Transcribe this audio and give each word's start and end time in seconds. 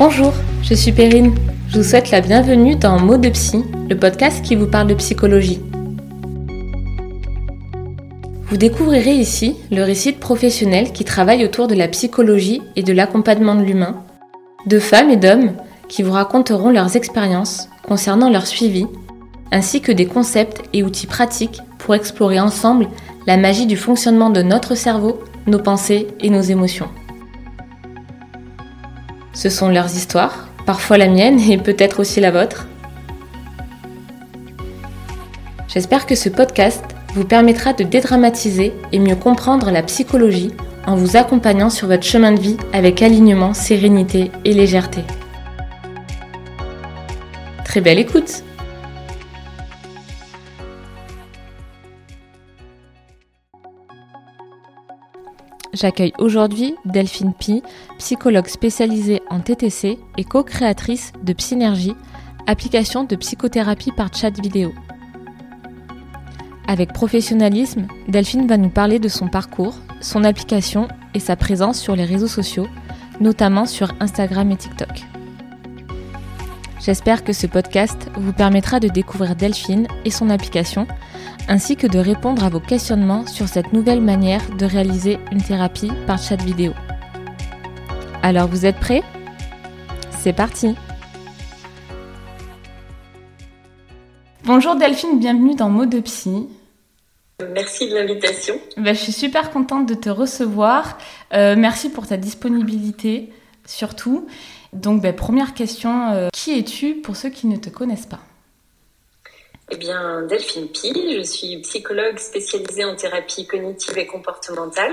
Bonjour, 0.00 0.32
je 0.62 0.72
suis 0.72 0.92
Perrine. 0.92 1.34
Je 1.68 1.76
vous 1.76 1.84
souhaite 1.84 2.10
la 2.10 2.22
bienvenue 2.22 2.74
dans 2.74 2.98
Mots 2.98 3.18
de 3.18 3.28
Psy, 3.28 3.62
le 3.86 3.98
podcast 3.98 4.42
qui 4.42 4.56
vous 4.56 4.66
parle 4.66 4.86
de 4.86 4.94
psychologie. 4.94 5.60
Vous 8.46 8.56
découvrirez 8.56 9.12
ici 9.12 9.56
le 9.70 9.82
récit 9.82 10.14
de 10.14 10.18
professionnels 10.18 10.92
qui 10.92 11.04
travaillent 11.04 11.44
autour 11.44 11.68
de 11.68 11.74
la 11.74 11.86
psychologie 11.86 12.62
et 12.76 12.82
de 12.82 12.94
l'accompagnement 12.94 13.54
de 13.54 13.62
l'humain, 13.62 14.02
de 14.64 14.78
femmes 14.78 15.10
et 15.10 15.18
d'hommes 15.18 15.52
qui 15.90 16.02
vous 16.02 16.12
raconteront 16.12 16.70
leurs 16.70 16.96
expériences 16.96 17.68
concernant 17.86 18.30
leur 18.30 18.46
suivi, 18.46 18.86
ainsi 19.52 19.82
que 19.82 19.92
des 19.92 20.06
concepts 20.06 20.62
et 20.72 20.82
outils 20.82 21.08
pratiques 21.08 21.60
pour 21.76 21.94
explorer 21.94 22.40
ensemble 22.40 22.88
la 23.26 23.36
magie 23.36 23.66
du 23.66 23.76
fonctionnement 23.76 24.30
de 24.30 24.40
notre 24.40 24.74
cerveau, 24.74 25.20
nos 25.46 25.58
pensées 25.58 26.06
et 26.20 26.30
nos 26.30 26.40
émotions. 26.40 26.88
Ce 29.40 29.48
sont 29.48 29.70
leurs 29.70 29.96
histoires, 29.96 30.48
parfois 30.66 30.98
la 30.98 31.08
mienne 31.08 31.40
et 31.40 31.56
peut-être 31.56 32.00
aussi 32.00 32.20
la 32.20 32.30
vôtre. 32.30 32.66
J'espère 35.66 36.04
que 36.04 36.14
ce 36.14 36.28
podcast 36.28 36.84
vous 37.14 37.24
permettra 37.24 37.72
de 37.72 37.82
dédramatiser 37.82 38.74
et 38.92 38.98
mieux 38.98 39.16
comprendre 39.16 39.70
la 39.70 39.82
psychologie 39.82 40.52
en 40.86 40.94
vous 40.94 41.16
accompagnant 41.16 41.70
sur 41.70 41.88
votre 41.88 42.02
chemin 42.02 42.32
de 42.32 42.38
vie 42.38 42.58
avec 42.74 43.00
alignement, 43.00 43.54
sérénité 43.54 44.30
et 44.44 44.52
légèreté. 44.52 45.04
Très 47.64 47.80
belle 47.80 47.98
écoute 47.98 48.44
J'accueille 55.72 56.12
aujourd'hui 56.18 56.74
Delphine 56.84 57.32
Pi, 57.32 57.62
psychologue 57.98 58.48
spécialisée 58.48 59.22
en 59.30 59.40
TTC 59.40 59.98
et 60.18 60.24
co-créatrice 60.24 61.12
de 61.22 61.32
Psynergie, 61.32 61.94
application 62.46 63.04
de 63.04 63.14
psychothérapie 63.14 63.92
par 63.92 64.12
chat 64.12 64.36
vidéo. 64.40 64.72
Avec 66.66 66.92
professionnalisme, 66.92 67.86
Delphine 68.08 68.46
va 68.46 68.56
nous 68.56 68.68
parler 68.68 68.98
de 68.98 69.08
son 69.08 69.28
parcours, 69.28 69.76
son 70.00 70.24
application 70.24 70.88
et 71.14 71.20
sa 71.20 71.36
présence 71.36 71.80
sur 71.80 71.94
les 71.94 72.04
réseaux 72.04 72.28
sociaux, 72.28 72.66
notamment 73.20 73.66
sur 73.66 73.92
Instagram 74.00 74.50
et 74.50 74.56
TikTok. 74.56 75.09
J'espère 76.80 77.24
que 77.24 77.34
ce 77.34 77.46
podcast 77.46 78.08
vous 78.14 78.32
permettra 78.32 78.80
de 78.80 78.88
découvrir 78.88 79.36
Delphine 79.36 79.86
et 80.06 80.10
son 80.10 80.30
application, 80.30 80.86
ainsi 81.46 81.76
que 81.76 81.86
de 81.86 81.98
répondre 81.98 82.42
à 82.42 82.48
vos 82.48 82.58
questionnements 82.58 83.26
sur 83.26 83.48
cette 83.48 83.74
nouvelle 83.74 84.00
manière 84.00 84.40
de 84.56 84.64
réaliser 84.64 85.18
une 85.30 85.42
thérapie 85.42 85.92
par 86.06 86.18
chat 86.18 86.40
vidéo. 86.42 86.72
Alors 88.22 88.48
vous 88.48 88.64
êtes 88.64 88.80
prêts? 88.80 89.02
C'est 90.20 90.32
parti 90.32 90.74
Bonjour 94.44 94.74
Delphine, 94.74 95.20
bienvenue 95.20 95.54
dans 95.54 95.68
Mots 95.68 95.84
de 95.84 96.00
Psy. 96.00 96.48
Merci 97.52 97.90
de 97.90 97.94
l'invitation. 97.94 98.54
Ben, 98.78 98.94
je 98.94 99.00
suis 99.00 99.12
super 99.12 99.50
contente 99.50 99.86
de 99.86 99.94
te 99.94 100.08
recevoir. 100.08 100.96
Euh, 101.34 101.56
merci 101.58 101.90
pour 101.90 102.06
ta 102.06 102.16
disponibilité, 102.16 103.32
surtout. 103.66 104.26
Donc, 104.72 105.02
ben, 105.02 105.14
première 105.14 105.54
question, 105.54 106.12
euh, 106.12 106.28
qui 106.32 106.58
es-tu 106.58 106.96
pour 106.96 107.16
ceux 107.16 107.30
qui 107.30 107.46
ne 107.46 107.56
te 107.56 107.70
connaissent 107.70 108.06
pas? 108.06 108.20
Eh 109.72 109.76
bien, 109.76 110.22
Delphine 110.22 110.68
Pi, 110.68 111.16
je 111.16 111.22
suis 111.22 111.58
psychologue 111.58 112.18
spécialisée 112.18 112.84
en 112.84 112.96
thérapie 112.96 113.46
cognitive 113.46 113.98
et 113.98 114.06
comportementale. 114.06 114.92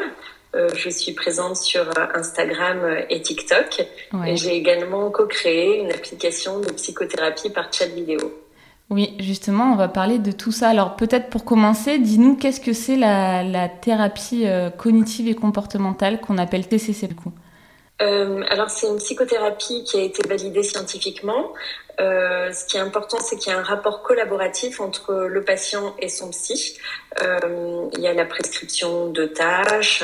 Euh, 0.55 0.69
je 0.75 0.89
suis 0.89 1.13
présente 1.13 1.57
sur 1.57 1.85
Instagram 2.15 3.03
et 3.09 3.21
TikTok. 3.21 3.85
Et 4.25 4.35
j'ai 4.35 4.55
également 4.55 5.09
co-créé 5.09 5.79
une 5.79 5.91
application 5.91 6.59
de 6.59 6.71
psychothérapie 6.71 7.49
par 7.49 7.71
chat 7.73 7.87
vidéo. 7.87 8.19
Oui, 8.89 9.15
justement, 9.19 9.73
on 9.73 9.75
va 9.75 9.89
parler 9.89 10.17
de 10.17 10.31
tout 10.31 10.53
ça. 10.53 10.69
Alors 10.69 10.95
peut-être 10.95 11.29
pour 11.29 11.43
commencer, 11.43 11.99
dis-nous 11.99 12.35
qu'est-ce 12.35 12.61
que 12.61 12.71
c'est 12.71 12.95
la, 12.95 13.67
thérapie 13.67 14.47
euh, 14.47 14.69
cognitive 14.69 15.27
et 15.27 15.35
comportementale 15.35 16.21
qu'on 16.21 16.37
appelle 16.37 16.67
TCC 16.67 17.07
du 17.07 17.15
coup? 17.15 17.33
Euh, 18.01 18.43
alors 18.49 18.69
c'est 18.69 18.87
une 18.87 18.97
psychothérapie 18.97 19.83
qui 19.83 19.97
a 19.97 20.01
été 20.01 20.27
validée 20.27 20.63
scientifiquement. 20.63 21.53
Euh, 21.99 22.51
ce 22.51 22.65
qui 22.65 22.77
est 22.77 22.79
important, 22.79 23.17
c'est 23.19 23.37
qu'il 23.37 23.51
y 23.51 23.55
a 23.55 23.57
un 23.57 23.63
rapport 23.63 24.03
collaboratif 24.03 24.79
entre 24.79 25.15
le 25.15 25.43
patient 25.43 25.95
et 25.97 26.09
son 26.09 26.29
psy. 26.29 26.77
Euh, 27.23 27.87
il 27.93 28.01
y 28.01 28.07
a 28.07 28.13
la 28.13 28.25
prescription 28.25 29.09
de 29.09 29.25
tâches. 29.25 30.03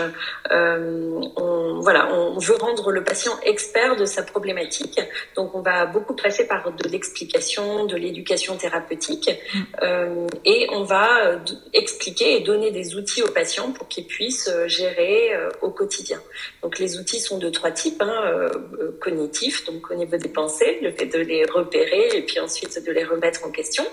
On, 0.49 1.79
voilà, 1.81 2.11
on 2.11 2.39
veut 2.39 2.55
rendre 2.55 2.91
le 2.91 3.03
patient 3.03 3.33
expert 3.43 3.95
de 3.95 4.05
sa 4.05 4.23
problématique. 4.23 4.99
Donc, 5.35 5.53
on 5.53 5.61
va 5.61 5.85
beaucoup 5.85 6.15
passer 6.15 6.47
par 6.47 6.71
de 6.71 6.89
l'explication, 6.89 7.85
de 7.85 7.95
l'éducation 7.95 8.57
thérapeutique, 8.57 9.29
et 10.45 10.67
on 10.71 10.83
va 10.83 11.39
expliquer 11.73 12.37
et 12.37 12.39
donner 12.39 12.71
des 12.71 12.95
outils 12.95 13.21
au 13.21 13.29
patient 13.29 13.71
pour 13.71 13.87
qu'il 13.87 14.07
puisse 14.07 14.49
gérer 14.65 15.31
au 15.61 15.69
quotidien. 15.69 16.19
Donc, 16.63 16.79
les 16.79 16.97
outils 16.97 17.19
sont 17.19 17.37
de 17.37 17.49
trois 17.49 17.71
types 17.71 17.82
hein, 17.99 18.21
euh, 18.25 18.49
cognitifs, 19.01 19.65
donc 19.65 19.89
au 19.91 19.95
niveau 19.95 20.17
des 20.17 20.29
pensées, 20.29 20.79
le 20.81 20.91
fait 20.91 21.05
de 21.05 21.19
les 21.19 21.45
repérer 21.45 22.09
et 22.13 22.21
puis 22.21 22.39
ensuite 22.39 22.83
de 22.85 22.91
les 22.91 23.03
remettre 23.03 23.45
en 23.45 23.51
question. 23.51 23.83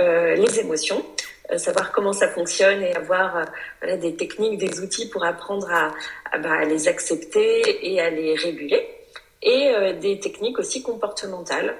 Euh, 0.00 0.34
les 0.34 0.60
émotions, 0.60 1.04
euh, 1.50 1.58
savoir 1.58 1.92
comment 1.92 2.12
ça 2.12 2.28
fonctionne 2.28 2.82
et 2.82 2.94
avoir 2.94 3.46
des 4.00 4.16
techniques, 4.16 4.58
des 4.58 4.80
outils 4.80 5.08
pour 5.08 5.24
apprendre 5.24 5.68
à, 5.70 6.38
bah, 6.38 6.64
les 6.64 6.88
accepter 6.88 7.92
et 7.92 8.00
à 8.00 8.10
les 8.10 8.34
réguler. 8.34 8.88
Et 9.42 9.70
des 10.00 10.18
techniques 10.18 10.58
aussi 10.58 10.82
comportementales. 10.82 11.76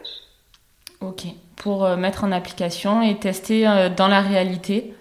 Ok, 1.00 1.22
pour 1.56 1.88
mettre 1.96 2.22
en 2.22 2.30
application 2.30 3.02
et 3.02 3.18
tester 3.18 3.64
dans 3.96 4.06
la 4.06 4.20
réalité 4.20 4.94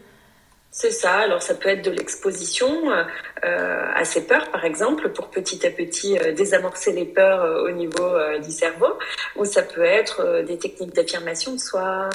c'est 0.75 0.91
ça. 0.91 1.19
Alors 1.19 1.41
ça 1.41 1.55
peut 1.55 1.69
être 1.69 1.85
de 1.85 1.89
l'exposition 1.89 2.69
euh, 2.91 3.91
à 3.95 4.03
ces 4.03 4.27
peurs, 4.27 4.51
par 4.51 4.65
exemple, 4.65 5.09
pour 5.09 5.29
petit 5.29 5.65
à 5.65 5.71
petit 5.71 6.19
euh, 6.19 6.33
désamorcer 6.33 6.91
les 6.91 7.05
peurs 7.05 7.41
euh, 7.41 7.63
au 7.65 7.71
niveau 7.71 8.03
du 8.43 8.51
cerveau, 8.51 8.99
ou 9.37 9.45
ça 9.45 9.63
peut 9.63 9.85
être 9.85 10.43
des 10.45 10.57
techniques 10.57 10.93
d'affirmation 10.93 11.53
de 11.53 11.59
soi. 11.59 12.09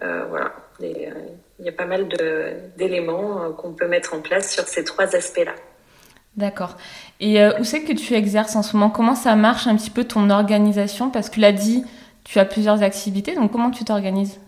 voilà, 0.00 0.52
il 0.80 1.12
y 1.58 1.68
a 1.68 1.72
pas 1.72 1.86
mal 1.86 2.08
d'éléments 2.76 3.50
qu'on 3.52 3.72
peut 3.72 3.88
mettre 3.88 4.14
en 4.14 4.20
place 4.20 4.52
sur 4.52 4.68
ces 4.68 4.84
trois 4.84 5.16
aspects-là. 5.16 5.54
D'accord. 6.36 6.76
Et 7.20 7.44
où 7.58 7.64
c'est 7.64 7.82
que 7.82 7.92
tu 7.92 8.14
exerces 8.14 8.54
en 8.56 8.62
ce 8.62 8.76
moment? 8.76 8.90
Comment 8.90 9.16
ça 9.16 9.34
marche 9.34 9.66
un 9.66 9.76
petit 9.76 9.90
peu 9.90 10.04
ton 10.04 10.30
organisation? 10.30 11.10
Parce 11.10 11.28
que 11.30 11.40
l'as 11.40 11.52
dit, 11.52 11.84
tu 12.24 12.38
as 12.38 12.44
plusieurs 12.44 12.82
activités, 12.82 13.34
donc 13.34 13.50
comment 13.50 13.70
tu 13.70 13.84
t'organises? 13.84 14.38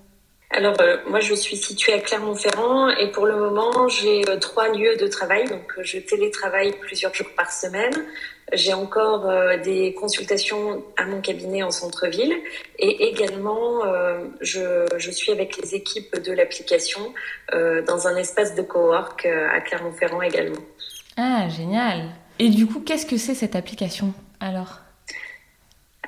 Alors, 0.57 0.77
euh, 0.81 0.99
moi, 1.09 1.19
je 1.19 1.35
suis 1.35 1.57
située 1.57 1.95
à 1.95 1.99
Clermont-Ferrand 1.99 2.89
et 2.91 3.11
pour 3.11 3.27
le 3.27 3.37
moment, 3.37 3.89
j'ai 3.89 4.23
euh, 4.29 4.39
trois 4.39 4.69
lieux 4.69 4.97
de 4.97 5.09
travail. 5.09 5.49
Donc, 5.49 5.75
euh, 5.77 5.83
je 5.83 5.99
télétravaille 5.99 6.73
plusieurs 6.81 7.13
jours 7.13 7.27
par 7.37 7.51
semaine. 7.51 7.93
J'ai 8.53 8.73
encore 8.75 9.27
des 9.65 9.95
consultations 9.95 10.85
à 10.99 11.07
mon 11.07 11.23
cabinet 11.23 11.63
en 11.63 11.71
centre-ville 11.71 12.37
et 12.79 13.09
également, 13.09 13.81
je, 14.43 14.87
je, 14.99 15.11
suis 15.11 15.33
avec 15.33 15.57
les 15.57 15.75
équipes 15.75 16.23
de 16.23 16.31
l'application 16.31 17.15
dans 17.51 18.07
un 18.07 18.17
espace 18.17 18.55
de 18.55 18.61
cowork 18.61 19.25
à 19.25 19.61
Clermont-Ferrand 19.63 20.21
également. 20.21 20.61
Ah, 21.17 21.49
génial. 21.49 22.11
Et 22.39 22.51
du 22.51 22.67
coup, 22.67 22.81
qu'est-ce 22.81 23.07
que 23.07 23.17
c'est 23.17 23.35
cette 23.35 23.57
application 23.57 24.13
alors? 24.41 24.84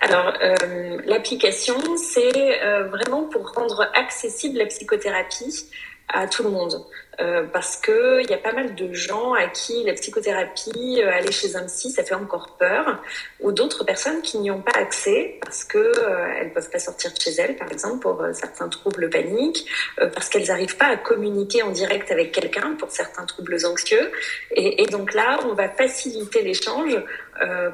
Alors, 0.09 0.35
euh, 0.41 0.99
l'application, 1.05 1.77
c'est 1.97 2.63
euh, 2.63 2.85
vraiment 2.85 3.25
pour 3.25 3.53
rendre 3.53 3.91
accessible 3.95 4.59
la 4.59 4.67
psychothérapie 4.67 5.67
à 6.09 6.27
tout 6.27 6.43
le 6.43 6.51
monde. 6.51 6.85
Euh, 7.19 7.45
parce 7.51 7.79
que 7.79 8.23
il 8.23 8.31
y 8.31 8.35
a 8.35 8.39
pas 8.39 8.53
mal 8.53 8.75
de 8.75 8.93
gens 8.93 9.33
à 9.33 9.47
qui 9.47 9.83
la 9.85 9.95
psychothérapie, 9.95 11.01
euh, 11.01 11.11
aller 11.11 11.33
chez 11.33 11.57
un 11.57 11.65
psy, 11.65 11.91
ça 11.91 12.05
fait 12.05 12.15
encore 12.15 12.57
peur, 12.59 13.03
ou 13.41 13.53
d'autres 13.53 13.85
personnes 13.85 14.21
qui 14.21 14.39
n'y 14.39 14.51
ont 14.51 14.61
pas 14.61 14.79
accès 14.79 15.39
parce 15.43 15.65
que 15.65 15.79
euh, 15.79 16.27
elles 16.39 16.53
peuvent 16.53 16.69
pas 16.69 16.79
sortir 16.79 17.15
de 17.15 17.19
chez 17.19 17.31
elles, 17.31 17.57
par 17.57 17.73
exemple 17.73 18.01
pour 18.01 18.21
euh, 18.21 18.35
certains 18.35 18.69
troubles 18.69 19.09
paniques, 19.09 19.67
parce 19.97 20.29
qu'elles 20.29 20.49
n'arrivent 20.49 20.77
pas 20.77 20.89
à 20.89 20.97
communiquer 20.97 21.63
en 21.63 21.71
direct 21.71 22.11
avec 22.11 22.33
quelqu'un 22.33 22.75
pour 22.79 22.91
certains 22.91 23.25
troubles 23.25 23.57
anxieux. 23.65 24.11
Et, 24.51 24.83
et, 24.83 24.87
donc 24.87 25.15
là, 25.15 25.41
on 25.45 25.55
va 25.55 25.69
faciliter 25.69 26.43
l'échange 26.43 26.97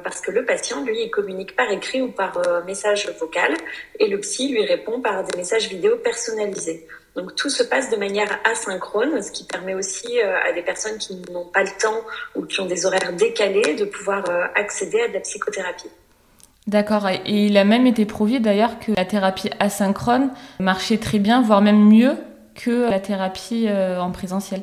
parce 0.03 0.19
que 0.21 0.31
le 0.31 0.45
patient, 0.45 0.83
lui, 0.83 1.03
il 1.03 1.09
communique 1.09 1.55
par 1.55 1.69
écrit 1.71 2.01
ou 2.01 2.11
par 2.11 2.41
message 2.65 3.09
vocal, 3.19 3.53
et 3.99 4.07
le 4.07 4.19
psy 4.19 4.49
lui 4.49 4.65
répond 4.65 5.01
par 5.01 5.23
des 5.23 5.37
messages 5.37 5.69
vidéo 5.69 5.97
personnalisés. 5.97 6.85
Donc 7.15 7.35
tout 7.35 7.49
se 7.49 7.61
passe 7.61 7.91
de 7.91 7.95
manière 7.95 8.39
asynchrone, 8.43 9.21
ce 9.21 9.31
qui 9.31 9.43
permet 9.43 9.75
aussi 9.75 10.19
euh, 10.19 10.35
à 10.49 10.51
des 10.51 10.63
personnes 10.63 10.97
qui 10.97 11.21
n'ont 11.31 11.45
pas 11.45 11.63
le 11.63 11.69
temps 11.79 12.01
ou 12.35 12.45
qui 12.45 12.59
ont 12.59 12.65
des 12.65 12.85
horaires 12.85 13.13
décalés 13.13 13.75
de 13.75 13.85
pouvoir 13.85 14.27
euh, 14.29 14.45
accéder 14.55 14.99
à 15.01 15.07
de 15.09 15.13
la 15.13 15.19
psychothérapie. 15.19 15.89
D'accord, 16.65 17.09
et 17.09 17.21
il 17.25 17.57
a 17.57 17.65
même 17.65 17.85
été 17.85 18.05
prouvé 18.05 18.39
d'ailleurs 18.39 18.79
que 18.79 18.93
la 18.95 19.05
thérapie 19.05 19.49
asynchrone 19.59 20.31
marchait 20.59 20.97
très 20.97 21.19
bien, 21.19 21.41
voire 21.41 21.61
même 21.61 21.83
mieux 21.87 22.15
que 22.55 22.89
la 22.89 22.99
thérapie 22.99 23.65
euh, 23.67 23.99
en 23.99 24.11
présentiel. 24.11 24.61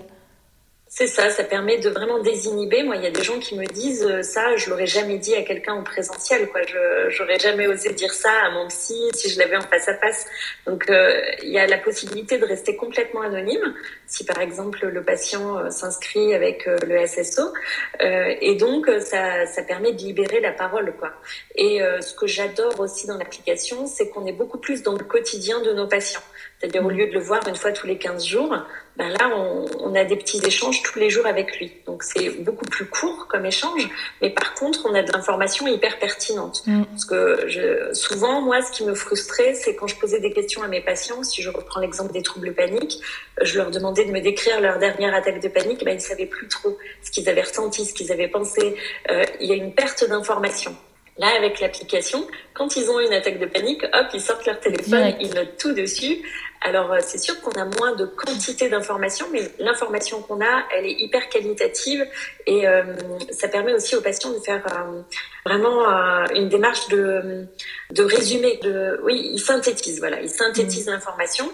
C'est 0.93 1.07
ça, 1.07 1.31
ça 1.31 1.45
permet 1.45 1.79
de 1.79 1.89
vraiment 1.89 2.19
désinhiber. 2.19 2.83
Moi, 2.83 2.97
il 2.97 3.05
y 3.05 3.07
a 3.07 3.13
des 3.13 3.23
gens 3.23 3.39
qui 3.39 3.57
me 3.57 3.65
disent 3.65 4.05
euh, 4.05 4.23
ça, 4.23 4.57
je 4.57 4.69
l'aurais 4.69 4.89
jamais 4.89 5.19
dit 5.19 5.37
à 5.37 5.43
quelqu'un 5.43 5.75
en 5.75 5.85
présentiel, 5.85 6.49
quoi. 6.49 6.63
Je 6.63 7.11
j'aurais 7.11 7.39
jamais 7.39 7.69
osé 7.69 7.93
dire 7.93 8.13
ça 8.13 8.33
à 8.45 8.51
mon 8.51 8.67
psy 8.67 9.09
si 9.15 9.31
je 9.31 9.39
l'avais 9.39 9.57
en 9.57 9.61
face 9.61 9.87
à 9.87 9.95
face. 9.95 10.27
Donc, 10.67 10.91
euh, 10.91 11.23
il 11.45 11.51
y 11.51 11.61
a 11.61 11.67
la 11.69 11.79
possibilité 11.79 12.39
de 12.39 12.45
rester 12.45 12.75
complètement 12.75 13.21
anonyme 13.21 13.73
si 14.09 14.25
par 14.25 14.41
exemple 14.41 14.85
le 14.85 15.05
patient 15.05 15.59
euh, 15.59 15.71
s'inscrit 15.71 16.35
avec 16.35 16.67
le 16.67 17.07
SSO, 17.07 17.53
et 18.01 18.57
donc 18.57 18.91
ça 19.01 19.47
ça 19.47 19.63
permet 19.63 19.93
de 19.93 19.99
libérer 19.99 20.41
la 20.41 20.51
parole, 20.51 20.93
quoi. 20.99 21.13
Et 21.55 21.81
ce 22.01 22.13
que 22.15 22.27
j'adore 22.27 22.81
aussi 22.81 23.07
dans 23.07 23.17
l'application, 23.17 23.87
c'est 23.87 24.09
qu'on 24.09 24.27
est 24.27 24.33
beaucoup 24.33 24.59
plus 24.59 24.83
dans 24.83 24.95
le 24.95 25.05
quotidien 25.05 25.61
de 25.61 25.73
nos 25.73 25.87
patients. 25.87 26.23
C'est-à-dire 26.61 26.85
au 26.85 26.91
lieu 26.91 27.07
de 27.07 27.13
le 27.13 27.21
voir 27.21 27.41
une 27.49 27.57
fois 27.57 27.73
tous 27.73 27.87
les 27.87 27.97
15 27.97 28.27
jours, 28.27 28.55
ben 28.97 29.09
là, 29.09 29.31
on, 29.35 29.65
on, 29.81 29.95
a 29.95 30.05
des 30.05 30.17
petits 30.17 30.45
échanges 30.45 30.83
tous 30.83 30.99
les 30.99 31.09
jours 31.09 31.25
avec 31.25 31.59
lui. 31.59 31.73
Donc 31.87 32.03
c'est 32.03 32.29
beaucoup 32.43 32.67
plus 32.67 32.85
court 32.85 33.29
comme 33.29 33.47
échange, 33.47 33.89
mais 34.21 34.29
par 34.29 34.53
contre, 34.55 34.85
on 34.85 34.95
a 34.95 35.03
de 35.03 35.11
l'information 35.11 35.67
hyper 35.67 35.99
pertinente. 35.99 36.63
Mm. 36.67 36.85
Parce 36.85 37.07
que 37.07 37.49
je, 37.49 37.95
souvent, 37.95 38.43
moi, 38.43 38.61
ce 38.61 38.73
qui 38.73 38.85
me 38.85 38.95
frustrait, 38.95 39.55
c'est 39.55 39.75
quand 39.75 39.87
je 39.87 39.97
posais 39.97 40.21
des 40.21 40.33
questions 40.33 40.63
à 40.63 40.69
mes 40.69 40.83
patients, 40.83 41.23
si 41.23 41.41
je 41.41 41.49
reprends 41.49 41.81
l'exemple 41.81 42.13
des 42.13 42.23
troubles 42.23 42.53
paniques, 42.53 43.01
je 43.41 43.57
leur 43.57 43.71
demandais 43.71 44.05
de 44.05 44.13
me 44.13 44.21
décrire 44.21 44.61
leur 44.61 44.79
dernière 44.79 45.15
attaque 45.15 45.41
de 45.41 45.49
panique, 45.49 45.83
ben, 45.83 45.95
ils 45.95 46.01
savaient 46.01 46.27
plus 46.27 46.49
trop 46.49 46.77
ce 47.03 47.11
qu'ils 47.11 47.27
avaient 47.31 47.43
ressenti, 47.43 47.87
ce 47.87 47.95
qu'ils 47.95 48.13
avaient 48.13 48.29
pensé. 48.29 48.77
Euh, 49.11 49.25
il 49.41 49.49
y 49.49 49.53
a 49.53 49.57
une 49.57 49.73
perte 49.73 50.07
d'information. 50.07 50.77
Là, 51.21 51.29
avec 51.37 51.61
l'application, 51.61 52.27
quand 52.55 52.77
ils 52.77 52.91
ont 52.91 52.99
une 52.99 53.13
attaque 53.13 53.39
de 53.39 53.45
panique, 53.45 53.85
hop, 53.93 54.07
ils 54.15 54.23
sortent 54.23 54.47
leur 54.47 54.59
téléphone, 54.59 55.15
ils 55.21 55.29
notent 55.35 55.59
tout 55.59 55.75
dessus. 55.75 56.23
Alors, 56.63 56.91
euh, 56.93 56.99
c'est 57.03 57.19
sûr 57.19 57.39
qu'on 57.43 57.51
a 57.61 57.67
moins 57.67 57.95
de 57.95 58.07
quantité 58.07 58.71
d'informations, 58.71 59.27
mais 59.31 59.43
l'information 59.59 60.23
qu'on 60.23 60.41
a, 60.41 60.65
elle 60.75 60.87
est 60.87 60.97
hyper 60.99 61.29
qualitative 61.29 62.07
et 62.47 62.67
euh, 62.67 62.83
ça 63.31 63.49
permet 63.49 63.75
aussi 63.75 63.97
aux 63.97 64.01
patients 64.01 64.33
de 64.33 64.39
faire 64.39 64.65
euh, 64.67 65.03
vraiment 65.45 65.87
une 66.35 66.49
démarche 66.49 66.89
de, 66.89 67.47
de 67.91 68.03
résumé. 68.03 68.59
De, 68.63 68.99
oui, 69.05 69.31
il 69.35 69.41
synthétise, 69.41 69.99
voilà, 70.01 70.23
il 70.23 70.31
synthétise 70.31 70.87
mmh. 70.87 70.93
l'information 70.93 71.51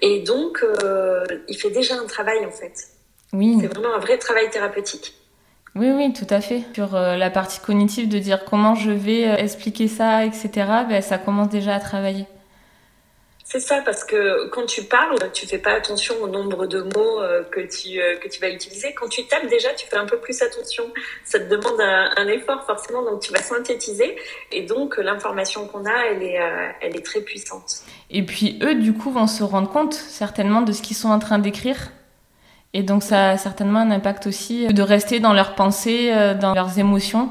et 0.00 0.20
donc 0.20 0.64
il 1.48 1.56
fait 1.56 1.70
déjà 1.70 1.94
un 1.94 2.06
travail 2.06 2.44
en 2.46 2.52
fait. 2.52 2.74
Oui. 3.32 3.58
C'est 3.60 3.66
vraiment 3.66 3.94
un 3.94 3.98
vrai 3.98 4.16
travail 4.18 4.48
thérapeutique. 4.50 5.14
Oui, 5.74 5.90
oui, 5.90 6.12
tout 6.12 6.26
à 6.30 6.40
fait. 6.40 6.64
Sur 6.74 6.94
euh, 6.94 7.16
la 7.16 7.30
partie 7.30 7.60
cognitive, 7.60 8.08
de 8.08 8.18
dire 8.18 8.44
comment 8.44 8.74
je 8.74 8.90
vais 8.90 9.28
euh, 9.28 9.36
expliquer 9.36 9.88
ça, 9.88 10.24
etc., 10.24 10.50
ben, 10.88 11.02
ça 11.02 11.18
commence 11.18 11.48
déjà 11.48 11.74
à 11.74 11.80
travailler. 11.80 12.26
C'est 13.44 13.60
ça, 13.60 13.80
parce 13.82 14.04
que 14.04 14.48
quand 14.48 14.66
tu 14.66 14.82
parles, 14.82 15.16
tu 15.32 15.46
fais 15.46 15.56
pas 15.56 15.72
attention 15.72 16.14
au 16.20 16.28
nombre 16.28 16.66
de 16.66 16.82
mots 16.82 17.20
euh, 17.20 17.42
que 17.44 17.60
tu, 17.60 17.98
que 18.20 18.28
tu 18.28 18.40
vas 18.40 18.50
utiliser. 18.50 18.92
Quand 18.92 19.08
tu 19.08 19.24
tapes, 19.26 19.48
déjà, 19.48 19.72
tu 19.72 19.86
fais 19.86 19.96
un 19.96 20.04
peu 20.04 20.18
plus 20.18 20.42
attention. 20.42 20.84
Ça 21.24 21.38
te 21.38 21.48
demande 21.48 21.80
un, 21.80 22.28
effort, 22.28 22.64
forcément, 22.66 23.02
donc 23.02 23.20
tu 23.20 23.32
vas 23.32 23.40
synthétiser. 23.40 24.16
Et 24.52 24.62
donc, 24.62 24.98
l'information 24.98 25.66
qu'on 25.66 25.86
a, 25.86 26.06
elle 26.10 26.22
est, 26.22 26.38
elle 26.82 26.94
est 26.94 27.04
très 27.04 27.22
puissante. 27.22 27.84
Et 28.10 28.22
puis, 28.22 28.58
eux, 28.62 28.74
du 28.74 28.92
coup, 28.92 29.10
vont 29.10 29.26
se 29.26 29.42
rendre 29.42 29.70
compte, 29.70 29.94
certainement, 29.94 30.60
de 30.60 30.72
ce 30.72 30.82
qu'ils 30.82 30.96
sont 30.96 31.08
en 31.08 31.18
train 31.18 31.38
d'écrire 31.38 31.90
et 32.74 32.82
donc 32.82 33.02
ça 33.02 33.30
a 33.30 33.38
certainement 33.38 33.80
un 33.80 33.90
impact 33.90 34.26
aussi 34.26 34.66
de 34.66 34.82
rester 34.82 35.20
dans 35.20 35.32
leurs 35.32 35.54
pensées, 35.54 36.10
euh, 36.12 36.34
dans 36.34 36.54
leurs 36.54 36.78
émotions. 36.78 37.30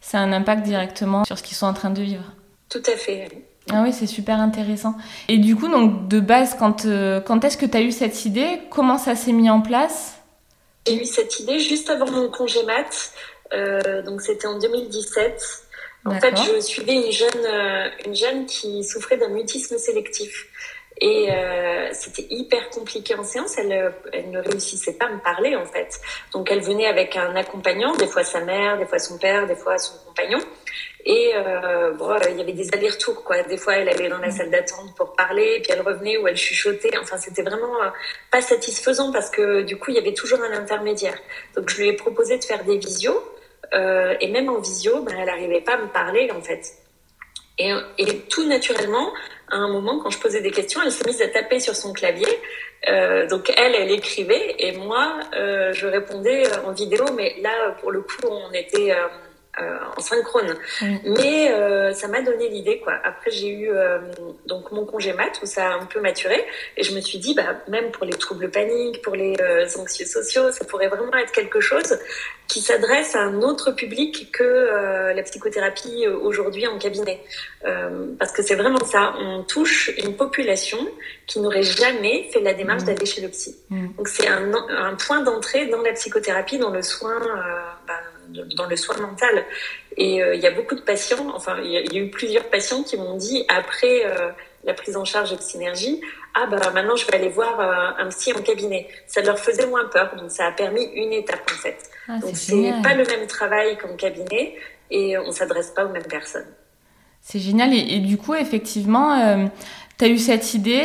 Ça 0.00 0.18
a 0.18 0.20
un 0.22 0.32
impact 0.32 0.62
directement 0.62 1.24
sur 1.24 1.36
ce 1.36 1.42
qu'ils 1.42 1.56
sont 1.56 1.66
en 1.66 1.74
train 1.74 1.90
de 1.90 2.00
vivre. 2.00 2.24
Tout 2.68 2.82
à 2.86 2.96
fait. 2.96 3.28
Ah 3.70 3.82
oui, 3.82 3.92
c'est 3.92 4.06
super 4.06 4.38
intéressant. 4.40 4.94
Et 5.28 5.38
du 5.38 5.56
coup, 5.56 5.68
donc 5.68 6.08
de 6.08 6.20
base, 6.20 6.56
quand, 6.58 6.86
euh, 6.86 7.20
quand 7.20 7.44
est-ce 7.44 7.56
que 7.56 7.66
tu 7.66 7.76
as 7.76 7.80
eu 7.80 7.92
cette 7.92 8.24
idée? 8.24 8.60
Comment 8.70 8.98
ça 8.98 9.16
s'est 9.16 9.32
mis 9.32 9.50
en 9.50 9.60
place? 9.60 10.14
J'ai 10.86 11.02
eu 11.02 11.04
cette 11.04 11.40
idée 11.40 11.58
juste 11.58 11.90
avant 11.90 12.10
mon 12.10 12.28
congé 12.28 12.62
mat. 12.62 13.12
Euh, 13.52 14.02
donc 14.02 14.22
c'était 14.22 14.46
en 14.46 14.58
2017. 14.58 15.64
En 16.04 16.18
fait, 16.20 16.34
je 16.36 16.60
suivais 16.60 16.94
une 16.94 17.12
jeune, 17.12 17.90
une 18.06 18.14
jeune 18.14 18.46
qui 18.46 18.82
souffrait 18.84 19.18
d'un 19.18 19.28
mutisme 19.28 19.76
sélectif. 19.76 20.46
Et 21.00 21.28
euh, 21.30 21.88
c'était 21.92 22.26
hyper 22.30 22.70
compliqué 22.70 23.14
en 23.14 23.22
séance. 23.22 23.56
Elle, 23.56 23.94
elle 24.12 24.30
ne 24.30 24.40
réussissait 24.40 24.94
pas 24.94 25.06
à 25.06 25.10
me 25.10 25.20
parler 25.20 25.54
en 25.54 25.64
fait. 25.64 26.00
Donc 26.32 26.50
elle 26.50 26.60
venait 26.60 26.86
avec 26.86 27.16
un 27.16 27.36
accompagnant, 27.36 27.94
des 27.96 28.06
fois 28.06 28.24
sa 28.24 28.40
mère, 28.40 28.78
des 28.78 28.86
fois 28.86 28.98
son 28.98 29.18
père, 29.18 29.46
des 29.46 29.54
fois 29.54 29.78
son 29.78 29.94
compagnon. 30.06 30.40
Et 31.04 31.32
euh, 31.34 31.92
bon, 31.92 32.14
il 32.28 32.36
y 32.36 32.40
avait 32.40 32.52
des 32.52 32.68
allers-retours 32.74 33.22
quoi. 33.22 33.42
Des 33.42 33.56
fois 33.56 33.76
elle 33.76 33.88
allait 33.88 34.08
dans 34.08 34.18
la 34.18 34.30
salle 34.30 34.50
d'attente 34.50 34.94
pour 34.96 35.14
parler, 35.14 35.60
puis 35.62 35.72
elle 35.72 35.82
revenait 35.82 36.18
ou 36.18 36.26
elle 36.26 36.36
chuchotait. 36.36 36.96
Enfin 37.00 37.16
c'était 37.16 37.42
vraiment 37.42 37.82
euh, 37.82 37.90
pas 38.30 38.40
satisfaisant 38.40 39.12
parce 39.12 39.30
que 39.30 39.62
du 39.62 39.78
coup 39.78 39.90
il 39.90 39.96
y 39.96 40.00
avait 40.00 40.14
toujours 40.14 40.40
un 40.40 40.52
intermédiaire. 40.52 41.18
Donc 41.54 41.70
je 41.70 41.78
lui 41.78 41.88
ai 41.88 41.92
proposé 41.92 42.38
de 42.38 42.44
faire 42.44 42.64
des 42.64 42.78
visios. 42.78 43.22
Euh, 43.74 44.16
et 44.20 44.28
même 44.28 44.48
en 44.48 44.58
visio, 44.58 45.02
ben, 45.02 45.14
elle 45.18 45.26
n'arrivait 45.26 45.60
pas 45.60 45.74
à 45.74 45.78
me 45.78 45.88
parler 45.88 46.30
en 46.32 46.40
fait. 46.40 46.74
Et 47.58 48.20
tout 48.30 48.46
naturellement, 48.46 49.12
à 49.50 49.56
un 49.56 49.68
moment, 49.68 49.98
quand 49.98 50.10
je 50.10 50.18
posais 50.18 50.40
des 50.40 50.50
questions, 50.50 50.80
elle 50.84 50.92
s'est 50.92 51.06
mise 51.06 51.22
à 51.22 51.28
taper 51.28 51.60
sur 51.60 51.74
son 51.74 51.92
clavier. 51.92 52.28
Euh, 52.88 53.26
donc 53.26 53.52
elle, 53.56 53.74
elle 53.74 53.90
écrivait 53.90 54.54
et 54.58 54.72
moi, 54.72 55.18
euh, 55.34 55.72
je 55.72 55.86
répondais 55.86 56.44
en 56.64 56.72
vidéo. 56.72 57.04
Mais 57.16 57.36
là, 57.42 57.76
pour 57.80 57.90
le 57.90 58.02
coup, 58.02 58.28
on 58.30 58.52
était 58.52 58.94
euh, 59.60 59.76
en 59.96 60.00
synchrone. 60.00 60.54
Mais 61.04 61.50
euh, 61.50 61.92
ça 61.92 62.06
m'a 62.06 62.22
donné 62.22 62.48
l'idée, 62.48 62.78
quoi. 62.78 62.92
Après, 63.02 63.32
j'ai 63.32 63.48
eu 63.48 63.70
euh, 63.70 63.98
donc 64.46 64.70
mon 64.70 64.84
congé 64.84 65.12
mat 65.14 65.32
où 65.42 65.46
ça 65.46 65.72
a 65.72 65.74
un 65.74 65.86
peu 65.86 66.00
maturé 66.00 66.44
et 66.76 66.84
je 66.84 66.94
me 66.94 67.00
suis 67.00 67.18
dit, 67.18 67.34
bah, 67.34 67.56
même 67.66 67.90
pour 67.90 68.04
les 68.04 68.12
troubles 68.12 68.52
paniques, 68.52 69.02
pour 69.02 69.16
les 69.16 69.34
anxieux 69.76 70.06
sociaux, 70.06 70.52
ça 70.52 70.64
pourrait 70.64 70.86
vraiment 70.86 71.16
être 71.16 71.32
quelque 71.32 71.58
chose 71.60 71.98
qui 72.46 72.60
s'adresse 72.60 73.16
à 73.16 73.22
un 73.22 73.42
autre 73.42 73.72
public 73.72 74.30
que 74.32 75.12
la 75.12 75.22
psychothérapie 75.22 76.06
aujourd'hui 76.06 76.66
en 76.66 76.78
cabinet. 76.78 77.20
parce 78.18 78.32
que 78.32 78.42
c'est 78.42 78.54
vraiment 78.54 78.84
ça, 78.84 79.14
on 79.18 79.42
touche 79.42 79.90
une 79.98 80.14
population 80.14 80.78
qui 81.26 81.40
n'aurait 81.40 81.64
jamais 81.64 82.30
fait 82.32 82.40
la 82.40 82.54
démarche 82.54 82.82
mmh. 82.82 82.86
d'aller 82.86 83.06
chez 83.06 83.20
le 83.20 83.28
psy. 83.28 83.56
Mmh. 83.68 83.88
Donc 83.96 84.08
c'est 84.08 84.28
un, 84.28 84.50
un, 84.54 84.94
point 84.94 85.20
d'entrée 85.20 85.66
dans 85.66 85.82
la 85.82 85.92
psychothérapie, 85.92 86.58
dans 86.58 86.70
le 86.70 86.80
soin. 86.80 87.18
Bah, 87.86 88.00
dans 88.28 88.66
le 88.66 88.76
soin 88.76 88.96
mental. 88.98 89.44
Et 89.96 90.22
euh, 90.22 90.34
il 90.34 90.40
y 90.40 90.46
a 90.46 90.50
beaucoup 90.50 90.74
de 90.74 90.80
patients, 90.80 91.32
enfin, 91.34 91.56
il 91.62 91.70
y, 91.70 91.98
a 91.98 92.00
eu 92.00 92.10
plusieurs 92.10 92.44
patients 92.44 92.82
qui 92.82 92.96
m'ont 92.96 93.16
dit 93.16 93.44
après 93.48 94.06
euh, 94.06 94.30
la 94.64 94.74
prise 94.74 94.96
en 94.96 95.04
charge 95.04 95.36
de 95.36 95.40
synergie, 95.40 96.00
ah 96.34 96.46
bah 96.46 96.58
maintenant 96.72 96.94
je 96.94 97.06
vais 97.06 97.16
aller 97.16 97.28
voir 97.28 97.58
euh, 97.58 98.04
un 98.04 98.08
psy 98.08 98.32
en 98.32 98.42
cabinet. 98.42 98.86
Ça 99.06 99.22
leur 99.22 99.38
faisait 99.38 99.66
moins 99.66 99.86
peur, 99.86 100.14
donc 100.16 100.30
ça 100.30 100.46
a 100.46 100.52
permis 100.52 100.84
une 100.94 101.12
étape 101.12 101.50
en 101.52 101.58
fait. 101.58 101.78
Ah, 102.08 102.18
donc 102.18 102.36
c'est 102.36 102.72
pas 102.82 102.94
le 102.94 103.04
même 103.04 103.26
travail 103.26 103.76
qu'en 103.78 103.96
cabinet 103.96 104.54
et 104.90 105.18
on 105.18 105.32
s'adresse 105.32 105.70
pas 105.70 105.84
aux 105.84 105.90
mêmes 105.90 106.02
personnes. 106.04 106.46
C'est 107.20 107.40
génial 107.40 107.74
et, 107.74 107.96
et, 107.96 107.98
du 107.98 108.16
coup 108.16 108.34
effectivement, 108.34 109.50
tu 109.98 110.04
as 110.04 110.08
eu 110.08 110.18
cette 110.18 110.54
idée, 110.54 110.84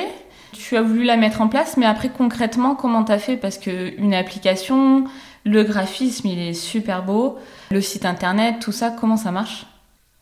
tu 0.54 0.76
as 0.76 0.82
voulu 0.82 1.04
la 1.04 1.18
mettre 1.18 1.42
en 1.42 1.48
place, 1.48 1.78
mais 1.78 1.86
après 1.86 2.10
concrètement 2.10 2.76
comment 2.76 3.04
tu 3.04 3.12
as 3.12 3.20
fait? 3.20 3.38
Parce 3.38 3.58
que 3.58 3.96
une 4.00 4.14
application, 4.14 5.06
le 5.46 5.64
graphisme, 5.64 6.28
il 6.28 6.40
est 6.40 6.54
super 6.54 7.04
beau. 7.04 7.38
Le 7.72 7.82
site 7.82 8.06
internet, 8.06 8.56
tout 8.62 8.72
ça, 8.72 8.94
comment 8.98 9.18
ça 9.18 9.32
marche? 9.32 9.66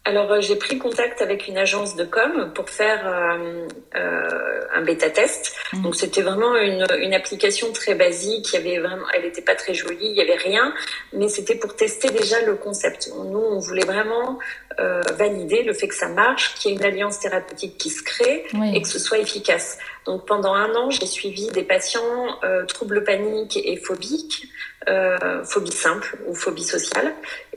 Alors 0.04 0.32
euh, 0.32 0.42
j'ai 0.42 0.56
pris 0.56 0.80
contact 0.80 1.22
avec 1.22 1.48
une 1.48 1.60
agence 1.60 1.96
de 1.96 2.04
com 2.04 2.52
pour 2.56 2.70
faire 2.72 3.06
euh, 3.06 3.68
euh, 3.96 4.62
un 4.74 4.82
bêta 4.82 5.12
test. 5.12 5.54
Mmh. 5.74 5.82
Donc 5.84 5.96
c'était 5.96 6.24
vraiment 6.24 6.56
une, 6.56 6.88
une, 7.00 7.14
application 7.14 7.72
très 7.72 7.94
basique. 7.94 8.52
Il 8.52 8.56
y 8.56 8.58
avait 8.58 8.80
vraiment, 8.80 9.06
elle 9.14 9.24
n'était 9.24 9.44
pas 9.44 9.54
très 9.54 9.76
jolie, 9.76 9.98
il 10.02 10.16
y 10.16 10.22
avait 10.22 10.38
rien, 10.38 10.74
mais 11.14 11.30
c'était 11.30 11.54
pour 11.54 11.76
tester 11.76 12.10
déjà 12.10 12.42
le 12.42 12.56
concept. 12.56 13.12
Nous 13.16 13.38
on 13.38 13.60
voulait 13.60 13.86
vraiment 13.86 14.40
euh, 14.80 15.02
valider 15.18 15.64
le 15.64 15.74
fait 15.74 15.88
que 15.88 15.96
ça 15.96 16.08
marche, 16.08 16.56
qu'il 16.56 16.72
y 16.72 16.74
ait 16.74 16.78
une 16.78 16.84
alliance 16.84 17.20
thérapeutique 17.20 17.78
qui 17.78 17.90
se 17.90 18.02
crée 18.02 18.46
et 18.74 18.82
que 18.82 18.88
ce 18.88 19.00
soit 19.00 19.20
efficace. 19.20 19.78
Donc 20.06 20.26
pendant 20.26 20.54
un 20.54 20.74
an 20.76 20.90
j'ai 20.90 21.06
suivi 21.06 21.48
des 21.50 21.64
patients 21.64 22.40
euh, 22.44 22.66
troubles 22.66 23.04
paniques 23.04 23.58
et 23.64 23.78
phobiques 23.78 24.48
euh, 24.90 25.44
phobie 25.44 25.72
simple 25.72 26.18
ou 26.28 26.34
phobie 26.34 26.64
sociale. 26.64 27.14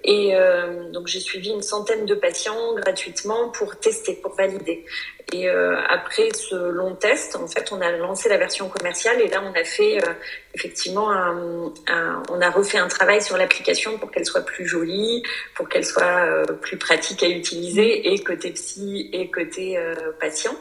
Et 0.06 0.34
euh, 0.34 0.90
donc 0.90 1.06
j'ai 1.06 1.20
suivi 1.20 1.48
une 1.48 1.62
centaine 1.62 2.04
de 2.04 2.14
patients 2.14 2.74
gratuitement 2.74 3.48
pour 3.48 3.76
tester, 3.78 4.14
pour 4.14 4.34
valider. 4.34 4.84
Et 5.32 5.48
euh, 5.48 5.76
après 5.88 6.28
ce 6.34 6.54
long 6.54 6.94
test, 6.94 7.34
en 7.36 7.46
fait, 7.46 7.72
on 7.72 7.80
a 7.80 7.90
lancé 7.92 8.28
la 8.28 8.36
version 8.36 8.68
commerciale 8.68 9.22
et 9.22 9.28
là 9.28 9.42
on 9.42 9.58
a 9.58 9.64
fait 9.64 9.96
euh, 10.02 10.12
effectivement 10.54 11.10
un, 11.10 11.72
un, 11.88 12.22
on 12.30 12.42
a 12.42 12.50
refait 12.50 12.76
un 12.76 12.88
travail 12.88 13.22
sur 13.22 13.38
l'application 13.38 13.96
pour 13.96 14.10
qu'elle 14.10 14.26
soit 14.26 14.42
plus 14.42 14.66
jolie, 14.66 15.22
pour 15.54 15.70
qu'elle 15.70 15.86
soit 15.86 16.26
euh, 16.26 16.44
plus 16.44 16.76
pratique 16.76 17.22
à 17.22 17.28
utiliser 17.28 18.12
et 18.12 18.22
côté 18.22 18.50
psy 18.50 19.08
et 19.14 19.30
côté 19.30 19.78
patient. 20.20 20.54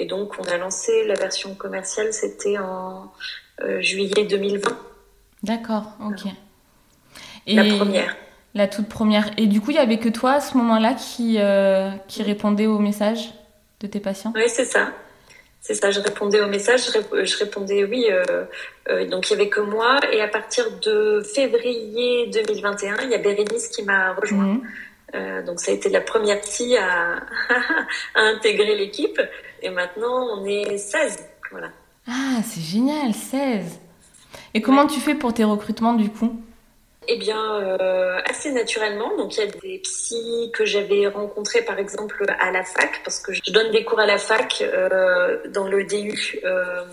Et 0.00 0.06
donc 0.06 0.32
on 0.38 0.44
a 0.44 0.56
lancé 0.56 1.06
la 1.06 1.14
version 1.14 1.54
commerciale, 1.54 2.12
c'était 2.12 2.56
en 2.56 3.12
juillet 3.80 4.24
2020. 4.24 4.70
D'accord, 5.42 5.84
ok. 6.02 6.32
Et 7.46 7.54
la 7.54 7.76
première. 7.76 8.16
La 8.54 8.66
toute 8.66 8.88
première. 8.88 9.30
Et 9.36 9.46
du 9.46 9.60
coup, 9.60 9.70
il 9.70 9.76
y 9.76 9.80
avait 9.80 9.98
que 9.98 10.08
toi 10.08 10.32
à 10.32 10.40
ce 10.40 10.56
moment-là 10.56 10.94
qui, 10.94 11.36
euh, 11.38 11.90
qui 12.08 12.22
répondait 12.22 12.66
aux 12.66 12.78
messages 12.78 13.32
de 13.80 13.86
tes 13.86 14.00
patients? 14.00 14.32
Oui, 14.34 14.48
c'est 14.48 14.64
ça. 14.64 14.92
C'est 15.60 15.74
ça, 15.74 15.90
je 15.90 16.00
répondais 16.00 16.40
aux 16.40 16.48
messages, 16.48 16.86
je, 16.86 17.38
répondais 17.38 17.84
oui. 17.84 18.06
donc 19.10 19.28
il 19.28 19.34
y 19.34 19.36
avait 19.36 19.50
que 19.50 19.60
moi. 19.60 20.00
Et 20.10 20.22
à 20.22 20.28
partir 20.28 20.64
de 20.80 21.22
février 21.34 22.28
2021, 22.32 22.96
il 23.02 23.10
y 23.10 23.14
a 23.14 23.18
Bérénice 23.18 23.68
qui 23.68 23.82
m'a 23.82 24.14
rejoint. 24.14 24.58
Mhm. 25.12 25.44
donc 25.44 25.60
ça 25.60 25.70
a 25.70 25.74
été 25.74 25.90
la 25.90 26.00
première 26.00 26.40
psy 26.40 26.78
à, 26.78 27.16
à 28.14 28.20
intégrer 28.20 28.74
l'équipe. 28.74 29.20
Et 29.62 29.70
maintenant, 29.70 30.38
on 30.38 30.44
est 30.44 30.78
16. 30.78 31.18
Voilà. 31.50 31.68
Ah, 32.08 32.42
c'est 32.44 32.60
génial, 32.60 33.12
16. 33.12 33.78
Et 34.54 34.62
comment 34.62 34.86
tu 34.86 35.00
fais 35.00 35.14
pour 35.14 35.32
tes 35.34 35.44
recrutements 35.44 35.94
du 35.94 36.10
coup? 36.10 36.40
Eh 37.08 37.16
bien, 37.16 37.56
euh, 37.60 38.20
assez 38.24 38.52
naturellement. 38.52 39.16
Donc, 39.16 39.36
il 39.36 39.40
y 39.40 39.42
a 39.42 39.46
des 39.46 39.78
psys 39.78 40.50
que 40.52 40.64
j'avais 40.64 41.06
rencontrés, 41.06 41.62
par 41.62 41.78
exemple, 41.78 42.24
à 42.38 42.52
la 42.52 42.62
fac, 42.62 43.00
parce 43.04 43.20
que 43.20 43.32
je 43.32 43.52
donne 43.52 43.70
des 43.72 43.84
cours 43.84 44.00
à 44.00 44.06
la 44.06 44.18
fac 44.18 44.62
euh, 44.62 45.38
dans 45.48 45.66
le 45.66 45.84
DU. 45.84 46.40
Euh, 46.44 46.84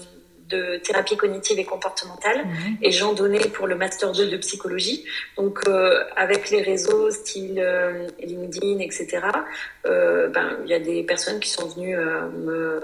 de 0.49 0.77
thérapie 0.77 1.17
cognitive 1.17 1.59
et 1.59 1.65
comportementale 1.65 2.45
mhm. 2.45 2.77
et 2.81 2.91
j'en 2.91 3.13
donnais 3.13 3.47
pour 3.49 3.67
le 3.67 3.75
master 3.75 4.11
2 4.11 4.27
de 4.27 4.37
psychologie. 4.37 5.03
Donc 5.35 5.59
euh, 5.67 6.03
avec 6.15 6.49
les 6.49 6.61
réseaux 6.61 7.11
style 7.11 7.59
euh, 7.59 8.07
LinkedIn, 8.19 8.79
etc. 8.79 9.19
Euh, 9.85 10.27
ben 10.29 10.57
il 10.63 10.69
y 10.69 10.73
a 10.73 10.79
des 10.79 11.03
personnes 11.03 11.39
qui 11.39 11.49
sont 11.49 11.67
venues 11.67 11.97
euh, 11.97 12.29
me 12.29 12.81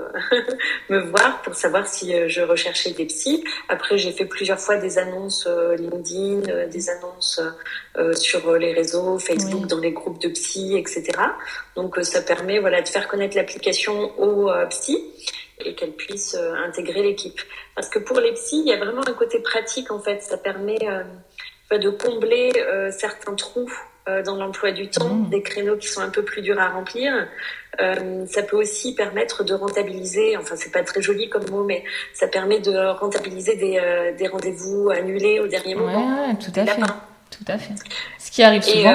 me 0.89 0.99
voir 0.99 1.41
pour 1.41 1.55
savoir 1.55 1.87
si 1.87 2.13
je 2.27 2.41
recherchais 2.41 2.91
des 2.91 3.05
psys. 3.05 3.43
Après 3.69 3.97
j'ai 3.97 4.11
fait 4.11 4.25
plusieurs 4.25 4.59
fois 4.59 4.77
des 4.77 4.97
annonces 4.97 5.47
LinkedIn, 5.77 6.67
des 6.67 6.89
annonces 6.89 7.41
sur 8.15 8.53
les 8.55 8.73
réseaux 8.73 9.19
Facebook, 9.19 9.67
dans 9.67 9.79
les 9.79 9.91
groupes 9.91 10.21
de 10.21 10.29
psy, 10.29 10.75
etc. 10.77 11.03
Donc 11.75 11.97
ça 12.01 12.21
permet 12.21 12.59
voilà 12.59 12.81
de 12.81 12.87
faire 12.87 13.07
connaître 13.07 13.35
l'application 13.35 14.19
aux 14.19 14.49
psys 14.69 15.03
et 15.59 15.75
qu'elle 15.75 15.93
puisse 15.93 16.35
euh, 16.35 16.55
intégrer 16.65 17.03
l'équipe. 17.03 17.39
Parce 17.75 17.89
que 17.89 17.99
pour 17.99 18.19
les 18.19 18.33
psys, 18.33 18.61
il 18.65 18.67
y 18.67 18.73
a 18.73 18.77
vraiment 18.77 19.07
un 19.07 19.13
côté 19.13 19.39
pratique 19.39 19.91
en 19.91 19.99
fait. 19.99 20.21
Ça 20.21 20.37
permet 20.37 20.79
euh, 20.83 21.77
de 21.77 21.89
combler 21.89 22.51
euh, 22.57 22.91
certains 22.91 23.35
trous 23.35 23.71
dans 24.25 24.35
l'emploi 24.35 24.73
du 24.73 24.89
temps, 24.89 25.13
mmh. 25.13 25.29
des 25.29 25.41
créneaux 25.41 25.77
qui 25.77 25.87
sont 25.87 26.01
un 26.01 26.09
peu 26.09 26.23
plus 26.23 26.41
durs 26.41 26.59
à 26.59 26.67
remplir. 26.67 27.25
ça 27.79 28.43
peut 28.43 28.57
aussi 28.57 28.95
permettre 28.95 29.45
de 29.45 29.53
rentabiliser, 29.53 30.35
enfin 30.35 30.57
c'est 30.57 30.73
pas 30.73 30.83
très 30.83 31.01
joli 31.01 31.29
comme 31.29 31.49
mot, 31.49 31.63
mais 31.63 31.85
ça 32.13 32.27
permet 32.27 32.59
de 32.59 32.75
rentabiliser 32.99 33.55
des, 33.55 34.13
des 34.17 34.27
rendez-vous 34.27 34.89
annulés 34.89 35.39
au 35.39 35.47
dernier 35.47 35.75
moment. 35.75 36.27
Ouais, 36.27 36.35
tout 36.35 36.51
à 36.59 36.65
fait. 36.65 36.81
Tout 36.81 37.45
à 37.47 37.57
fait. 37.57 37.75
Ce 38.19 38.29
qui 38.29 38.43
arrive 38.43 38.61
souvent. 38.61 38.93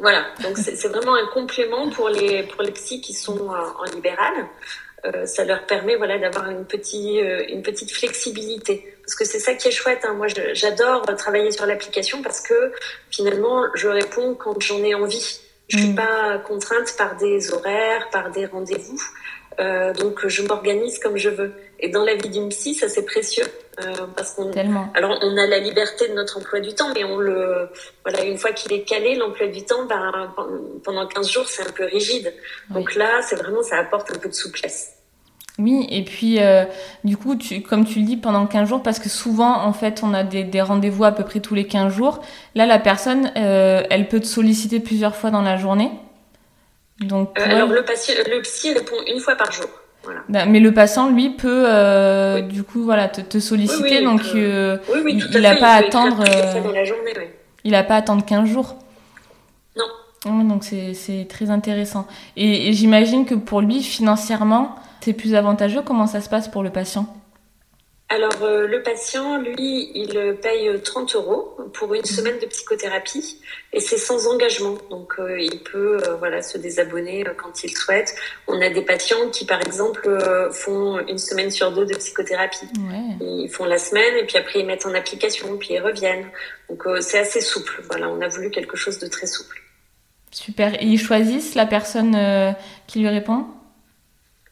voilà, 0.00 0.24
donc 0.42 0.58
c'est 0.58 0.88
vraiment 0.88 1.14
un 1.14 1.28
complément 1.32 1.88
pour 1.90 2.08
les 2.08 2.42
pour 2.42 2.64
les 2.64 2.72
psys 2.72 3.00
qui 3.00 3.14
sont 3.14 3.48
en 3.48 3.84
libéral. 3.94 4.34
Euh, 5.06 5.24
ça 5.24 5.46
leur 5.46 5.64
permet 5.64 5.96
voilà 5.96 6.18
d'avoir 6.18 6.50
une 6.50 6.66
petite 6.66 7.22
euh, 7.22 7.42
une 7.48 7.62
petite 7.62 7.90
flexibilité 7.90 8.94
parce 9.02 9.14
que 9.14 9.24
c'est 9.24 9.38
ça 9.38 9.54
qui 9.54 9.68
est 9.68 9.70
chouette 9.70 10.00
hein. 10.04 10.12
moi 10.12 10.26
j'adore 10.52 11.02
travailler 11.16 11.50
sur 11.52 11.64
l'application 11.64 12.20
parce 12.20 12.42
que 12.42 12.70
finalement 13.10 13.64
je 13.74 13.88
réponds 13.88 14.34
quand 14.34 14.60
j'en 14.60 14.82
ai 14.84 14.94
envie 14.94 15.40
je 15.68 15.78
suis 15.78 15.92
mm. 15.92 15.94
pas 15.94 16.38
contrainte 16.46 16.94
par 16.98 17.16
des 17.16 17.50
horaires 17.50 18.10
par 18.10 18.30
des 18.30 18.44
rendez-vous 18.44 19.00
euh, 19.58 19.92
donc 19.94 20.26
je 20.26 20.42
m'organise 20.42 20.98
comme 20.98 21.16
je 21.16 21.28
veux. 21.28 21.52
Et 21.80 21.88
dans 21.88 22.04
la 22.04 22.14
vie 22.14 22.28
d'une 22.28 22.48
psy 22.50 22.74
ça 22.74 22.88
c'est 22.88 23.04
précieux 23.04 23.46
euh, 23.82 24.06
parce 24.16 24.32
qu'on 24.34 24.50
alors 24.94 25.18
on 25.22 25.36
a 25.36 25.46
la 25.46 25.58
liberté 25.58 26.08
de 26.08 26.14
notre 26.14 26.38
emploi 26.38 26.60
du 26.60 26.74
temps 26.74 26.92
mais 26.94 27.04
on 27.04 27.18
le 27.18 27.68
voilà 28.04 28.24
une 28.24 28.38
fois 28.38 28.52
qu'il 28.52 28.72
est 28.72 28.82
calé 28.82 29.16
l'emploi 29.16 29.48
du 29.48 29.64
temps 29.64 29.86
ben, 29.86 30.32
pendant 30.84 31.06
15 31.06 31.30
jours 31.30 31.48
c'est 31.48 31.66
un 31.66 31.72
peu 31.72 31.84
rigide. 31.84 32.32
Donc 32.70 32.94
là 32.94 33.22
c'est 33.22 33.36
vraiment 33.36 33.62
ça 33.62 33.78
apporte 33.78 34.10
un 34.14 34.18
peu 34.18 34.28
de 34.28 34.34
souplesse. 34.34 34.94
Oui, 35.60 35.86
et 35.90 36.04
puis 36.04 36.40
euh, 36.40 36.64
du 37.04 37.16
coup, 37.16 37.36
tu, 37.36 37.62
comme 37.62 37.84
tu 37.84 38.00
le 38.00 38.06
dis, 38.06 38.16
pendant 38.16 38.46
15 38.46 38.68
jours, 38.68 38.82
parce 38.82 38.98
que 38.98 39.08
souvent, 39.08 39.62
en 39.62 39.72
fait, 39.72 40.00
on 40.02 40.14
a 40.14 40.24
des, 40.24 40.42
des 40.42 40.62
rendez-vous 40.62 41.04
à 41.04 41.12
peu 41.12 41.22
près 41.22 41.40
tous 41.40 41.54
les 41.54 41.66
15 41.66 41.92
jours. 41.92 42.20
Là, 42.54 42.64
la 42.66 42.78
personne, 42.78 43.30
euh, 43.36 43.82
elle 43.90 44.08
peut 44.08 44.20
te 44.20 44.26
solliciter 44.26 44.80
plusieurs 44.80 45.14
fois 45.14 45.30
dans 45.30 45.42
la 45.42 45.58
journée. 45.58 45.90
Donc, 47.00 47.38
alors, 47.40 47.68
le, 47.68 47.82
patient, 47.82 48.14
le 48.30 48.42
psy 48.42 48.74
répond 48.74 48.96
une 49.06 49.20
fois 49.20 49.34
par 49.34 49.50
jour. 49.50 49.68
Bah, 50.28 50.46
mais 50.46 50.60
le 50.60 50.72
patient, 50.72 51.10
lui, 51.10 51.30
peut 51.30 51.64
euh, 51.66 52.40
du 52.40 52.62
coup 52.62 52.82
voilà 52.84 53.08
te, 53.08 53.20
te 53.20 53.38
solliciter, 53.38 54.02
donc 54.02 54.22
euh, 54.34 54.78
il 55.06 55.40
n'a 55.40 55.56
pas 55.56 55.72
à 55.72 55.76
attendre. 55.76 56.24
il 57.64 57.72
n'a 57.72 57.82
pas 57.82 57.94
à 57.94 57.98
attendre 57.98 58.24
15 58.24 58.48
jours. 58.48 58.76
Non. 59.76 60.44
donc 60.44 60.64
c'est 60.64 61.26
très 61.28 61.50
intéressant. 61.50 62.06
Et, 62.36 62.68
et 62.68 62.72
j'imagine 62.72 63.24
que 63.26 63.34
pour 63.34 63.60
lui, 63.60 63.82
financièrement, 63.82 64.74
c'est 65.00 65.12
plus 65.12 65.34
avantageux. 65.34 65.82
Comment 65.84 66.06
ça 66.06 66.20
se 66.20 66.28
passe 66.28 66.48
pour 66.48 66.62
le 66.62 66.70
patient? 66.70 67.06
Alors, 68.12 68.42
euh, 68.42 68.66
le 68.66 68.82
patient, 68.82 69.38
lui, 69.38 69.92
il 69.94 70.36
paye 70.42 70.68
30 70.82 71.14
euros 71.14 71.56
pour 71.72 71.94
une 71.94 72.04
semaine 72.04 72.40
de 72.40 72.46
psychothérapie 72.46 73.40
et 73.72 73.78
c'est 73.78 73.98
sans 73.98 74.26
engagement. 74.26 74.76
Donc, 74.90 75.14
euh, 75.20 75.40
il 75.40 75.60
peut 75.60 75.98
euh, 76.02 76.16
voilà, 76.16 76.42
se 76.42 76.58
désabonner 76.58 77.22
quand 77.36 77.62
il 77.62 77.70
souhaite. 77.70 78.12
On 78.48 78.60
a 78.60 78.68
des 78.68 78.82
patients 78.82 79.30
qui, 79.32 79.44
par 79.44 79.60
exemple, 79.60 80.08
font 80.50 80.98
une 81.06 81.18
semaine 81.18 81.52
sur 81.52 81.70
deux 81.70 81.86
de 81.86 81.94
psychothérapie. 81.94 82.66
Ils 83.20 83.48
font 83.48 83.64
la 83.64 83.78
semaine 83.78 84.16
et 84.16 84.26
puis 84.26 84.38
après, 84.38 84.58
ils 84.58 84.66
mettent 84.66 84.86
en 84.86 84.94
application, 84.94 85.56
puis 85.56 85.74
ils 85.74 85.80
reviennent. 85.80 86.26
Donc, 86.68 86.82
c'est 87.02 87.20
assez 87.20 87.40
souple. 87.40 87.80
Voilà, 87.88 88.08
on 88.08 88.20
a 88.20 88.26
voulu 88.26 88.50
quelque 88.50 88.76
chose 88.76 88.98
de 88.98 89.06
très 89.06 89.28
souple. 89.28 89.62
Super. 90.32 90.82
Et 90.82 90.86
ils 90.86 90.98
choisissent 90.98 91.54
la 91.54 91.66
personne 91.66 92.16
qui 92.88 92.98
lui 92.98 93.08
répond? 93.08 93.46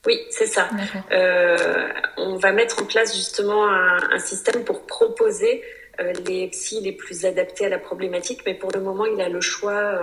Oui, 0.08 0.20
c'est 0.30 0.46
ça. 0.46 0.70
Euh, 1.12 1.88
on 2.16 2.36
va 2.36 2.52
mettre 2.52 2.82
en 2.82 2.86
place 2.86 3.14
justement 3.14 3.68
un, 3.68 4.18
système 4.18 4.64
pour 4.64 4.86
proposer 4.86 5.62
euh, 6.00 6.14
les 6.26 6.48
psys 6.48 6.80
les 6.80 6.92
plus 6.92 7.26
adaptés 7.26 7.66
à 7.66 7.68
la 7.68 7.78
problématique, 7.78 8.40
mais 8.46 8.54
pour 8.54 8.72
le 8.72 8.80
moment, 8.80 9.04
il 9.04 9.20
a 9.20 9.28
le 9.28 9.42
choix 9.42 10.00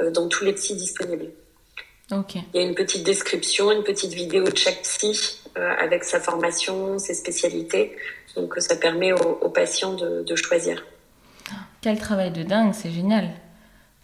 euh, 0.00 0.10
dans 0.10 0.26
tous 0.26 0.44
les 0.44 0.54
psys 0.54 0.74
disponibles. 0.74 1.30
Il 2.52 2.60
y 2.60 2.64
a 2.64 2.66
une 2.66 2.74
petite 2.74 3.04
description, 3.04 3.70
une 3.70 3.84
petite 3.84 4.12
vidéo 4.12 4.42
de 4.42 4.56
chaque 4.56 4.82
psy 4.82 5.40
avec 5.54 6.02
sa 6.02 6.18
formation, 6.18 6.98
ses 6.98 7.14
spécialités. 7.14 7.94
Donc 8.34 8.54
ça 8.58 8.74
permet 8.74 9.12
aux, 9.12 9.50
patients 9.50 9.92
de 9.94 10.34
choisir. 10.34 10.84
Quel 11.80 11.98
travail 11.98 12.32
de 12.32 12.42
dingue, 12.42 12.72
c'est 12.72 12.90
génial. 12.90 13.30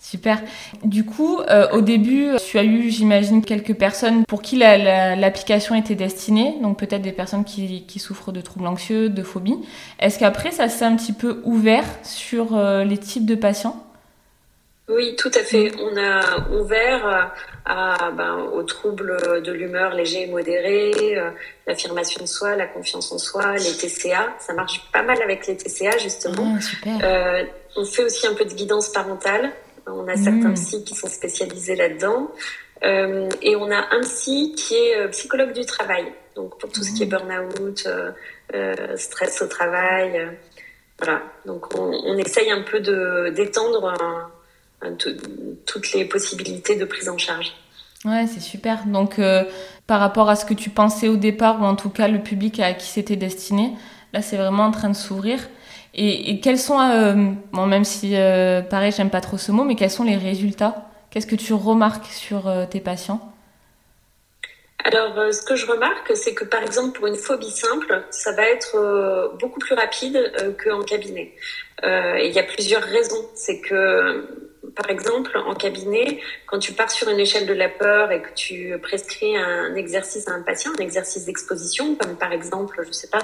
Super. 0.05 0.39
Du 0.83 1.07
coup, 1.07 1.41
euh, 1.49 1.67
au 1.71 1.81
début, 1.81 2.29
tu 2.47 2.59
as 2.59 2.63
eu, 2.63 2.91
j'imagine, 2.91 3.43
quelques 3.43 3.73
personnes 3.73 4.27
pour 4.27 4.43
qui 4.43 4.57
l'application 4.57 5.75
était 5.75 5.95
destinée, 5.95 6.59
donc 6.61 6.79
peut-être 6.79 7.01
des 7.01 7.11
personnes 7.11 7.43
qui, 7.43 7.99
souffrent 7.99 8.31
de 8.31 8.43
troubles 8.43 8.67
anxieux, 8.67 9.09
de 9.09 9.23
phobie. 9.23 9.57
Est-ce 9.99 10.19
qu'après, 10.19 10.51
ça 10.51 10.69
s'est 10.69 10.85
un 10.85 10.95
petit 10.97 11.15
peu 11.15 11.41
ouvert 11.45 11.85
sur 12.03 12.55
euh, 12.55 12.85
les 12.85 12.99
types 12.99 13.25
de 13.25 13.35
patients? 13.35 13.83
Oui, 14.91 15.17
tout 15.17 15.31
à 15.35 15.43
fait. 15.43 15.73
On 15.81 15.97
a 15.97 16.51
ouvert 16.51 17.33
à, 17.65 18.11
ben, 18.11 18.41
aux 18.53 18.63
troubles 18.63 19.43
de 19.43 19.53
l'humeur 19.53 19.95
léger 19.95 20.25
et 20.25 20.27
modéré, 20.27 21.17
euh, 21.17 21.31
l'affirmation 21.67 22.21
de 22.21 22.29
soi, 22.29 22.57
la 22.57 22.67
confiance 22.67 23.11
en 23.11 23.17
soi, 23.17 23.55
les 23.55 23.73
TCA. 23.73 24.35
Ça 24.39 24.53
marche 24.53 24.83
pas 24.93 25.03
mal 25.03 25.23
avec 25.23 25.47
les 25.47 25.57
TCA, 25.57 25.97
justement. 25.97 26.57
Ah, 26.59 26.61
super. 26.61 27.47
on 27.75 27.87
fait 27.87 28.05
aussi 28.05 28.27
un 28.27 28.35
peu 28.35 28.45
de 28.45 28.53
guidance 28.53 28.91
parentale. 28.91 29.51
On 29.87 30.09
a 30.09 30.17
certains 30.17 30.51
mmh. 30.51 30.55
psys 30.55 30.85
qui 30.85 30.95
sont 30.95 31.09
spécialisés 31.09 31.77
là-dedans. 31.77 32.31
Euh, 32.85 33.29
et 33.41 33.57
on 33.57 33.71
a 33.71 33.95
un 33.95 34.01
psy 34.03 34.55
qui 34.57 34.75
est 34.75 34.99
euh, 34.99 35.09
psychologue 35.09 35.53
du 35.53 35.65
travail, 35.65 36.05
donc 36.37 36.59
pour 36.59 36.71
tout 36.71 36.83
ce 36.83 36.93
qui 36.93 37.03
est 37.03 37.07
mmh. 37.07 37.09
burn-out, 37.09 37.89
euh, 38.55 38.97
stress 38.97 39.41
au 39.41 39.47
travail. 39.47 40.29
voilà. 40.99 41.23
Donc 41.47 41.75
on, 41.79 42.19
essaye 42.19 42.51
un 42.51 42.63
peu 42.63 42.81
de 42.81 43.33
d'étendre 43.35 44.31
toutes 45.67 45.93
les 45.93 46.05
possibilités 46.05 46.77
de 46.77 46.85
prise 46.85 47.09
en 47.09 47.17
charge. 47.17 47.55
Ouais, 48.05 48.27
c'est 48.27 48.41
super. 48.41 48.85
Donc 48.85 49.19
par 49.87 50.01
rapport 50.01 50.29
à 50.29 50.37
ce 50.37 50.45
que 50.45 50.55
tu 50.55 50.69
pensais 50.69 51.09
au 51.09 51.17
départ, 51.17 51.63
ou 51.63 51.65
en 51.65 51.77
tout 51.77 51.91
cas 51.91 52.09
le 52.09 52.23
public 52.23 52.61
à 52.61 52.75
qui 52.75 52.87
c'était 52.87 53.17
destiné, 53.17 53.73
là 54.13 54.21
c'est 54.21 54.37
vraiment 54.37 54.65
en 54.65 54.73
train 54.73 54.91
de 54.91 54.97
s'ouvrir. 54.97 55.39
Et, 55.97 56.41
quels 56.41 56.59
sont, 56.59 56.81
euh, 56.81 57.15
bon, 57.53 57.67
même 57.67 57.85
si 57.85 58.17
euh, 58.17 58.63
pareil, 58.63 58.93
j'aime 58.93 59.11
pas 59.11 59.21
trop 59.21 59.39
ce 59.39 59.53
mot, 59.53 59.65
mais 59.65 59.77
quels 59.77 59.91
sont 59.91 60.03
les 60.03 60.17
résultats? 60.17 60.89
Qu'est-ce 61.11 61.27
que 61.27 61.37
tu 61.37 61.53
remarques 61.53 62.07
sur 62.07 62.49
euh, 62.49 62.67
tes 62.67 62.81
patients? 62.81 63.33
Alors, 64.85 65.33
ce 65.33 65.43
que 65.43 65.57
je 65.57 65.67
remarque, 65.67 66.13
c'est 66.15 66.35
que 66.35 66.45
par 66.45 66.63
exemple, 66.63 66.99
pour 66.99 67.07
une 67.07 67.17
phobie 67.17 67.51
simple, 67.51 68.05
ça 68.11 68.33
va 68.33 68.43
être 68.43 69.33
beaucoup 69.41 69.59
plus 69.59 69.75
rapide 69.75 70.31
qu'en 70.63 70.83
cabinet. 70.83 71.33
et 71.83 72.27
il 72.27 72.33
y 72.33 72.39
a 72.39 72.43
plusieurs 72.43 72.83
raisons. 72.83 73.25
C'est 73.35 73.61
que 73.63 74.53
par 74.75 74.91
exemple, 74.91 75.37
en 75.37 75.55
cabinet, 75.55 76.21
quand 76.47 76.59
tu 76.59 76.73
pars 76.73 76.91
sur 76.91 77.09
une 77.09 77.21
échelle 77.21 77.47
de 77.47 77.53
la 77.53 77.69
peur 77.69 78.11
et 78.13 78.23
que 78.23 78.33
tu 78.35 78.77
prescris 78.83 79.37
un 79.37 79.75
exercice 79.75 80.29
à 80.29 80.33
un 80.33 80.43
patient, 80.43 80.73
un 80.79 80.83
exercice 80.83 81.27
d'exposition, 81.27 81.95
comme 81.97 82.17
par 82.17 82.33
exemple, 82.33 82.83
je 82.87 82.93
sais 82.93 83.09
pas, 83.09 83.23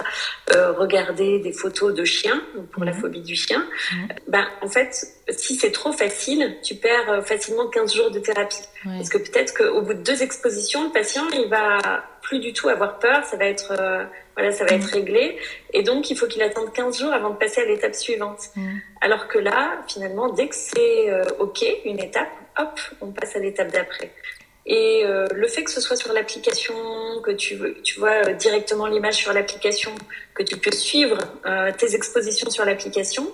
euh, 0.55 0.73
regarder 0.73 1.39
des 1.39 1.53
photos 1.53 1.95
de 1.95 2.05
chiens 2.05 2.43
pour 2.73 2.85
la 2.85 2.93
mhm. 2.93 3.01
phobie 3.01 3.23
du 3.23 3.37
chien, 3.37 3.67
mhm. 3.93 4.09
ben 4.29 4.47
en 4.63 4.69
fait, 4.69 5.07
si 5.29 5.57
c'est 5.57 5.73
trop 5.73 5.93
facile, 5.93 6.57
tu 6.63 6.75
perds 6.75 7.27
facilement 7.27 7.69
15 7.69 7.95
jours 7.95 8.11
de 8.11 8.19
thérapie. 8.19 8.63
Parce 8.85 9.09
que 9.09 9.19
peut-être 9.19 9.55
qu'au 9.55 9.83
bout 9.83 9.95
de 9.95 10.03
deux 10.03 10.23
expositions, 10.23 10.85
le 10.85 10.91
patient, 10.91 11.29
il 11.35 11.49
va 11.49 12.05
plus 12.23 12.39
du 12.39 12.53
tout 12.53 12.69
avoir 12.69 12.99
peur, 12.99 13.25
ça 13.25 13.37
va 13.37 13.45
être, 13.45 13.73
voilà, 14.41 14.53
ça 14.53 14.65
va 14.65 14.75
être 14.75 14.87
réglé. 14.87 15.37
Et 15.73 15.83
donc, 15.83 16.11
il 16.11 16.17
faut 16.17 16.27
qu'il 16.27 16.43
attende 16.43 16.73
15 16.73 16.99
jours 16.99 17.13
avant 17.13 17.31
de 17.31 17.37
passer 17.37 17.61
à 17.61 17.65
l'étape 17.65 17.95
suivante. 17.95 18.51
Alors 19.01 19.29
que 19.29 19.39
là, 19.39 19.83
finalement, 19.89 20.29
dès 20.31 20.49
que 20.49 20.55
c'est 20.55 21.11
OK, 21.39 21.65
une 21.85 22.01
étape, 22.01 22.31
hop, 22.59 22.81
on 23.01 23.13
passe 23.13 23.37
à 23.37 23.39
l'étape 23.39 23.73
d'après. 23.73 24.11
Et 24.67 25.03
euh, 25.05 25.27
le 25.35 25.49
fait 25.49 25.65
que 25.65 25.71
ce 25.71 25.81
soit 25.81 25.97
sur 25.97 26.13
l'application, 26.13 26.75
que 27.25 27.31
tu, 27.31 27.59
tu 27.83 27.99
vois 27.99 28.29
euh, 28.29 28.35
directement 28.35 28.87
l'image 28.87 29.15
sur 29.15 29.33
l'application, 29.33 29.93
que 30.35 30.43
tu 30.43 30.57
peux 30.59 30.71
suivre 30.71 31.19
euh, 31.47 31.73
tes 31.77 31.95
expositions 31.95 32.51
sur 32.51 32.65
l'application, 32.65 33.27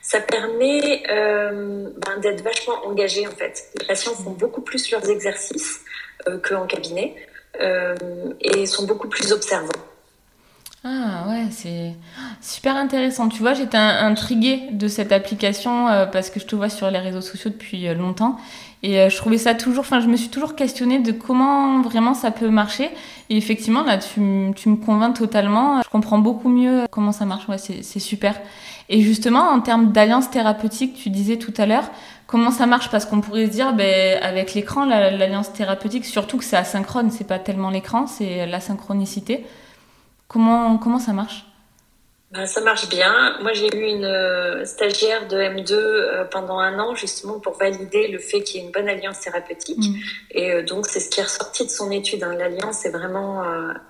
ça 0.00 0.20
permet 0.20 1.04
ben, 1.06 2.18
d'être 2.20 2.42
vachement 2.42 2.84
engagé 2.86 3.26
en 3.28 3.30
fait. 3.30 3.70
Les 3.78 3.86
patients 3.86 4.14
font 4.14 4.32
beaucoup 4.32 4.60
plus 4.60 4.90
leurs 4.90 5.08
exercices 5.08 5.80
qu'en 6.42 6.66
cabinet 6.66 7.14
et 7.60 8.66
sont 8.66 8.84
beaucoup 8.84 9.08
plus 9.08 9.32
observants. 9.32 9.68
Ah 10.84 11.26
ouais, 11.28 11.46
c'est 11.50 11.94
super 12.40 12.76
intéressant. 12.76 13.28
Tu 13.28 13.40
vois, 13.40 13.54
j'étais 13.54 13.76
intriguée 13.76 14.68
de 14.72 14.88
cette 14.88 15.12
application 15.12 15.86
parce 16.12 16.28
que 16.28 16.40
je 16.40 16.46
te 16.46 16.56
vois 16.56 16.68
sur 16.68 16.90
les 16.90 16.98
réseaux 16.98 17.20
sociaux 17.20 17.50
depuis 17.50 17.86
longtemps 17.94 18.36
et 18.82 18.98
euh, 18.98 19.08
je 19.08 19.16
trouvais 19.16 19.38
ça 19.38 19.54
toujours, 19.54 19.82
enfin, 19.82 20.00
je 20.00 20.08
me 20.08 20.16
suis 20.16 20.28
toujours 20.28 20.56
questionnée 20.56 20.98
de 20.98 21.12
comment 21.12 21.80
vraiment 21.82 22.14
ça 22.14 22.32
peut 22.32 22.48
marcher. 22.48 22.90
Et 23.30 23.36
effectivement, 23.36 23.84
là, 23.84 23.98
tu, 23.98 24.20
tu 24.56 24.68
me 24.68 24.76
convaincs 24.76 25.16
totalement. 25.16 25.80
Je 25.82 25.88
comprends 25.88 26.18
beaucoup 26.18 26.48
mieux 26.48 26.86
comment 26.90 27.12
ça 27.12 27.24
marche. 27.24 27.48
Ouais, 27.48 27.58
c'est 27.58 28.00
super. 28.00 28.34
Et 28.88 29.00
justement, 29.02 29.50
en 29.50 29.60
termes 29.60 29.92
d'alliance 29.92 30.30
thérapeutique, 30.30 30.94
tu 30.94 31.10
disais 31.10 31.36
tout 31.36 31.54
à 31.58 31.66
l'heure, 31.66 31.88
comment 32.26 32.50
ça 32.50 32.66
marche? 32.66 32.90
Parce 32.90 33.06
qu'on 33.06 33.20
pourrait 33.20 33.46
se 33.46 33.52
dire, 33.52 33.72
ben, 33.72 34.20
avec 34.20 34.52
l'écran, 34.54 34.84
l'alliance 34.84 35.52
thérapeutique, 35.52 36.04
surtout 36.04 36.38
que 36.38 36.44
c'est 36.44 36.56
asynchrone, 36.56 37.10
c'est 37.12 37.26
pas 37.26 37.38
tellement 37.38 37.70
l'écran, 37.70 38.08
c'est 38.08 38.46
la 38.46 38.58
synchronicité. 38.58 39.44
Comment, 40.32 40.78
comment 40.78 40.98
ça 40.98 41.12
marche? 41.12 41.44
Ben, 42.32 42.46
ça 42.46 42.62
marche 42.62 42.88
bien. 42.88 43.36
Moi, 43.42 43.52
j'ai 43.52 43.68
eu 43.76 43.82
une 43.82 44.06
euh, 44.06 44.64
stagiaire 44.64 45.28
de 45.28 45.36
M2 45.36 45.72
euh, 45.74 46.24
pendant 46.24 46.58
un 46.58 46.78
an, 46.78 46.94
justement, 46.94 47.38
pour 47.38 47.58
valider 47.58 48.08
le 48.08 48.18
fait 48.18 48.40
qu'il 48.40 48.58
y 48.58 48.64
ait 48.64 48.66
une 48.66 48.72
bonne 48.72 48.88
alliance 48.88 49.20
thérapeutique. 49.20 49.76
Mm. 49.76 49.94
Et 50.30 50.50
euh, 50.50 50.62
donc, 50.62 50.86
c'est 50.86 51.00
ce 51.00 51.10
qui 51.10 51.20
est 51.20 51.24
ressorti 51.24 51.66
de 51.66 51.70
son 51.70 51.90
étude. 51.90 52.24
Hein. 52.24 52.34
L'alliance 52.34 52.86
est 52.86 52.90
vraiment, 52.90 53.44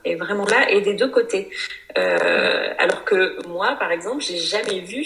est 0.05 0.17
vraiment 0.17 0.45
là 0.45 0.69
et 0.71 0.81
des 0.81 0.95
deux 0.95 1.09
côtés. 1.09 1.51
alors 1.95 3.05
que 3.05 3.47
moi, 3.47 3.77
par 3.79 3.93
exemple, 3.93 4.23
j'ai 4.23 4.39
jamais 4.39 4.81
vu 4.81 5.05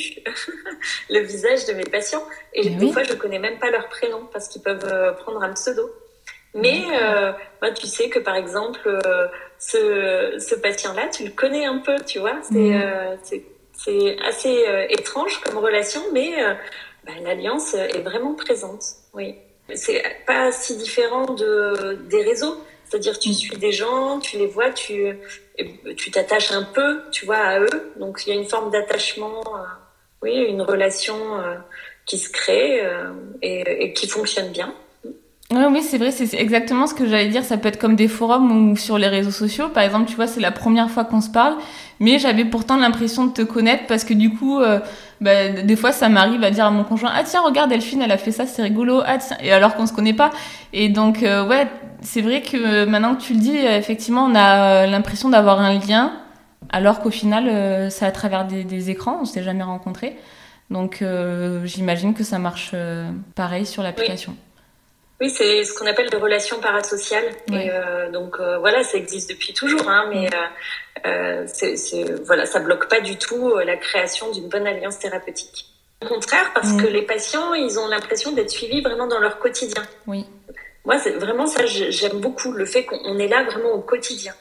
le 1.10 1.20
visage 1.20 1.66
de 1.66 1.74
mes 1.74 1.84
patients. 1.84 2.24
Et 2.54 2.70
des 2.70 2.90
fois, 2.90 3.02
je 3.02 3.12
connais 3.12 3.38
même 3.38 3.58
pas 3.58 3.70
leur 3.70 3.90
prénom 3.90 4.26
parce 4.32 4.48
qu'ils 4.48 4.62
peuvent 4.62 5.14
prendre 5.18 5.42
un 5.42 5.52
pseudo. 5.52 5.82
Mais 6.56 6.84
bah, 7.60 7.70
tu 7.70 7.86
sais 7.86 8.08
que, 8.08 8.18
par 8.18 8.34
exemple, 8.34 8.98
ce, 9.58 10.36
ce 10.38 10.54
patient-là, 10.54 11.08
tu 11.08 11.24
le 11.24 11.30
connais 11.30 11.66
un 11.66 11.78
peu, 11.78 11.96
tu 12.04 12.18
vois. 12.18 12.38
C'est 12.42 12.54
mm. 12.54 13.18
euh, 13.88 14.16
assez 14.28 14.66
euh, 14.66 14.86
étrange 14.90 15.40
comme 15.40 15.58
relation, 15.58 16.02
mais 16.12 16.42
euh, 16.42 16.54
bah, 17.04 17.12
l'alliance 17.22 17.74
est 17.74 18.02
vraiment 18.02 18.34
présente. 18.34 18.82
Oui, 19.14 19.36
c'est 19.74 20.02
pas 20.26 20.52
si 20.52 20.76
différent 20.76 21.26
de 21.34 21.98
des 22.08 22.22
réseaux. 22.22 22.58
C'est-à-dire, 22.84 23.18
tu 23.18 23.30
mm. 23.30 23.34
suis 23.34 23.56
des 23.56 23.72
gens, 23.72 24.20
tu 24.20 24.38
les 24.38 24.46
vois, 24.46 24.70
tu 24.70 25.18
tu 25.96 26.10
t'attaches 26.10 26.52
un 26.52 26.64
peu, 26.64 27.00
tu 27.10 27.24
vois, 27.24 27.38
à 27.38 27.60
eux. 27.60 27.92
Donc, 27.96 28.22
il 28.26 28.34
y 28.34 28.36
a 28.36 28.40
une 28.40 28.48
forme 28.48 28.70
d'attachement, 28.70 29.42
oui, 30.22 30.34
une 30.34 30.60
relation 30.60 31.16
qui 32.04 32.18
se 32.18 32.30
crée 32.30 32.86
et, 33.40 33.84
et 33.84 33.92
qui 33.94 34.06
fonctionne 34.06 34.50
bien. 34.50 34.74
Oui, 35.52 35.82
c'est 35.82 35.98
vrai, 35.98 36.10
c'est 36.10 36.34
exactement 36.34 36.88
ce 36.88 36.94
que 36.94 37.06
j'allais 37.06 37.28
dire. 37.28 37.44
Ça 37.44 37.56
peut 37.56 37.68
être 37.68 37.78
comme 37.78 37.94
des 37.94 38.08
forums 38.08 38.70
ou 38.70 38.76
sur 38.76 38.98
les 38.98 39.06
réseaux 39.06 39.30
sociaux. 39.30 39.68
Par 39.68 39.84
exemple, 39.84 40.08
tu 40.08 40.16
vois, 40.16 40.26
c'est 40.26 40.40
la 40.40 40.50
première 40.50 40.90
fois 40.90 41.04
qu'on 41.04 41.20
se 41.20 41.30
parle, 41.30 41.54
mais 42.00 42.18
j'avais 42.18 42.44
pourtant 42.44 42.76
l'impression 42.76 43.26
de 43.26 43.32
te 43.32 43.42
connaître 43.42 43.84
parce 43.86 44.02
que 44.04 44.12
du 44.12 44.30
coup, 44.30 44.60
euh, 44.60 44.80
bah, 45.20 45.48
des 45.48 45.76
fois, 45.76 45.92
ça 45.92 46.08
m'arrive 46.08 46.42
à 46.42 46.50
dire 46.50 46.66
à 46.66 46.70
mon 46.70 46.82
conjoint 46.82 47.12
Ah 47.14 47.22
tiens, 47.24 47.42
regarde, 47.42 47.70
Delphine, 47.70 48.02
elle 48.02 48.10
a 48.10 48.18
fait 48.18 48.32
ça, 48.32 48.44
c'est 48.46 48.62
rigolo. 48.62 49.02
Ah 49.06 49.18
tiens, 49.18 49.36
et 49.40 49.52
alors 49.52 49.76
qu'on 49.76 49.86
se 49.86 49.92
connaît 49.92 50.14
pas. 50.14 50.30
Et 50.72 50.88
donc, 50.88 51.22
euh, 51.22 51.46
ouais, 51.46 51.68
c'est 52.00 52.22
vrai 52.22 52.42
que 52.42 52.84
maintenant 52.84 53.14
que 53.14 53.22
tu 53.22 53.32
le 53.34 53.40
dis, 53.40 53.56
effectivement, 53.56 54.24
on 54.24 54.34
a 54.34 54.86
l'impression 54.86 55.28
d'avoir 55.28 55.60
un 55.60 55.74
lien, 55.78 56.12
alors 56.70 56.98
qu'au 57.00 57.10
final, 57.12 57.48
euh, 57.48 57.88
c'est 57.88 58.04
à 58.04 58.10
travers 58.10 58.46
des, 58.46 58.64
des 58.64 58.90
écrans, 58.90 59.18
on 59.22 59.24
s'est 59.24 59.44
jamais 59.44 59.62
rencontrés. 59.62 60.16
Donc, 60.70 61.04
j'imagine 61.62 62.12
que 62.12 62.24
ça 62.24 62.40
marche 62.40 62.74
pareil 63.36 63.64
sur 63.64 63.84
l'application. 63.84 64.32
Oui, 64.32 64.45
c'est 65.20 65.64
ce 65.64 65.72
qu'on 65.74 65.86
appelle 65.86 66.10
des 66.10 66.16
relations 66.16 66.60
parasociales. 66.60 67.24
Et 67.52 67.70
euh, 67.70 68.10
donc 68.10 68.36
euh, 68.38 68.58
voilà, 68.58 68.82
ça 68.82 68.98
existe 68.98 69.30
depuis 69.30 69.54
toujours, 69.54 69.88
hein, 69.88 70.06
mais 70.10 70.28
euh, 70.34 71.06
euh 71.06 71.44
c'est, 71.46 72.04
voilà, 72.24 72.46
ça 72.46 72.60
bloque 72.60 72.88
pas 72.88 73.00
du 73.00 73.16
tout 73.16 73.56
la 73.58 73.76
création 73.76 74.30
d'une 74.30 74.48
bonne 74.48 74.66
alliance 74.66 74.98
thérapeutique. 74.98 75.66
Au 76.04 76.08
contraire, 76.08 76.52
parce 76.54 76.74
que 76.74 76.86
les 76.86 77.02
patients, 77.02 77.54
ils 77.54 77.78
ont 77.78 77.88
l'impression 77.88 78.32
d'être 78.32 78.50
suivis 78.50 78.82
vraiment 78.82 79.06
dans 79.06 79.18
leur 79.18 79.38
quotidien. 79.38 79.82
Oui. 80.06 80.26
Moi, 80.84 80.98
c'est 80.98 81.12
vraiment 81.12 81.46
ça, 81.46 81.64
j'aime 81.64 82.20
beaucoup 82.20 82.52
le 82.52 82.66
fait 82.66 82.84
qu'on 82.84 83.18
est 83.18 83.28
là 83.28 83.44
vraiment 83.44 83.72
au 83.72 83.80
quotidien. 83.80 84.34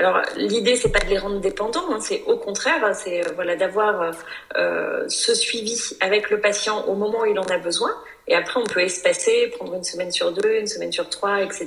Alors 0.00 0.22
l'idée 0.36 0.76
c'est 0.76 0.88
pas 0.90 1.00
de 1.00 1.10
les 1.10 1.18
rendre 1.18 1.40
dépendants, 1.40 1.92
hein, 1.92 1.98
c'est 2.00 2.22
au 2.26 2.38
contraire, 2.38 2.94
c'est 2.94 3.20
voilà 3.34 3.54
d'avoir 3.54 4.12
euh, 4.56 5.04
ce 5.08 5.34
suivi 5.34 5.78
avec 6.00 6.30
le 6.30 6.40
patient 6.40 6.84
au 6.86 6.94
moment 6.94 7.20
où 7.20 7.26
il 7.26 7.38
en 7.38 7.44
a 7.44 7.58
besoin, 7.58 7.90
et 8.30 8.34
après, 8.36 8.60
on 8.60 8.64
peut 8.64 8.80
espacer, 8.80 9.48
prendre 9.56 9.74
une 9.74 9.82
semaine 9.82 10.12
sur 10.12 10.32
deux, 10.32 10.60
une 10.60 10.68
semaine 10.68 10.92
sur 10.92 11.10
trois, 11.10 11.42
etc. 11.42 11.66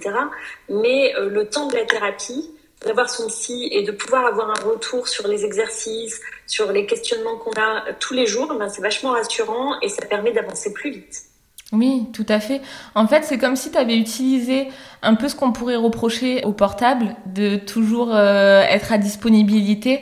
Mais 0.69 1.13
euh, 1.17 1.30
le 1.30 1.49
temps 1.49 1.67
de 1.67 1.76
la 1.76 1.84
thérapie, 1.84 2.49
d'avoir 2.86 3.10
son 3.10 3.28
psy 3.28 3.67
et 3.71 3.84
de 3.84 3.91
pouvoir 3.91 4.26
avoir 4.26 4.49
un 4.49 4.69
retour 4.69 5.10
sur 5.10 5.28
les 5.28 5.43
exercices, 5.43 6.21
sur 6.47 6.71
les 6.71 6.86
questionnements 6.86 7.36
qu'on 7.36 7.52
a 7.52 7.89
euh, 7.89 7.91
tous 7.99 8.13
les 8.13 8.26
jours, 8.26 8.56
ben, 8.58 8.69
c'est 8.69 8.82
vachement 8.82 9.12
rassurant 9.12 9.78
et 9.82 9.89
ça 9.89 10.06
permet 10.06 10.32
d'avancer 10.32 10.71
plus 10.71 10.91
vite. 10.91 11.23
Oui, 11.73 12.06
tout 12.13 12.26
à 12.30 12.39
fait. 12.39 12.62
En 12.95 13.08
fait, 13.08 13.26
c'est 13.26 13.38
comme 13.38 13.58
si 13.58 13.69
tu 13.69 13.78
avais 13.78 13.97
utilisé 13.97 14.69
un 15.02 15.15
peu 15.15 15.28
ce 15.28 15.36
qu'on 15.36 15.52
pourrait 15.52 15.76
reprocher 15.76 16.45
au 16.45 16.54
portable, 16.54 17.17
de 17.26 17.58
toujours 17.58 18.15
euh, 18.15 18.62
être 18.62 18.93
à 18.93 18.97
disponibilité, 18.97 19.99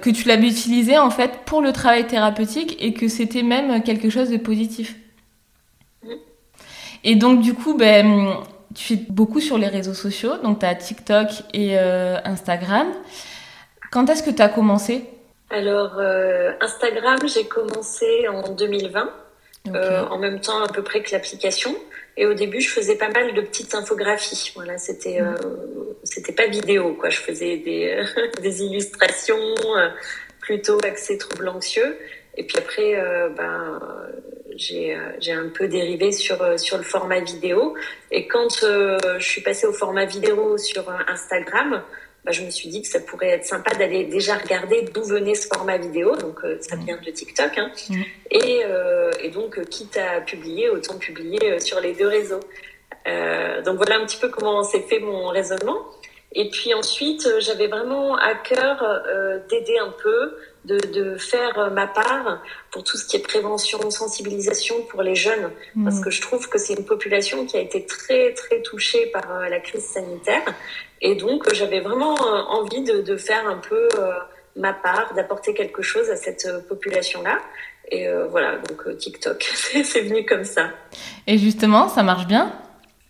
que 0.00 0.10
tu 0.10 0.26
l'avais 0.26 0.48
utilisé 0.48 0.98
en 0.98 1.10
fait 1.10 1.30
pour 1.44 1.62
le 1.62 1.72
travail 1.72 2.08
thérapeutique 2.08 2.76
et 2.80 2.92
que 2.92 3.06
c'était 3.06 3.44
même 3.44 3.84
quelque 3.84 4.10
chose 4.10 4.30
de 4.30 4.36
positif. 4.36 4.96
Et 7.04 7.16
donc, 7.16 7.40
du 7.40 7.54
coup, 7.54 7.76
ben, 7.76 8.36
tu 8.74 8.96
fais 8.96 9.02
beaucoup 9.08 9.40
sur 9.40 9.58
les 9.58 9.68
réseaux 9.68 9.94
sociaux, 9.94 10.36
donc 10.42 10.60
tu 10.60 10.66
as 10.66 10.74
TikTok 10.74 11.28
et 11.52 11.78
euh, 11.78 12.16
Instagram. 12.24 12.88
Quand 13.90 14.08
est-ce 14.08 14.22
que 14.22 14.30
tu 14.30 14.42
as 14.42 14.48
commencé? 14.48 15.04
Alors, 15.50 15.98
euh, 15.98 16.52
Instagram, 16.60 17.18
j'ai 17.26 17.44
commencé 17.44 18.26
en 18.28 18.52
2020, 18.52 19.10
euh, 19.74 20.06
en 20.06 20.18
même 20.18 20.40
temps 20.40 20.62
à 20.62 20.68
peu 20.68 20.82
près 20.82 21.02
que 21.02 21.12
l'application. 21.12 21.74
Et 22.16 22.26
au 22.26 22.34
début, 22.34 22.60
je 22.60 22.68
faisais 22.68 22.96
pas 22.96 23.08
mal 23.08 23.34
de 23.34 23.40
petites 23.40 23.74
infographies. 23.74 24.52
Voilà, 24.54 24.78
c'était 24.78 25.20
mm. 25.20 25.36
c'était 26.04 26.32
pas 26.32 26.46
vidéo, 26.46 26.94
quoi. 26.94 27.08
Je 27.08 27.18
faisais 27.18 27.56
des, 27.58 28.02
des 28.42 28.62
illustrations 28.62 29.54
plutôt 30.40 30.78
axées 30.84 31.18
troubles 31.18 31.48
anxieux. 31.48 31.98
Et 32.36 32.44
puis 32.44 32.56
après, 32.58 32.94
ben 33.36 33.80
j'ai 34.56 34.94
euh, 34.94 35.12
j'ai 35.20 35.32
un 35.32 35.48
peu 35.48 35.68
dérivé 35.68 36.12
sur 36.12 36.42
euh, 36.42 36.56
sur 36.56 36.76
le 36.76 36.82
format 36.82 37.20
vidéo. 37.20 37.74
Et 38.10 38.26
quand 38.26 38.62
euh, 38.62 38.98
je 39.18 39.24
suis 39.24 39.40
passée 39.40 39.66
au 39.66 39.72
format 39.72 40.04
vidéo 40.04 40.58
sur 40.58 40.88
Instagram 41.08 41.82
bah, 42.24 42.30
je 42.30 42.42
me 42.42 42.50
suis 42.50 42.68
dit 42.68 42.82
que 42.82 42.86
ça 42.86 43.00
pourrait 43.00 43.30
être 43.30 43.44
sympa 43.44 43.74
d'aller 43.74 44.04
déjà 44.04 44.36
regarder 44.36 44.82
d'où 44.94 45.02
venait 45.02 45.34
ce 45.34 45.48
format 45.48 45.76
vidéo. 45.76 46.14
Donc 46.16 46.38
ça 46.60 46.76
vient 46.76 46.96
de 46.96 47.10
TikTok 47.10 47.58
hein. 47.58 47.72
Mmh. 47.90 48.02
et, 48.30 48.62
et 49.24 49.28
donc 49.30 49.60
quitte 49.68 49.96
à 49.96 50.20
publier 50.20 50.68
autant 50.68 50.98
publier 50.98 51.58
sur 51.58 51.80
les 51.80 51.94
deux 51.94 52.06
réseaux. 52.06 52.38
Donc 53.64 53.76
voilà 53.76 53.96
un 53.96 54.06
petit 54.06 54.18
peu 54.18 54.28
comment 54.28 54.62
s'est 54.62 54.82
fait 54.82 55.00
mon 55.00 55.26
raisonnement 55.30 55.84
et 56.34 56.48
puis 56.50 56.74
ensuite 56.74 57.28
j'avais 57.40 57.68
vraiment 57.68 58.16
à 58.16 58.34
cœur 58.34 58.82
d'aider 59.48 59.78
un 59.78 59.92
peu 60.02 60.36
de, 60.64 60.78
de, 60.78 61.16
faire 61.16 61.58
euh, 61.58 61.70
ma 61.70 61.86
part 61.86 62.40
pour 62.70 62.84
tout 62.84 62.96
ce 62.96 63.06
qui 63.06 63.16
est 63.16 63.20
prévention, 63.20 63.90
sensibilisation 63.90 64.82
pour 64.90 65.02
les 65.02 65.14
jeunes, 65.14 65.50
mmh. 65.74 65.84
parce 65.84 66.00
que 66.00 66.10
je 66.10 66.20
trouve 66.20 66.48
que 66.48 66.58
c'est 66.58 66.74
une 66.74 66.84
population 66.84 67.44
qui 67.46 67.56
a 67.56 67.60
été 67.60 67.84
très 67.84 68.32
très 68.34 68.62
touchée 68.62 69.06
par 69.06 69.30
euh, 69.30 69.48
la 69.48 69.60
crise 69.60 69.84
sanitaire, 69.84 70.42
et 71.00 71.16
donc 71.16 71.52
j'avais 71.52 71.80
vraiment 71.80 72.14
euh, 72.14 72.42
envie 72.48 72.82
de, 72.82 73.00
de, 73.00 73.16
faire 73.16 73.46
un 73.48 73.56
peu 73.56 73.88
ma 74.54 74.72
part, 74.72 75.14
d'apporter 75.14 75.54
quelque 75.54 75.82
chose 75.82 76.10
à 76.10 76.16
cette 76.16 76.46
population-là. 76.68 77.40
Et 77.90 78.06
voilà, 78.30 78.56
donc 78.58 78.96
TikTok, 78.96 79.42
c'est 79.84 80.00
venu 80.00 80.24
comme 80.24 80.44
ça. 80.44 80.70
Et 81.26 81.36
justement, 81.36 81.88
ça 81.88 82.02
marche 82.02 82.26
bien? 82.26 82.52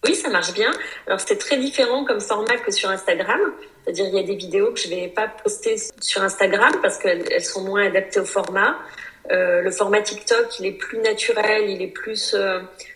Oui, 0.05 0.15
ça 0.15 0.29
marche 0.29 0.53
bien. 0.53 0.71
Alors 1.07 1.21
c'est 1.21 1.38
très 1.38 1.57
différent 1.59 2.05
comme 2.05 2.21
format 2.21 2.57
que 2.57 2.73
sur 2.73 2.91
Instagram. 2.91 3.41
C'est-à-dire 3.85 4.07
il 4.07 4.15
y 4.15 4.19
a 4.19 4.23
des 4.23 4.35
vidéos 4.35 4.73
que 4.73 4.81
je 4.81 4.88
vais 4.88 5.09
pas 5.09 5.29
poster 5.29 5.77
sur 6.01 6.23
Instagram 6.23 6.73
parce 6.83 6.99
qu'elles 6.99 7.45
sont 7.45 7.62
moins 7.62 7.87
adaptées 7.87 8.21
au 8.21 8.25
format. 8.25 8.79
le 9.31 9.71
format 9.71 10.03
TikTok, 10.03 10.59
il 10.59 10.67
est 10.67 10.73
plus 10.73 10.99
naturel, 10.99 11.71
il 11.71 11.83
est 11.83 11.93
plus 11.93 12.37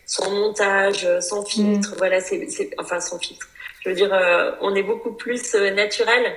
sans 0.04 0.30
montage, 0.30 1.06
sans 1.20 1.44
filtre. 1.44 1.92
Mm. 1.92 1.98
Voilà, 1.98 2.20
c'est, 2.20 2.70
enfin 2.78 3.00
sans 3.00 3.18
filtre. 3.18 3.48
Je 3.84 3.90
veux 3.90 3.94
dire, 3.94 4.10
on 4.60 4.74
est 4.74 4.82
beaucoup 4.82 5.12
plus 5.12 5.54
naturel. 5.54 6.32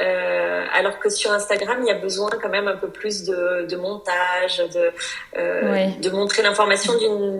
Euh, 0.00 0.64
alors 0.72 0.98
que 0.98 1.08
sur 1.08 1.30
Instagram, 1.30 1.78
il 1.82 1.88
y 1.88 1.90
a 1.90 1.98
besoin 1.98 2.30
quand 2.42 2.48
même 2.48 2.66
un 2.66 2.76
peu 2.76 2.88
plus 2.88 3.24
de, 3.24 3.66
de 3.66 3.76
montage, 3.76 4.58
de, 4.58 4.90
euh, 5.38 5.86
de 6.00 6.10
montrer 6.10 6.42
l'information 6.42 6.92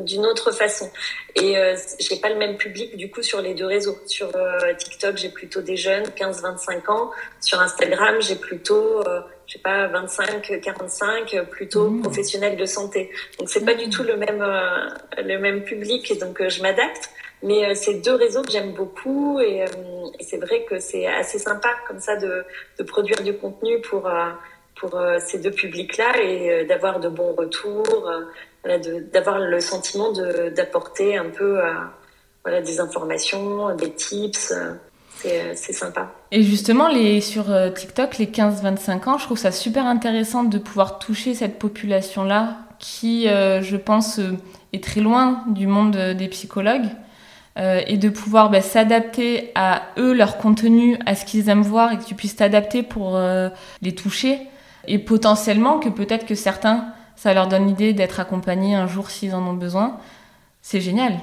d'une 0.05 0.27
autre 0.27 0.53
façon. 0.53 0.89
Et 1.37 1.59
euh, 1.59 1.75
j'ai 1.99 2.17
pas 2.17 2.29
le 2.29 2.37
même 2.37 2.57
public 2.57 2.97
du 2.97 3.11
coup 3.11 3.23
sur 3.23 3.41
les 3.41 3.55
deux 3.55 3.67
réseaux. 3.67 3.99
Sur 4.07 4.31
euh, 4.37 4.73
TikTok, 4.75 5.17
j'ai 5.17 5.31
plutôt 5.31 5.63
des 5.63 5.77
jeunes, 5.77 6.05
15-25 6.17 6.91
ans. 6.91 7.11
Sur 7.41 7.61
Instagram, 7.61 8.17
j'ai 8.21 8.37
plutôt, 8.37 9.01
euh, 9.01 9.21
je 9.47 9.55
sais 9.55 9.59
pas, 9.59 9.89
25-45, 9.89 11.45
plutôt 11.47 11.91
mmh. 11.91 12.03
professionnels 12.03 12.57
de 12.57 12.67
santé. 12.67 13.11
Donc 13.39 13.49
c'est 13.49 13.65
pas 13.65 13.75
du 13.75 13.87
mmh. 13.87 13.91
tout 13.91 14.05
le 14.05 14.17
même 14.17 14.45
le 15.19 15.39
même 15.39 15.65
public, 15.65 16.11
et 16.11 16.17
donc 16.17 16.41
je 16.47 16.63
m'adapte. 16.63 17.11
Mais 17.45 17.63
euh, 17.63 17.73
c'est 17.75 18.01
deux 18.01 18.15
réseaux 18.15 18.41
que 18.41 18.51
j'aime 18.51 18.73
beaucoup 18.73 19.39
et, 19.39 19.63
euh, 19.63 19.67
et 20.19 20.25
c'est 20.25 20.39
vrai 20.39 20.65
que 20.69 20.79
c'est 20.79 21.07
assez 21.07 21.39
sympa 21.39 21.69
comme 21.87 22.01
ça 22.01 22.17
de, 22.17 22.43
de 22.79 22.83
produire 22.83 23.23
du 23.23 23.35
contenu 23.35 23.83
pour, 23.83 24.07
euh, 24.07 24.31
pour 24.77 24.99
ces 25.19 25.39
deux 25.39 25.51
publics-là 25.51 26.23
et 26.23 26.65
d'avoir 26.65 27.01
de 27.01 27.09
bons 27.09 27.35
retours, 27.35 28.11
d'avoir 29.13 29.39
le 29.39 29.61
sentiment 29.61 30.11
d'apporter 30.11 31.17
un 31.17 31.31
peu 31.31 31.61
voilà, 32.43 32.61
des 32.61 32.81
informations, 32.81 33.75
des 33.77 33.93
tips. 33.93 34.53
C'est 35.23 35.73
sympa. 35.73 36.13
Et 36.33 36.43
justement, 36.43 36.89
les, 36.89 37.21
sur 37.21 37.45
TikTok, 37.73 38.19
les 38.19 38.27
15-25 38.27 39.09
ans, 39.09 39.17
je 39.17 39.25
trouve 39.25 39.39
ça 39.39 39.53
super 39.53 39.87
intéressant 39.87 40.43
de 40.43 40.59
pouvoir 40.59 40.99
toucher 40.99 41.35
cette 41.35 41.59
population-là 41.59 42.59
qui, 42.81 43.27
je 43.27 43.77
pense, 43.77 44.21
est 44.73 44.83
très 44.83 45.01
loin 45.01 45.45
du 45.47 45.67
monde 45.69 45.97
des 45.97 46.29
psychologues. 46.29 46.91
Euh, 47.57 47.83
et 47.87 47.99
de 47.99 48.09
pouvoir 48.09 48.51
bah, 48.51 48.61
s'adapter 48.61 49.53
à 49.55 49.83
eux, 49.97 50.13
leur 50.13 50.39
contenu, 50.39 50.99
à 51.07 51.15
ce 51.15 51.25
qu'ils 51.25 51.49
aiment 51.49 51.63
voir 51.63 51.93
et 51.93 51.99
que 51.99 52.05
tu 52.05 52.17
puisses 52.17 52.35
t'adapter 52.35 52.83
pour 52.83 53.17
euh, 53.17 53.49
les 53.81 53.95
toucher. 53.95 54.41
Et 54.89 54.99
potentiellement 54.99 55.79
que 55.79 55.89
peut-être 55.89 56.27
que 56.27 56.35
certains, 56.35 56.93
ça 57.15 57.33
leur 57.33 57.47
donne 57.47 57.69
l'idée 57.69 57.93
d'être 57.93 58.19
accompagnés 58.19 58.75
un 58.75 58.89
jour 58.89 59.09
s'ils 59.09 59.37
en 59.37 59.47
ont 59.47 59.53
besoin. 59.53 60.01
C'est 60.63 60.81
génial. 60.81 61.15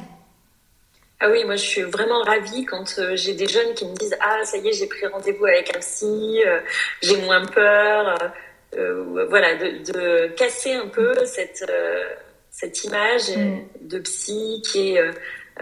Ah 1.20 1.30
oui, 1.30 1.44
moi 1.44 1.58
je 1.58 1.66
suis 1.66 1.82
vraiment 1.82 2.22
ravie 2.24 2.66
quand 2.66 2.96
euh, 2.98 3.16
j'ai 3.16 3.34
des 3.34 3.48
jeunes 3.48 3.74
qui 3.76 3.86
me 3.86 3.94
disent 3.96 4.18
Ah, 4.22 4.40
ça 4.46 4.58
y 4.58 4.70
est, 4.70 4.72
j'ai 4.72 4.88
pris 4.88 5.06
rendez-vous 5.08 5.46
avec 5.46 5.76
un 5.76 5.80
psy, 5.80 6.40
j'ai 7.02 7.18
moins 7.18 7.46
peur. 7.46 8.18
voilà, 8.74 9.56
de, 9.56 9.92
de, 9.92 10.28
casser 10.30 10.74
un 10.74 10.88
peu 10.88 11.14
cette, 11.26 11.70
cette 12.50 12.84
image 12.86 13.36
mm. 13.36 13.60
de 13.82 14.00
psy 14.00 14.64
qui 14.66 14.96
est 14.96 15.02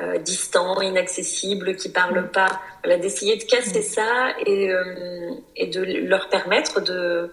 euh, 0.01 0.17
distant, 0.17 0.81
inaccessible, 0.81 1.75
qui 1.75 1.89
parlent 1.89 2.25
mm. 2.25 2.31
pas. 2.31 2.61
Voilà, 2.83 2.99
d'essayer 2.99 3.37
de 3.37 3.43
casser 3.43 3.79
mm. 3.79 3.83
ça 3.83 4.29
et, 4.45 4.69
euh, 4.69 5.31
et 5.55 5.67
de 5.67 5.83
leur 5.83 6.29
permettre 6.29 6.81
de 6.81 7.31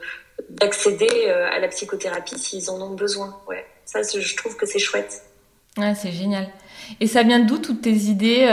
d'accéder 0.51 1.09
euh, 1.29 1.49
à 1.51 1.59
la 1.61 1.69
psychothérapie 1.69 2.39
s'ils 2.39 2.71
en 2.71 2.81
ont 2.81 2.95
besoin. 2.95 3.39
Ouais, 3.49 3.65
ça, 3.87 4.01
je 4.03 4.37
trouve 4.37 4.57
que 4.57 4.67
c'est 4.67 4.79
chouette. 4.79 5.23
Ouais, 5.79 5.95
c'est 5.95 6.13
génial. 6.13 6.49
Et 7.01 7.07
ça 7.07 7.23
vient 7.23 7.41
d'où 7.41 7.59
toutes 7.59 7.83
tes 7.83 7.91
idées 7.91 8.47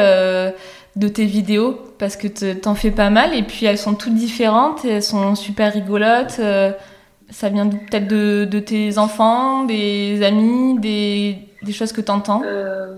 de 0.96 1.08
tes 1.08 1.26
vidéos? 1.26 1.74
Parce 2.00 2.16
que 2.16 2.54
t'en 2.54 2.74
fais 2.74 2.92
pas 2.92 3.10
mal 3.10 3.36
et 3.36 3.44
puis 3.44 3.66
elles 3.66 3.78
sont 3.78 3.96
toutes 3.96 4.16
différentes 4.16 4.86
et 4.86 4.90
elles 4.90 5.04
sont 5.04 5.36
super 5.36 5.74
rigolotes. 5.74 6.40
ça 7.30 7.50
vient 7.50 7.68
peut-être 7.68 8.08
de, 8.08 8.46
de, 8.46 8.60
tes 8.60 8.98
enfants, 8.98 9.66
des 9.66 10.24
amis, 10.24 10.80
des, 10.80 11.38
des 11.64 11.74
choses 11.74 11.92
que 11.92 12.02
t'entends? 12.02 12.42
Euh, 12.46 12.96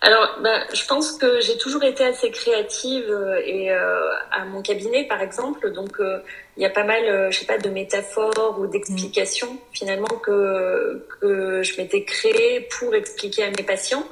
alors, 0.00 0.38
ben, 0.42 0.62
je 0.72 0.86
pense 0.86 1.12
que 1.12 1.40
j'ai 1.40 1.58
toujours 1.58 1.82
été 1.82 2.04
assez 2.04 2.30
créative 2.30 3.10
euh, 3.10 3.40
et 3.44 3.72
euh, 3.72 4.10
à 4.30 4.44
mon 4.44 4.62
cabinet, 4.62 5.04
par 5.04 5.20
exemple, 5.20 5.72
donc 5.72 5.98
euh, 5.98 6.20
il 6.56 6.62
y 6.62 6.66
a 6.66 6.70
pas 6.70 6.84
mal, 6.84 7.32
je 7.32 7.38
sais 7.38 7.46
pas, 7.46 7.58
de 7.58 7.68
métaphores 7.68 8.58
ou 8.60 8.68
d'explications 8.68 9.58
finalement 9.72 10.06
que 10.06 11.04
que 11.20 11.62
je 11.64 11.80
m'étais 11.80 12.04
créée 12.04 12.68
pour 12.78 12.94
expliquer 12.94 13.44
à 13.44 13.50
mes 13.50 13.64
patients. 13.64 14.04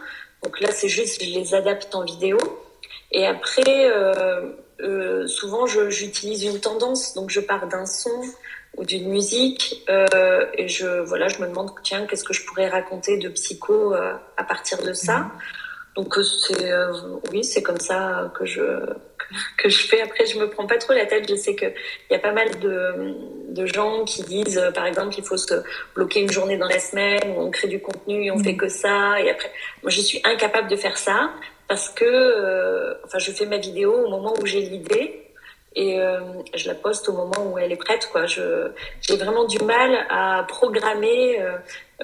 Donc 0.43 0.61
là, 0.61 0.71
c'est 0.73 0.89
juste, 0.89 1.23
je 1.23 1.31
les 1.31 1.55
adapte 1.55 1.95
en 1.95 2.05
vidéo. 2.05 2.39
Et 3.13 3.27
après, 3.27 3.91
souvent, 5.27 5.67
j'utilise 5.67 6.45
une 6.45 6.61
tendance, 6.61 7.15
donc 7.15 7.31
je 7.31 7.41
pars 7.41 7.67
d'un 7.69 7.87
son 7.87 8.23
ou 8.77 8.85
d'une 8.85 9.09
musique 9.09 9.85
et 9.89 10.69
je 10.69 11.01
voilà, 11.01 11.29
je 11.29 11.41
me 11.41 11.49
demande 11.49 11.71
tiens, 11.83 12.07
qu'est-ce 12.07 12.25
que 12.25 12.35
je 12.35 12.45
pourrais 12.45 12.69
raconter 12.69 13.17
de 13.17 13.29
psycho 13.29 13.95
à 13.95 14.45
partir 14.45 14.83
de 14.83 14.93
ça. 14.93 15.19
Mmh. 15.19 15.33
Donc 15.97 16.19
euh, 16.19 16.23
c'est 16.23 16.71
euh, 16.71 16.93
oui, 17.33 17.43
c'est 17.43 17.63
comme 17.63 17.81
ça 17.81 18.31
que 18.39 18.45
je 18.45 18.63
que 19.57 19.69
je 19.69 19.87
fais. 19.87 20.03
Après, 20.03 20.27
je 20.27 20.39
me 20.39 20.49
prends 20.49 20.67
pas 20.67 20.77
trop 20.77 20.93
la 20.93 21.07
tête. 21.07 21.29
Je 21.29 21.35
sais 21.35 21.55
que 21.55 21.67
il 21.67 22.13
y 22.13 22.15
a 22.15 22.19
pas 22.19 22.33
mal 22.33 22.49
de, 22.61 23.15
de 23.49 23.67
gens 23.67 24.05
qui 24.05 24.23
disent, 24.23 24.59
euh, 24.59 24.71
par 24.71 24.87
exemple, 24.87 25.15
qu'il 25.15 25.25
faut 25.25 25.39
se 25.39 25.55
bloquer 25.95 26.21
une 26.21 26.31
journée 26.31 26.59
dans 26.59 26.69
la 26.69 26.79
semaine 26.79 27.23
où 27.31 27.41
on 27.41 27.51
crée 27.51 27.69
du 27.69 27.81
contenu 27.81 28.27
et 28.27 28.31
on 28.31 28.39
fait 28.39 28.53
mm. 28.53 28.59
que 28.59 28.69
ça. 28.69 29.21
Et 29.21 29.31
après, 29.31 29.51
moi, 29.83 29.91
je 29.91 30.01
suis 30.01 30.21
incapable 30.25 30.69
de 30.69 30.77
faire 30.77 30.99
ça 30.99 31.31
parce 31.67 31.89
que, 31.89 32.97
enfin, 33.05 33.19
je 33.19 33.33
fais 33.33 33.47
ma 33.47 33.57
vidéo 33.57 33.93
au 33.93 34.11
moment 34.11 34.35
où 34.41 34.47
j'ai 34.47 34.61
l'idée 34.61 35.26
et 35.77 36.01
je 36.55 36.69
la 36.69 36.75
poste 36.75 37.09
au 37.09 37.13
moment 37.13 37.53
où 37.53 37.59
elle 37.59 37.71
est 37.71 37.77
prête. 37.77 38.09
Quoi, 38.11 38.27
je 38.27 38.71
j'ai 39.01 39.17
vraiment 39.17 39.45
du 39.45 39.59
mal 39.59 40.07
à 40.09 40.45
programmer 40.49 41.39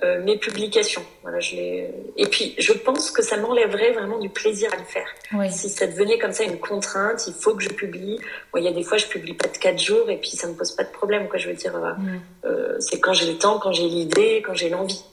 euh, 0.03 0.23
mes 0.23 0.39
publications. 0.39 1.03
Voilà, 1.21 1.39
je 1.41 1.55
Et 1.55 2.27
puis, 2.31 2.55
je 2.57 2.73
pense 2.73 3.11
que 3.11 3.21
ça 3.21 3.37
m'enlèverait 3.37 3.93
vraiment 3.93 4.19
du 4.19 4.31
plaisir 4.31 4.73
à 4.73 4.79
le 4.79 4.85
faire. 4.85 5.51
Si 5.51 5.69
ça 5.69 5.87
devenait 5.87 6.19
comme 6.19 6.33
ça 6.33 6.45
une 6.45 6.59
contrainte, 6.59 7.27
il 7.27 7.35
faut 7.35 7.55
que 7.55 7.63
je 7.63 7.69
publie. 7.69 8.19
il 8.57 8.63
y 8.63 8.69
a 8.69 8.73
des 8.73 8.85
fois, 8.85 8.97
je 8.97 9.07
publie 9.07 9.35
pas 9.35 9.49
de 9.49 9.59
quatre 9.59 9.79
jours 9.79 10.09
et 10.09 10.17
puis 10.17 10.31
ça 10.31 10.49
me 10.49 10.55
pose 10.55 10.73
pas 10.73 10.85
de 10.85 10.89
problème. 10.89 11.29
Quoi, 11.29 11.39
je 11.39 11.49
veux 11.49 11.55
dire, 11.55 11.77
euh, 11.77 11.93
mm. 11.93 12.21
euh, 12.47 12.77
c'est 12.81 13.01
quand 13.01 13.13
j'ai 13.13 13.31
le 13.31 13.37
temps, 13.37 13.59
quand 13.59 13.73
j'ai 13.73 13.87
l'idée, 13.87 14.43
quand 14.45 14.55
j'ai 14.55 14.71
l'envie. 14.71 15.05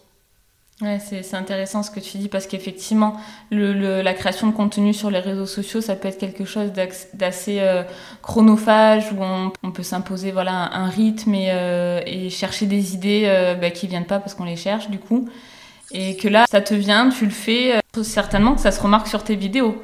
Ouais, 0.81 0.97
c'est 0.99 1.33
intéressant 1.35 1.83
ce 1.83 1.91
que 1.91 1.99
tu 1.99 2.17
dis 2.19 2.29
parce 2.29 2.47
qu'effectivement, 2.47 3.17
le, 3.51 4.01
la 4.01 4.13
création 4.13 4.47
de 4.47 4.53
contenu 4.53 4.93
sur 4.93 5.11
les 5.11 5.19
réseaux 5.19 5.45
sociaux, 5.45 5.81
ça 5.81 5.97
peut 5.97 6.07
être 6.07 6.17
quelque 6.17 6.45
chose 6.45 6.71
d'assez 7.13 7.59
euh, 7.59 7.83
chronophage 8.21 9.11
où 9.11 9.21
on, 9.21 9.51
on 9.61 9.71
peut 9.71 9.83
s'imposer 9.83 10.31
voilà 10.31 10.73
un, 10.73 10.87
rythme 10.87 11.35
et, 11.35 11.49
euh, 11.51 11.99
et, 12.05 12.29
chercher 12.29 12.65
des 12.65 12.93
idées 12.93 13.23
euh, 13.25 13.55
bah, 13.55 13.71
qui 13.71 13.87
viennent 13.87 14.05
pas 14.05 14.19
parce 14.19 14.33
qu'on 14.35 14.45
les 14.45 14.55
cherche 14.55 14.89
du 14.89 14.99
coup. 14.99 15.27
Et 15.91 16.15
que 16.15 16.29
là, 16.29 16.45
ça 16.49 16.61
te 16.61 16.73
vient, 16.73 17.09
tu 17.09 17.25
le 17.25 17.31
fais, 17.31 17.75
euh, 17.75 18.03
certainement 18.03 18.55
que 18.55 18.61
ça 18.61 18.71
se 18.71 18.81
remarque 18.81 19.07
sur 19.07 19.23
tes 19.23 19.35
vidéos. 19.35 19.81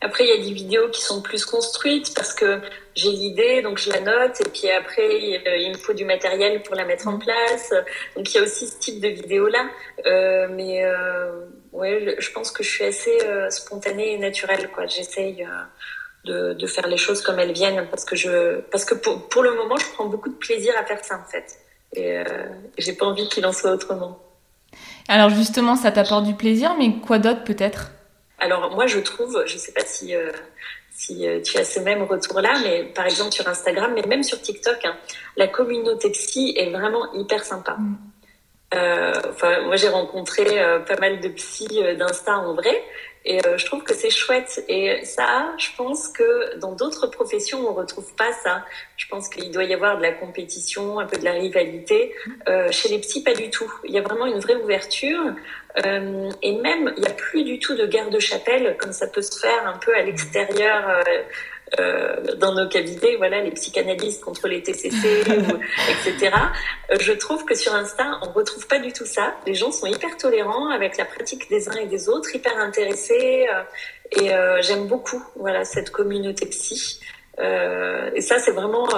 Après, 0.00 0.24
il 0.24 0.30
y 0.30 0.32
a 0.32 0.44
des 0.44 0.52
vidéos 0.52 0.88
qui 0.90 1.02
sont 1.02 1.22
plus 1.22 1.44
construites 1.44 2.14
parce 2.14 2.34
que 2.34 2.60
j'ai 2.94 3.10
l'idée, 3.10 3.62
donc 3.62 3.78
je 3.78 3.90
la 3.90 4.00
note, 4.00 4.40
et 4.40 4.48
puis 4.50 4.70
après, 4.70 5.08
il 5.08 5.70
me 5.70 5.76
faut 5.76 5.94
du 5.94 6.04
matériel 6.04 6.62
pour 6.62 6.74
la 6.74 6.84
mettre 6.84 7.08
en 7.08 7.18
place. 7.18 7.72
Donc 8.14 8.32
il 8.32 8.36
y 8.36 8.40
a 8.40 8.42
aussi 8.42 8.66
ce 8.66 8.78
type 8.78 9.00
de 9.00 9.08
vidéo-là. 9.08 9.66
Euh, 10.06 10.48
mais 10.50 10.84
euh, 10.84 11.46
ouais, 11.76 12.16
je 12.18 12.30
pense 12.32 12.50
que 12.50 12.62
je 12.62 12.68
suis 12.68 12.84
assez 12.84 13.18
euh, 13.24 13.50
spontanée 13.50 14.14
et 14.14 14.18
naturelle. 14.18 14.70
quoi. 14.70 14.86
J'essaye 14.86 15.44
euh, 15.44 15.64
de, 16.24 16.54
de, 16.54 16.66
faire 16.66 16.86
les 16.88 16.96
choses 16.96 17.22
comme 17.22 17.38
elles 17.38 17.52
viennent 17.52 17.86
parce 17.90 18.04
que, 18.04 18.16
je, 18.16 18.60
parce 18.72 18.84
que 18.84 18.94
pour, 18.94 19.28
pour 19.28 19.42
le 19.42 19.54
moment, 19.54 19.76
je 19.76 19.86
prends 19.92 20.06
beaucoup 20.06 20.28
de 20.28 20.34
plaisir 20.34 20.74
à 20.78 20.84
faire 20.84 21.04
ça 21.04 21.20
en 21.24 21.30
fait. 21.30 21.58
Et 21.92 22.18
euh, 22.18 22.24
j'ai 22.78 22.94
pas 22.94 23.06
envie 23.06 23.28
qu'il 23.28 23.46
en 23.46 23.52
soit 23.52 23.72
autrement. 23.72 24.18
Alors 25.08 25.30
justement, 25.30 25.76
ça 25.76 25.92
t'apporte 25.92 26.24
du 26.24 26.34
plaisir, 26.34 26.74
mais 26.78 26.96
quoi 27.00 27.18
d'autre 27.18 27.44
peut-être? 27.44 27.92
Alors 28.38 28.70
moi 28.74 28.86
je 28.86 28.98
trouve, 28.98 29.44
je 29.46 29.56
sais 29.56 29.72
pas 29.72 29.84
si 29.84 30.14
euh, 30.14 30.30
si 30.90 31.26
euh, 31.28 31.40
tu 31.42 31.58
as 31.58 31.64
ce 31.64 31.80
même 31.80 32.02
retour-là, 32.02 32.54
mais 32.62 32.84
par 32.84 33.06
exemple 33.06 33.32
sur 33.32 33.46
Instagram, 33.48 33.92
mais 33.94 34.02
même 34.02 34.22
sur 34.22 34.40
TikTok, 34.40 34.84
hein, 34.84 34.96
la 35.36 35.48
communauté 35.48 36.10
psy 36.10 36.54
est 36.56 36.70
vraiment 36.70 37.12
hyper 37.14 37.44
sympa. 37.44 37.76
Mm. 37.78 37.96
Euh, 38.74 39.12
moi 39.64 39.76
j'ai 39.76 39.88
rencontré 39.88 40.44
pas 40.86 40.96
mal 40.96 41.20
de 41.20 41.28
psy 41.28 41.68
d'Insta 41.96 42.38
en 42.38 42.54
vrai, 42.54 42.82
et 43.26 43.40
je 43.56 43.66
trouve 43.66 43.82
que 43.82 43.92
c'est 43.92 44.10
chouette. 44.10 44.64
Et 44.68 45.04
ça, 45.04 45.52
je 45.58 45.70
pense 45.76 46.08
que 46.08 46.56
dans 46.58 46.72
d'autres 46.72 47.08
professions, 47.08 47.68
on 47.68 47.74
retrouve 47.74 48.14
pas 48.14 48.32
ça. 48.32 48.64
Je 48.96 49.06
pense 49.08 49.28
qu'il 49.28 49.50
doit 49.50 49.64
y 49.64 49.74
avoir 49.74 49.98
de 49.98 50.02
la 50.02 50.12
compétition, 50.12 51.00
un 51.00 51.06
peu 51.06 51.18
de 51.18 51.24
la 51.24 51.32
rivalité. 51.32 52.14
Euh, 52.48 52.70
chez 52.70 52.88
les 52.88 53.00
psys, 53.00 53.24
pas 53.24 53.34
du 53.34 53.50
tout. 53.50 53.70
Il 53.84 53.90
y 53.90 53.98
a 53.98 54.02
vraiment 54.02 54.26
une 54.26 54.38
vraie 54.38 54.54
ouverture. 54.54 55.18
Euh, 55.84 56.30
et 56.42 56.56
même, 56.56 56.92
il 56.96 57.02
n'y 57.02 57.08
a 57.08 57.12
plus 57.12 57.44
du 57.44 57.58
tout 57.58 57.74
de 57.74 57.86
garde-chapelle, 57.86 58.76
comme 58.78 58.92
ça 58.92 59.06
peut 59.06 59.22
se 59.22 59.38
faire 59.38 59.66
un 59.66 59.76
peu 59.78 59.94
à 59.94 60.02
l'extérieur. 60.02 60.88
Euh, 60.88 61.02
euh 61.80 62.36
dans 62.36 62.54
nos 62.54 62.68
cabinets, 62.68 63.16
voilà, 63.16 63.42
les 63.42 63.50
psychanalystes 63.50 64.22
contre 64.22 64.46
les 64.46 64.62
TCC, 64.62 65.22
etc. 65.26 66.32
Euh, 66.92 66.96
je 67.00 67.12
trouve 67.12 67.44
que 67.44 67.56
sur 67.56 67.74
Insta, 67.74 68.20
on 68.22 68.30
retrouve 68.30 68.66
pas 68.68 68.78
du 68.78 68.92
tout 68.92 69.04
ça. 69.04 69.34
Les 69.46 69.54
gens 69.54 69.72
sont 69.72 69.86
hyper 69.86 70.16
tolérants 70.16 70.68
avec 70.68 70.96
la 70.96 71.04
pratique 71.04 71.50
des 71.50 71.68
uns 71.68 71.76
et 71.76 71.86
des 71.86 72.08
autres, 72.08 72.34
hyper 72.34 72.56
intéressés, 72.58 73.48
euh, 73.52 73.62
et 74.22 74.62
j'aime 74.62 74.86
beaucoup, 74.86 75.20
voilà, 75.34 75.64
cette 75.64 75.90
communauté 75.90 76.46
psy. 76.46 77.00
Et 77.38 78.20
ça, 78.20 78.38
c'est 78.38 78.52
vraiment 78.52 78.88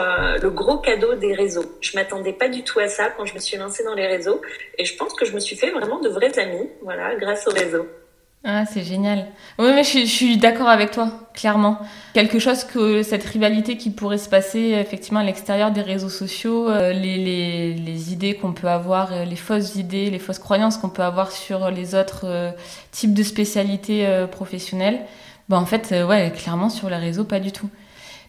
le 0.40 0.48
gros 0.50 0.78
cadeau 0.78 1.14
des 1.14 1.34
réseaux. 1.34 1.64
Je 1.80 1.96
m'attendais 1.96 2.32
pas 2.32 2.48
du 2.48 2.62
tout 2.62 2.78
à 2.78 2.88
ça 2.88 3.10
quand 3.16 3.24
je 3.24 3.34
me 3.34 3.40
suis 3.40 3.56
lancée 3.56 3.84
dans 3.84 3.94
les 3.94 4.06
réseaux, 4.06 4.40
et 4.78 4.84
je 4.84 4.96
pense 4.96 5.12
que 5.14 5.24
je 5.24 5.32
me 5.32 5.40
suis 5.40 5.56
fait 5.56 5.70
vraiment 5.70 6.00
de 6.00 6.08
vrais 6.08 6.38
amis, 6.38 6.68
voilà, 6.82 7.14
grâce 7.16 7.46
aux 7.48 7.52
réseaux. 7.52 7.86
Ah, 8.44 8.64
c'est 8.66 8.84
génial. 8.84 9.26
Oui, 9.58 9.72
mais 9.74 9.82
je, 9.82 10.06
suis 10.06 10.36
d'accord 10.36 10.68
avec 10.68 10.92
toi, 10.92 11.10
clairement. 11.34 11.78
Quelque 12.14 12.38
chose 12.38 12.62
que 12.62 13.02
cette 13.02 13.24
rivalité 13.24 13.76
qui 13.76 13.90
pourrait 13.90 14.18
se 14.18 14.28
passer 14.28 14.76
effectivement 14.80 15.20
à 15.20 15.24
l'extérieur 15.24 15.72
des 15.72 15.82
réseaux 15.82 16.08
sociaux, 16.08 16.68
euh, 16.68 16.92
les, 16.92 18.12
idées 18.12 18.34
qu'on 18.34 18.52
peut 18.52 18.68
avoir, 18.68 19.12
euh, 19.12 19.24
les 19.24 19.36
fausses 19.36 19.74
idées, 19.74 20.08
les 20.08 20.20
fausses 20.20 20.38
croyances 20.38 20.78
qu'on 20.78 20.88
peut 20.88 21.02
avoir 21.02 21.32
sur 21.32 21.70
les 21.70 21.96
autres 21.96 22.26
euh, 22.26 22.50
types 22.92 23.12
de 23.12 23.24
spécialités 23.24 24.06
professionnelles, 24.30 25.00
ben 25.48 25.58
en 25.58 25.66
fait, 25.66 25.92
ouais, 26.08 26.32
clairement 26.36 26.70
sur 26.70 26.88
les 26.90 26.96
réseaux, 26.96 27.24
pas 27.24 27.40
du 27.40 27.50
tout. 27.50 27.68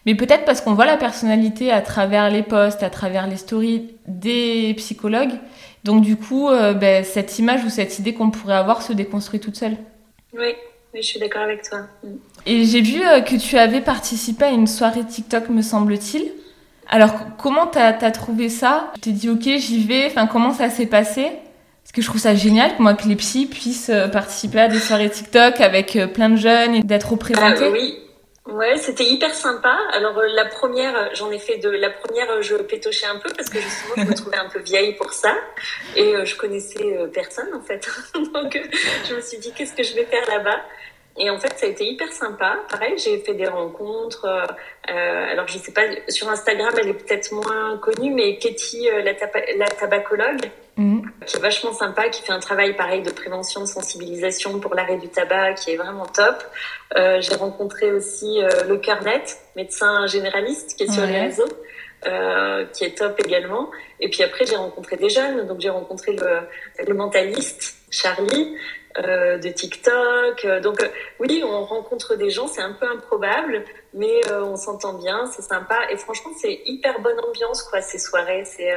Mais 0.06 0.14
peut-être 0.14 0.44
parce 0.44 0.60
qu'on 0.60 0.74
voit 0.74 0.86
la 0.86 0.96
personnalité 0.96 1.70
à 1.70 1.80
travers 1.80 2.30
les 2.30 2.42
posts, 2.42 2.82
à 2.82 2.90
travers 2.90 3.26
les 3.26 3.36
stories 3.36 3.90
des 4.06 4.74
psychologues. 4.76 5.34
Donc 5.84 6.02
du 6.02 6.16
coup, 6.16 6.48
ben, 6.48 7.04
cette 7.04 7.38
image 7.38 7.64
ou 7.64 7.70
cette 7.70 7.98
idée 7.98 8.14
qu'on 8.14 8.30
pourrait 8.30 8.54
avoir 8.54 8.82
se 8.82 8.92
déconstruit 8.92 9.40
toute 9.40 9.56
seule. 9.56 9.76
Oui, 10.32 10.54
je 10.94 11.02
suis 11.02 11.20
d'accord 11.20 11.42
avec 11.42 11.62
toi. 11.62 11.80
Et 12.46 12.64
j'ai 12.64 12.80
vu 12.80 13.00
euh, 13.06 13.20
que 13.20 13.36
tu 13.36 13.58
avais 13.58 13.80
participé 13.80 14.44
à 14.44 14.50
une 14.50 14.66
soirée 14.66 15.04
TikTok, 15.04 15.48
me 15.48 15.62
semble-t-il. 15.62 16.30
Alors, 16.88 17.12
comment 17.38 17.66
t'as 17.66 17.96
as 17.96 18.10
trouvé 18.10 18.48
ça? 18.48 18.90
Tu 18.94 19.00
t'es 19.00 19.10
dit, 19.12 19.28
ok, 19.28 19.42
j'y 19.42 19.84
vais. 19.84 20.06
Enfin, 20.06 20.26
comment 20.26 20.52
ça 20.52 20.70
s'est 20.70 20.86
passé? 20.86 21.22
Parce 21.82 21.92
que 21.92 22.02
je 22.02 22.06
trouve 22.06 22.20
ça 22.20 22.34
génial 22.34 22.76
que 22.76 22.82
moi, 22.82 22.94
que 22.94 23.08
les 23.08 23.16
psys 23.16 23.46
puissent 23.46 23.90
euh, 23.90 24.08
participer 24.08 24.60
à 24.60 24.68
des 24.68 24.78
soirées 24.78 25.10
TikTok 25.10 25.60
avec 25.60 25.96
euh, 25.96 26.06
plein 26.06 26.30
de 26.30 26.36
jeunes 26.36 26.74
et 26.74 26.82
d'être 26.82 27.10
représentés. 27.10 27.66
Ah, 27.66 27.70
oui, 27.72 27.94
Ouais, 28.46 28.78
c'était 28.78 29.04
hyper 29.04 29.34
sympa. 29.34 29.76
Alors 29.92 30.18
euh, 30.18 30.26
la 30.34 30.46
première, 30.46 30.96
euh, 30.96 31.08
j'en 31.12 31.30
ai 31.30 31.38
fait 31.38 31.58
de 31.58 31.68
la 31.68 31.90
première, 31.90 32.30
euh, 32.30 32.42
je 32.42 32.56
pétochais 32.56 33.06
un 33.06 33.18
peu 33.18 33.28
parce 33.36 33.50
que 33.50 33.60
justement 33.60 33.94
je 33.98 34.04
me 34.04 34.14
trouvais 34.16 34.38
un 34.38 34.48
peu 34.48 34.60
vieille 34.60 34.94
pour 34.94 35.12
ça 35.12 35.36
et 35.94 36.14
je 36.24 36.36
connaissais 36.36 37.08
personne 37.12 37.52
en 37.54 37.60
fait. 37.60 37.86
Donc 38.14 38.58
je 39.08 39.14
me 39.14 39.20
suis 39.20 39.38
dit 39.38 39.52
qu'est-ce 39.52 39.74
que 39.74 39.82
je 39.82 39.94
vais 39.94 40.06
faire 40.06 40.26
là-bas? 40.28 40.60
Et 41.18 41.28
en 41.28 41.38
fait, 41.38 41.52
ça 41.58 41.66
a 41.66 41.68
été 41.68 41.84
hyper 41.84 42.12
sympa. 42.12 42.56
Pareil, 42.70 42.94
j'ai 42.96 43.18
fait 43.18 43.34
des 43.34 43.46
rencontres. 43.46 44.24
Euh, 44.26 45.32
alors, 45.32 45.46
je 45.48 45.58
sais 45.58 45.72
pas, 45.72 45.82
sur 46.08 46.28
Instagram, 46.28 46.72
elle 46.80 46.88
est 46.88 46.94
peut-être 46.94 47.32
moins 47.32 47.78
connue, 47.78 48.14
mais 48.14 48.38
Katie, 48.38 48.88
la, 48.88 49.12
la, 49.12 49.66
tabacologue, 49.66 50.50
mhm. 50.76 51.10
qui 51.26 51.36
est 51.36 51.40
vachement 51.40 51.72
sympa, 51.72 52.08
qui 52.08 52.22
fait 52.22 52.32
un 52.32 52.38
travail 52.38 52.76
pareil 52.76 53.02
de 53.02 53.10
prévention, 53.10 53.62
de 53.62 53.66
sensibilisation 53.66 54.60
pour 54.60 54.74
l'arrêt 54.74 54.96
du 54.96 55.08
tabac, 55.08 55.54
qui 55.54 55.72
est 55.72 55.76
vraiment 55.76 56.06
top. 56.06 56.42
Euh, 56.96 57.20
j'ai 57.20 57.34
rencontré 57.34 57.92
aussi 57.92 58.42
euh, 58.42 58.48
le 58.68 58.78
Cœur 58.78 59.02
Net, 59.02 59.38
médecin 59.56 60.06
généraliste, 60.06 60.76
qui 60.76 60.84
est 60.84 60.92
sur 60.92 61.04
les 61.06 61.20
réseaux. 61.20 61.48
Euh, 62.06 62.64
qui 62.72 62.84
est 62.84 62.96
top 62.96 63.20
également. 63.22 63.70
Et 64.00 64.08
puis 64.08 64.22
après, 64.22 64.46
j'ai 64.46 64.56
rencontré 64.56 64.96
des 64.96 65.10
jeunes. 65.10 65.46
Donc, 65.46 65.60
j'ai 65.60 65.68
rencontré 65.68 66.12
le, 66.16 66.48
le 66.82 66.94
mentaliste, 66.94 67.76
Charlie, 67.90 68.56
euh, 69.04 69.38
de 69.38 69.48
TikTok. 69.48 70.46
Donc 70.62 70.82
euh, 70.82 70.88
oui, 71.18 71.42
on 71.44 71.64
rencontre 71.64 72.16
des 72.16 72.30
gens, 72.30 72.46
c'est 72.46 72.60
un 72.60 72.72
peu 72.72 72.86
improbable, 72.86 73.64
mais 73.94 74.20
euh, 74.30 74.44
on 74.44 74.56
s'entend 74.56 74.94
bien, 74.94 75.26
c'est 75.26 75.42
sympa. 75.42 75.76
Et 75.90 75.96
franchement, 75.96 76.30
c'est 76.40 76.60
hyper 76.66 77.00
bonne 77.00 77.18
ambiance 77.28 77.62
quoi 77.62 77.80
ces 77.82 77.98
soirées. 77.98 78.44
C'est 78.44 78.72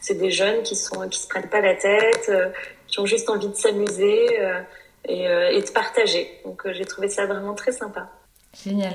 c'est 0.00 0.14
des 0.14 0.30
jeunes 0.30 0.62
qui 0.62 0.76
sont 0.76 1.08
qui 1.08 1.20
se 1.20 1.28
prennent 1.28 1.48
pas 1.48 1.60
la 1.60 1.74
tête, 1.74 2.30
qui 2.86 3.00
ont 3.00 3.06
juste 3.06 3.28
envie 3.28 3.48
de 3.48 3.54
s'amuser 3.54 4.26
et, 5.04 5.24
et, 5.24 5.60
de 5.60 5.70
partager. 5.70 6.40
Donc 6.44 6.62
j'ai 6.70 6.84
trouvé 6.84 7.08
ça 7.08 7.26
vraiment 7.26 7.54
très 7.54 7.72
sympa. 7.72 8.08
Génial. 8.64 8.94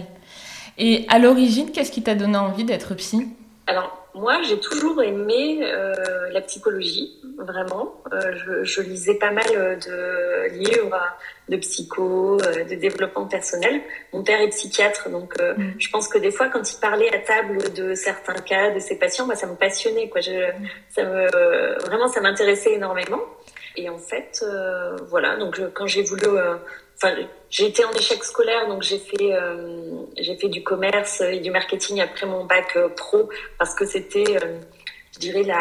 Et 0.77 1.05
à 1.09 1.17
l'origine, 1.17 1.71
qu'est-ce 1.71 1.91
qui 1.91 2.03
t'a 2.03 2.13
donné 2.13 2.37
envie 2.37 2.63
d'être 2.63 2.93
psy? 2.95 3.27
Alors 3.65 4.06
moi, 4.17 4.41
j'ai 4.41 4.59
toujours 4.59 5.01
aimé 5.01 5.59
euh, 5.61 5.93
la 6.31 6.41
psychologie, 6.41 7.19
vraiment. 7.37 8.01
Euh, 8.11 8.33
je, 8.35 8.63
je, 8.63 8.81
lisais 8.81 9.15
pas 9.15 9.31
mal 9.31 9.45
euh, 9.55 9.75
de 9.75 10.57
livres 10.57 10.99
de 11.49 11.57
psycho, 11.57 12.37
de 12.37 12.75
développement 12.75 13.25
personnel. 13.25 13.81
Mon 14.11 14.23
père 14.23 14.41
est 14.41 14.49
psychiatre, 14.49 15.09
donc 15.09 15.33
euh, 15.39 15.53
mm. 15.55 15.75
je 15.79 15.89
pense 15.89 16.07
que 16.07 16.17
des 16.17 16.31
fois, 16.31 16.49
quand 16.49 16.71
il 16.71 16.79
parlait 16.79 17.13
à 17.13 17.19
table 17.19 17.73
de 17.73 17.93
certains 17.93 18.33
cas 18.33 18.71
de 18.71 18.79
ses 18.79 18.97
patients, 18.97 19.27
bah, 19.27 19.35
ça 19.35 19.47
me 19.47 19.55
passionnait. 19.55 20.09
Quoi. 20.09 20.21
Je, 20.21 20.49
ça 20.89 21.03
me, 21.03 21.79
vraiment, 21.85 22.07
ça 22.07 22.19
m'intéressait 22.19 22.73
énormément. 22.73 23.21
Et 23.75 23.89
en 23.89 23.99
fait, 23.99 24.43
voilà, 25.09 25.37
donc 25.37 25.61
quand 25.75 25.85
j'ai 25.85 26.01
voulu 26.01 26.25
enfin, 27.01 27.15
j'ai 27.49 27.67
été 27.67 27.85
en 27.85 27.91
échec 27.91 28.23
scolaire, 28.23 28.67
donc 28.67 28.83
j'ai 28.83 28.99
fait, 28.99 29.33
euh, 29.33 30.01
j'ai 30.17 30.35
fait 30.35 30.49
du 30.49 30.63
commerce 30.63 31.21
et 31.21 31.39
du 31.39 31.51
marketing 31.51 32.01
après 32.01 32.25
mon 32.25 32.45
bac 32.45 32.75
euh, 32.75 32.89
pro 32.89 33.29
parce 33.57 33.73
que 33.73 33.85
c'était, 33.85 34.37
euh, 34.43 34.59
je 35.13 35.19
dirais, 35.19 35.43
la, 35.43 35.59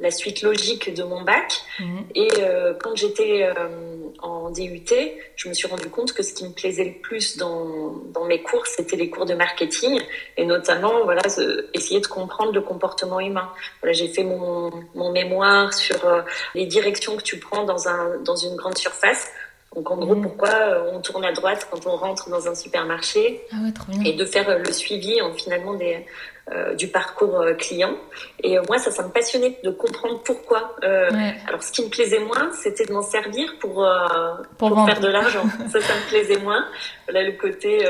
la 0.00 0.10
suite 0.10 0.42
logique 0.42 0.94
de 0.94 1.02
mon 1.02 1.22
bac. 1.22 1.52
Mhm. 1.80 2.04
Et 2.14 2.28
quand 2.80 2.96
j'étais 2.96 3.46
en 4.20 4.50
DUT, 4.50 4.88
je 5.36 5.48
me 5.48 5.52
suis 5.52 5.68
rendu 5.68 5.90
compte 5.90 6.14
que 6.14 6.22
ce 6.22 6.32
qui 6.32 6.44
me 6.44 6.52
plaisait 6.54 6.84
le 6.84 7.02
plus 7.02 7.36
dans, 7.36 7.90
dans 8.14 8.24
mes 8.24 8.42
cours, 8.42 8.66
c'était 8.66 8.96
les 8.96 9.10
cours 9.10 9.26
de 9.26 9.34
marketing 9.34 10.00
et 10.38 10.46
notamment, 10.46 11.04
voilà, 11.04 11.20
essayer 11.74 12.00
de 12.00 12.06
comprendre 12.06 12.52
le 12.52 12.62
comportement 12.62 13.20
humain. 13.20 13.50
Voilà, 13.82 13.92
j'ai 13.92 14.08
fait 14.08 14.24
mon, 14.24 14.70
mon 14.94 15.12
mémoire 15.12 15.74
sur 15.74 15.98
les 16.54 16.64
directions 16.64 17.16
que 17.16 17.22
tu 17.22 17.38
prends 17.38 17.64
dans 17.64 17.88
un, 17.88 18.16
dans 18.24 18.36
une 18.36 18.56
grande 18.56 18.78
surface 18.78 19.30
donc 19.74 19.90
en 19.90 19.96
gros, 19.96 20.16
pourquoi 20.16 20.48
euh, 20.48 20.90
on 20.92 21.00
tourne 21.00 21.24
à 21.24 21.32
droite 21.32 21.68
quand 21.70 21.86
on 21.86 21.96
rentre 21.96 22.30
dans 22.30 22.48
un 22.48 22.54
supermarché 22.54 23.42
ah 23.52 23.56
et 24.04 24.14
de 24.14 24.24
faire 24.24 24.48
euh, 24.48 24.58
le 24.58 24.72
suivi 24.72 25.20
en, 25.20 25.32
finalement 25.34 25.74
des, 25.74 26.06
euh, 26.50 26.74
du 26.74 26.88
parcours 26.88 27.44
client. 27.58 27.94
Et 28.42 28.58
moi, 28.66 28.78
ça, 28.78 28.90
ça 28.90 29.02
me 29.02 29.10
passionnait 29.10 29.58
de 29.62 29.70
comprendre 29.70 30.22
pourquoi. 30.24 30.74
Alors, 30.82 31.62
ce 31.62 31.70
qui 31.70 31.84
me 31.84 31.90
plaisait 31.90 32.20
moins, 32.20 32.50
c'était 32.54 32.86
de 32.86 32.92
m'en 32.92 33.02
servir 33.02 33.54
pour, 33.60 33.86
pour, 34.56 34.86
faire 34.86 35.00
de 35.00 35.08
l'argent. 35.08 35.44
ça, 35.70 35.80
ça 35.80 35.94
me 35.94 36.08
plaisait 36.08 36.38
moins. 36.38 36.64
Là, 37.08 37.22
le 37.22 37.32
côté 37.32 37.84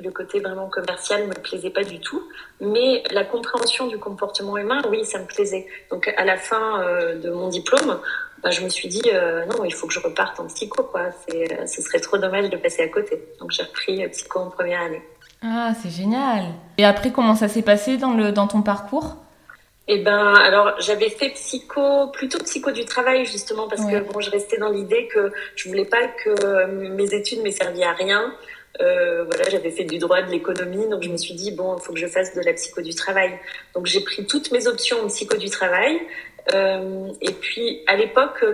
le 0.00 0.12
côté 0.12 0.38
vraiment 0.38 0.68
commercial 0.68 1.26
me 1.26 1.34
plaisait 1.34 1.70
pas 1.70 1.82
du 1.82 1.98
tout, 1.98 2.22
mais 2.60 3.02
la 3.10 3.24
compréhension 3.24 3.88
du 3.88 3.98
comportement 3.98 4.56
humain, 4.56 4.80
oui, 4.90 5.04
ça 5.04 5.18
me 5.18 5.26
plaisait. 5.26 5.66
Donc 5.90 6.06
à 6.16 6.24
la 6.24 6.36
fin 6.36 6.84
de 7.16 7.30
mon 7.30 7.48
diplôme, 7.48 7.98
bah, 8.42 8.50
je 8.50 8.62
me 8.62 8.68
suis 8.68 8.88
dit 8.88 9.02
euh, 9.12 9.44
non, 9.46 9.64
il 9.64 9.74
faut 9.74 9.86
que 9.86 9.92
je 9.92 10.00
reparte 10.00 10.38
en 10.40 10.46
psycho, 10.46 10.82
quoi. 10.84 11.06
C'est, 11.28 11.66
ce 11.66 11.82
serait 11.82 12.00
trop 12.00 12.18
dommage 12.18 12.50
de 12.50 12.56
passer 12.56 12.82
à 12.82 12.88
côté. 12.88 13.22
Donc 13.40 13.50
j'ai 13.50 13.62
repris 13.62 14.04
euh, 14.04 14.08
psycho 14.08 14.40
en 14.40 14.50
première 14.50 14.82
année. 14.82 15.02
Ah, 15.42 15.72
c'est 15.80 15.90
génial. 15.90 16.46
Et 16.78 16.84
après, 16.84 17.12
comment 17.12 17.34
ça 17.34 17.48
s'est 17.48 17.62
passé 17.62 17.96
dans, 17.96 18.12
le, 18.12 18.32
dans 18.32 18.46
ton 18.46 18.62
parcours? 18.62 19.16
Eh 19.86 19.98
ben, 19.98 20.34
alors 20.34 20.74
j'avais 20.80 21.08
fait 21.08 21.30
psycho, 21.30 22.08
plutôt 22.08 22.38
psycho 22.40 22.70
du 22.72 22.84
travail 22.84 23.24
justement 23.24 23.68
parce 23.68 23.86
que 23.86 24.00
bon, 24.00 24.20
je 24.20 24.30
restais 24.30 24.58
dans 24.58 24.68
l'idée 24.68 25.08
que 25.08 25.32
je 25.56 25.66
voulais 25.66 25.86
pas 25.86 26.06
que 26.08 26.66
mes 26.66 27.14
études 27.14 27.42
m'aient 27.42 27.52
servi 27.52 27.82
à 27.82 27.92
rien. 27.92 28.34
Euh, 28.80 29.24
voilà, 29.24 29.48
j'avais 29.50 29.70
fait 29.70 29.84
du 29.84 29.98
droit, 29.98 30.22
de 30.22 30.30
l'économie, 30.30 30.88
donc 30.88 31.02
je 31.02 31.08
me 31.08 31.16
suis 31.16 31.34
dit 31.34 31.50
bon, 31.50 31.76
il 31.76 31.82
faut 31.82 31.92
que 31.92 31.98
je 31.98 32.06
fasse 32.06 32.34
de 32.34 32.40
la 32.42 32.52
psycho 32.52 32.80
du 32.80 32.94
travail. 32.94 33.32
Donc 33.74 33.86
j'ai 33.86 34.00
pris 34.00 34.24
toutes 34.26 34.52
mes 34.52 34.68
options 34.68 35.02
en 35.02 35.08
psycho 35.08 35.36
du 35.36 35.50
travail. 35.50 36.00
Euh, 36.54 37.12
et 37.20 37.32
puis, 37.32 37.82
à 37.86 37.96
l'époque, 37.96 38.44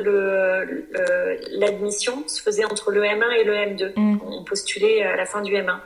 l'admission 1.52 2.26
se 2.26 2.42
faisait 2.42 2.64
entre 2.64 2.90
le 2.90 3.02
M1 3.02 3.32
et 3.40 3.44
le 3.44 3.54
M2. 3.54 3.92
Mm. 3.96 4.18
On 4.26 4.44
postulait 4.44 5.02
à 5.02 5.16
la 5.16 5.26
fin 5.26 5.42
du 5.42 5.52
M1. 5.54 5.78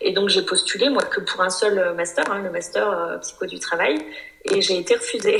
Et 0.00 0.12
donc, 0.12 0.28
j'ai 0.28 0.42
postulé, 0.42 0.90
moi, 0.90 1.02
que 1.02 1.20
pour 1.20 1.40
un 1.40 1.50
seul 1.50 1.94
master, 1.94 2.30
hein, 2.30 2.42
le 2.42 2.50
master 2.50 2.90
euh, 2.90 3.18
psycho 3.18 3.46
du 3.46 3.58
travail. 3.58 3.98
Et 4.44 4.60
j'ai 4.60 4.78
été 4.78 4.94
refusée. 4.94 5.38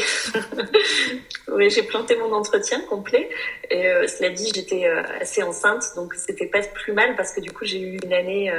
oui, 1.49 1.71
j'ai 1.71 1.83
planté 1.83 2.17
mon 2.17 2.33
entretien 2.33 2.81
complet. 2.81 3.29
Et 3.71 3.87
euh, 3.87 4.07
cela 4.07 4.31
dit, 4.31 4.51
j'étais 4.55 4.87
assez 5.21 5.43
enceinte, 5.43 5.85
donc 5.95 6.15
c'était 6.15 6.47
pas 6.47 6.61
plus 6.63 6.93
mal 6.93 7.15
parce 7.15 7.33
que 7.33 7.41
du 7.41 7.53
coup, 7.53 7.65
j'ai 7.65 7.81
eu 7.81 7.99
une 8.03 8.13
année, 8.13 8.53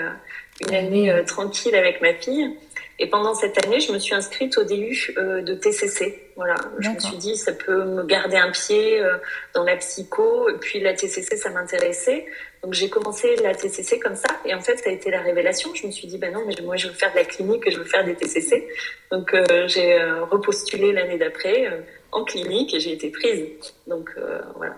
une 0.62 0.74
année 0.74 1.24
tranquille 1.26 1.76
avec 1.76 2.02
ma 2.02 2.14
fille. 2.14 2.56
Et 3.00 3.08
pendant 3.08 3.36
cette 3.36 3.64
année, 3.64 3.80
je 3.80 3.92
me 3.92 4.00
suis 4.00 4.16
inscrite 4.16 4.58
au 4.58 4.64
DU 4.64 5.14
euh, 5.18 5.44
de 5.44 5.54
TCC. 5.54 6.32
Voilà, 6.36 6.56
je 6.80 6.90
me 6.90 7.00
suis 7.00 7.18
dit 7.18 7.36
ça 7.36 7.52
peut 7.52 7.84
me 7.84 8.04
garder 8.04 8.38
un 8.38 8.50
pied 8.50 9.00
euh, 9.00 9.18
dans 9.54 9.64
la 9.64 9.76
psycho. 9.76 10.50
Et 10.50 10.54
puis 10.54 10.80
la 10.80 10.94
TCC, 10.94 11.38
ça 11.38 11.52
m'intéressait. 11.52 12.26
Donc 12.64 12.74
j'ai 12.74 12.90
commencé 12.90 13.36
la 13.44 13.54
TCC 13.54 14.00
comme 14.00 14.16
ça. 14.16 14.28
Et 14.46 14.56
en 14.56 14.62
fait, 14.62 14.78
ça 14.78 14.90
a 14.90 14.94
été 14.94 15.12
la 15.12 15.22
révélation. 15.22 15.70
Je 15.76 15.86
me 15.86 15.92
suis 15.92 16.08
dit 16.08 16.18
ben 16.18 16.34
non, 16.34 16.42
mais 16.48 16.56
moi 16.64 16.76
je 16.76 16.88
veux 16.88 16.94
faire 16.94 17.12
de 17.12 17.18
la 17.18 17.26
clinique, 17.26 17.70
je 17.70 17.78
veux 17.78 17.86
faire 17.86 18.04
des 18.04 18.16
TCC. 18.16 18.68
Donc 19.12 19.32
euh, 19.36 19.68
j'ai 19.68 20.02
repostulé 20.32 20.92
l'année 20.92 21.20
d'après 21.20 21.84
en 22.12 22.24
clinique 22.24 22.74
et 22.74 22.80
j'ai 22.80 22.94
été 22.94 23.12
prise. 23.12 23.46
Donc 23.86 24.10
voilà. 24.56 24.76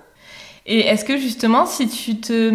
Et 0.66 0.80
est-ce 0.80 1.06
que 1.06 1.16
justement, 1.16 1.66
si 1.66 1.88
tu 1.88 2.20
te 2.20 2.52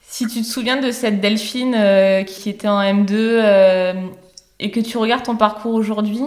si 0.00 0.26
tu 0.26 0.42
te 0.42 0.46
souviens 0.46 0.76
de 0.76 0.90
cette 0.90 1.20
Delphine 1.20 2.24
qui 2.26 2.50
était 2.50 2.68
en 2.68 2.80
M2 2.80 4.14
et 4.60 4.70
que 4.70 4.80
tu 4.80 4.98
regardes 4.98 5.24
ton 5.24 5.36
parcours 5.36 5.74
aujourd'hui, 5.74 6.22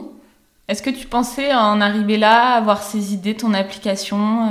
est-ce 0.67 0.81
que 0.81 0.89
tu 0.89 1.07
pensais 1.07 1.53
en 1.53 1.79
arriver 1.79 2.17
là, 2.17 2.55
avoir 2.55 2.83
ces 2.83 3.13
idées, 3.13 3.35
ton 3.35 3.53
application 3.53 4.49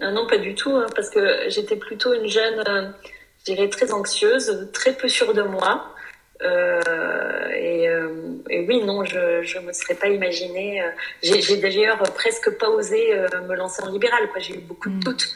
euh? 0.00 0.10
Non, 0.10 0.26
pas 0.26 0.36
du 0.36 0.54
tout, 0.54 0.70
hein, 0.70 0.86
parce 0.94 1.08
que 1.08 1.48
j'étais 1.48 1.76
plutôt 1.76 2.12
une 2.12 2.28
jeune, 2.28 2.62
euh, 2.68 2.90
je 3.38 3.52
dirais, 3.52 3.70
très 3.70 3.92
anxieuse, 3.92 4.68
très 4.74 4.92
peu 4.92 5.08
sûre 5.08 5.32
de 5.32 5.42
moi. 5.42 5.94
Euh, 6.42 7.48
et, 7.54 7.88
euh, 7.88 8.08
et, 8.50 8.66
oui, 8.66 8.84
non, 8.84 9.04
je 9.04 9.42
je 9.42 9.58
me 9.58 9.72
serais 9.72 9.94
pas 9.94 10.08
imaginé. 10.08 10.82
Euh, 10.82 10.90
j'ai 11.22 11.56
d'ailleurs 11.56 12.02
presque 12.14 12.50
pas 12.58 12.68
osé 12.68 13.14
me 13.48 13.54
lancer 13.54 13.82
en 13.82 13.90
libéral. 13.90 14.28
J'ai 14.38 14.56
eu 14.56 14.60
beaucoup 14.60 14.90
de 14.90 14.96
mm. 14.96 15.00
doutes. 15.00 15.34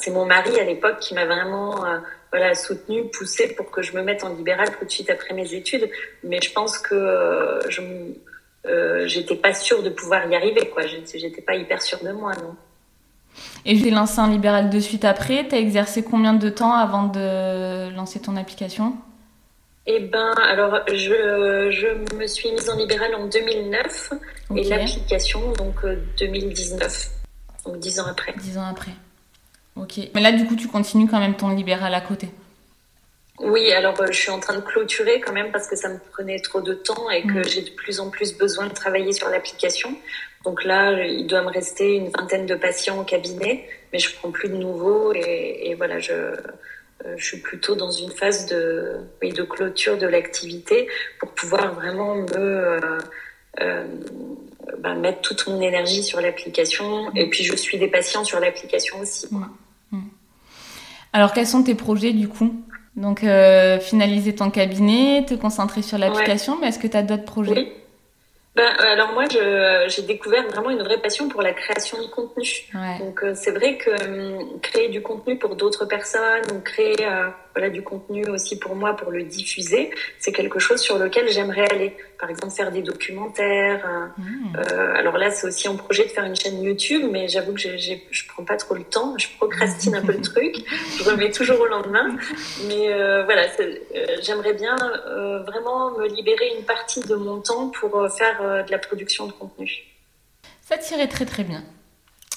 C'est 0.00 0.10
mon 0.10 0.24
mari 0.24 0.58
à 0.60 0.64
l'époque 0.64 1.00
qui 1.00 1.14
m'a 1.14 1.24
vraiment 1.24 1.84
voilà 2.32 2.54
soutenu, 2.54 3.08
poussé 3.10 3.54
pour 3.54 3.70
que 3.70 3.82
je 3.82 3.94
me 3.94 4.02
mette 4.02 4.24
en 4.24 4.34
libéral 4.34 4.68
tout 4.78 4.84
de 4.84 4.90
suite 4.90 5.10
après 5.10 5.34
mes 5.34 5.54
études. 5.54 5.90
Mais 6.22 6.40
je 6.40 6.52
pense 6.52 6.78
que 6.78 7.60
je 7.68 7.82
j'étais 9.06 9.36
pas 9.36 9.54
sûre 9.54 9.82
de 9.82 9.90
pouvoir 9.90 10.28
y 10.30 10.36
arriver. 10.36 10.68
Quoi, 10.68 10.84
j'étais 10.86 11.42
pas 11.42 11.56
hyper 11.56 11.82
sûre 11.82 12.02
de 12.02 12.12
moi, 12.12 12.32
non. 12.36 12.54
Et 13.66 13.76
j'ai 13.76 13.90
lancé 13.90 14.18
un 14.18 14.30
libéral 14.30 14.70
de 14.70 14.80
suite 14.80 15.04
après. 15.04 15.46
Tu 15.48 15.54
as 15.54 15.58
exercé 15.58 16.02
combien 16.02 16.32
de 16.32 16.48
temps 16.48 16.72
avant 16.72 17.08
de 17.08 17.94
lancer 17.94 18.20
ton 18.20 18.36
application? 18.36 18.96
Eh 19.86 20.00
ben, 20.00 20.32
alors, 20.32 20.80
je, 20.88 21.70
je 21.70 22.16
me 22.16 22.26
suis 22.26 22.50
mise 22.50 22.68
en 22.68 22.76
libéral 22.76 23.14
en 23.14 23.26
2009 23.26 24.12
et 24.56 24.64
l'application, 24.64 25.52
donc, 25.52 25.76
2019. 26.18 26.82
Euh, 26.84 27.70
donc, 27.70 27.78
dix 27.78 28.00
ans 28.00 28.06
après. 28.06 28.34
Dix 28.38 28.58
ans 28.58 28.66
après. 28.68 28.92
Ok. 29.76 29.98
Mais 30.14 30.20
là, 30.20 30.32
du 30.32 30.44
coup, 30.46 30.56
tu 30.56 30.66
continues 30.66 31.08
quand 31.08 31.20
même 31.20 31.36
ton 31.36 31.50
libéral 31.50 31.94
à 31.94 32.00
côté 32.00 32.28
oui, 33.38 33.70
alors 33.72 34.00
euh, 34.00 34.06
je 34.10 34.18
suis 34.18 34.30
en 34.30 34.40
train 34.40 34.54
de 34.54 34.62
clôturer 34.62 35.20
quand 35.20 35.32
même 35.32 35.52
parce 35.52 35.68
que 35.68 35.76
ça 35.76 35.90
me 35.90 35.98
prenait 35.98 36.38
trop 36.38 36.62
de 36.62 36.72
temps 36.72 37.10
et 37.10 37.22
que 37.22 37.40
mm. 37.40 37.44
j'ai 37.44 37.62
de 37.62 37.70
plus 37.70 38.00
en 38.00 38.08
plus 38.08 38.36
besoin 38.36 38.66
de 38.66 38.72
travailler 38.72 39.12
sur 39.12 39.28
l'application. 39.28 39.94
Donc 40.44 40.64
là, 40.64 41.04
il 41.04 41.26
doit 41.26 41.42
me 41.42 41.50
rester 41.50 41.96
une 41.96 42.08
vingtaine 42.08 42.46
de 42.46 42.54
patients 42.54 42.98
au 42.98 43.04
cabinet, 43.04 43.68
mais 43.92 43.98
je 43.98 44.14
prends 44.16 44.30
plus 44.30 44.48
de 44.48 44.56
nouveaux 44.56 45.12
et, 45.12 45.60
et 45.64 45.74
voilà, 45.74 45.98
je, 45.98 46.34
je 47.16 47.24
suis 47.24 47.38
plutôt 47.38 47.74
dans 47.74 47.90
une 47.90 48.10
phase 48.10 48.46
de, 48.46 48.96
oui, 49.22 49.32
de 49.32 49.42
clôture 49.42 49.98
de 49.98 50.06
l'activité 50.06 50.88
pour 51.20 51.30
pouvoir 51.30 51.74
vraiment 51.74 52.14
me 52.14 52.36
euh, 52.36 52.98
euh, 53.60 53.86
bah, 54.78 54.94
mettre 54.94 55.20
toute 55.20 55.46
mon 55.46 55.60
énergie 55.60 56.02
sur 56.02 56.20
l'application. 56.20 57.14
Et 57.14 57.28
puis 57.28 57.44
je 57.44 57.54
suis 57.54 57.78
des 57.78 57.88
patients 57.88 58.24
sur 58.24 58.40
l'application 58.40 58.98
aussi. 59.00 59.28
Alors 61.12 61.32
quels 61.32 61.46
sont 61.46 61.62
tes 61.62 61.74
projets 61.74 62.12
du 62.12 62.28
coup? 62.28 62.62
Donc 62.96 63.24
euh, 63.24 63.78
finaliser 63.78 64.34
ton 64.34 64.50
cabinet, 64.50 65.24
te 65.26 65.34
concentrer 65.34 65.82
sur 65.82 65.98
l'application, 65.98 66.58
mais 66.60 66.68
est-ce 66.68 66.78
que 66.78 66.86
tu 66.86 66.96
as 66.96 67.02
d'autres 67.02 67.24
projets? 67.24 67.72
Ben, 68.56 68.72
alors 68.78 69.12
moi, 69.12 69.24
j'ai 69.28 70.02
découvert 70.02 70.48
vraiment 70.48 70.70
une 70.70 70.82
vraie 70.82 70.98
passion 70.98 71.28
pour 71.28 71.42
la 71.42 71.52
création 71.52 72.00
de 72.00 72.06
contenu. 72.06 72.48
Donc 72.98 73.22
euh, 73.22 73.34
c'est 73.34 73.50
vrai 73.50 73.76
que 73.76 73.90
hum, 73.90 74.60
créer 74.62 74.88
du 74.88 75.02
contenu 75.02 75.36
pour 75.38 75.56
d'autres 75.56 75.84
personnes 75.84 76.44
ou 76.54 76.60
créer 76.60 76.96
euh, 77.06 77.28
voilà 77.56 77.70
du 77.70 77.82
contenu 77.82 78.28
aussi 78.28 78.58
pour 78.58 78.76
moi 78.76 78.94
pour 78.94 79.10
le 79.10 79.24
diffuser, 79.24 79.90
c'est 80.18 80.32
quelque 80.32 80.58
chose 80.58 80.80
sur 80.80 80.98
lequel 80.98 81.28
j'aimerais 81.30 81.66
aller. 81.72 81.96
Par 82.20 82.30
exemple 82.30 82.54
faire 82.54 82.70
des 82.70 82.82
documentaires. 82.82 84.12
Mmh. 84.16 84.56
alors 84.94 85.18
là, 85.18 85.30
c'est 85.30 85.46
aussi 85.46 85.68
en 85.68 85.76
projet 85.76 86.04
de 86.04 86.08
faire 86.08 86.24
une 86.24 86.36
chaîne 86.36 86.62
YouTube, 86.62 87.02
mais 87.10 87.28
j'avoue 87.28 87.52
que 87.52 87.60
je 87.60 87.76
je 88.10 88.28
prends 88.28 88.44
pas 88.44 88.56
trop 88.56 88.74
le 88.74 88.84
temps. 88.84 89.16
Je 89.18 89.28
procrastine 89.36 89.94
un 89.94 90.02
peu 90.02 90.12
le 90.12 90.22
truc. 90.22 90.54
Je 90.98 91.04
remets 91.04 91.30
toujours 91.30 91.60
au 91.60 91.66
lendemain. 91.66 92.16
Mais 92.68 92.86
voilà, 93.24 93.46
j'aimerais 94.22 94.54
bien 94.54 94.76
vraiment 95.46 95.90
me 95.98 96.06
libérer 96.08 96.52
une 96.58 96.64
partie 96.64 97.00
de 97.00 97.14
mon 97.14 97.40
temps 97.40 97.68
pour 97.68 97.90
faire 98.10 98.40
euh, 98.42 98.62
de 98.62 98.70
la 98.70 98.78
production 98.78 99.26
de 99.26 99.32
contenu. 99.32 99.70
Ça 100.62 100.78
tirait 100.78 101.08
très 101.08 101.26
très 101.26 101.44
bien. 101.44 101.62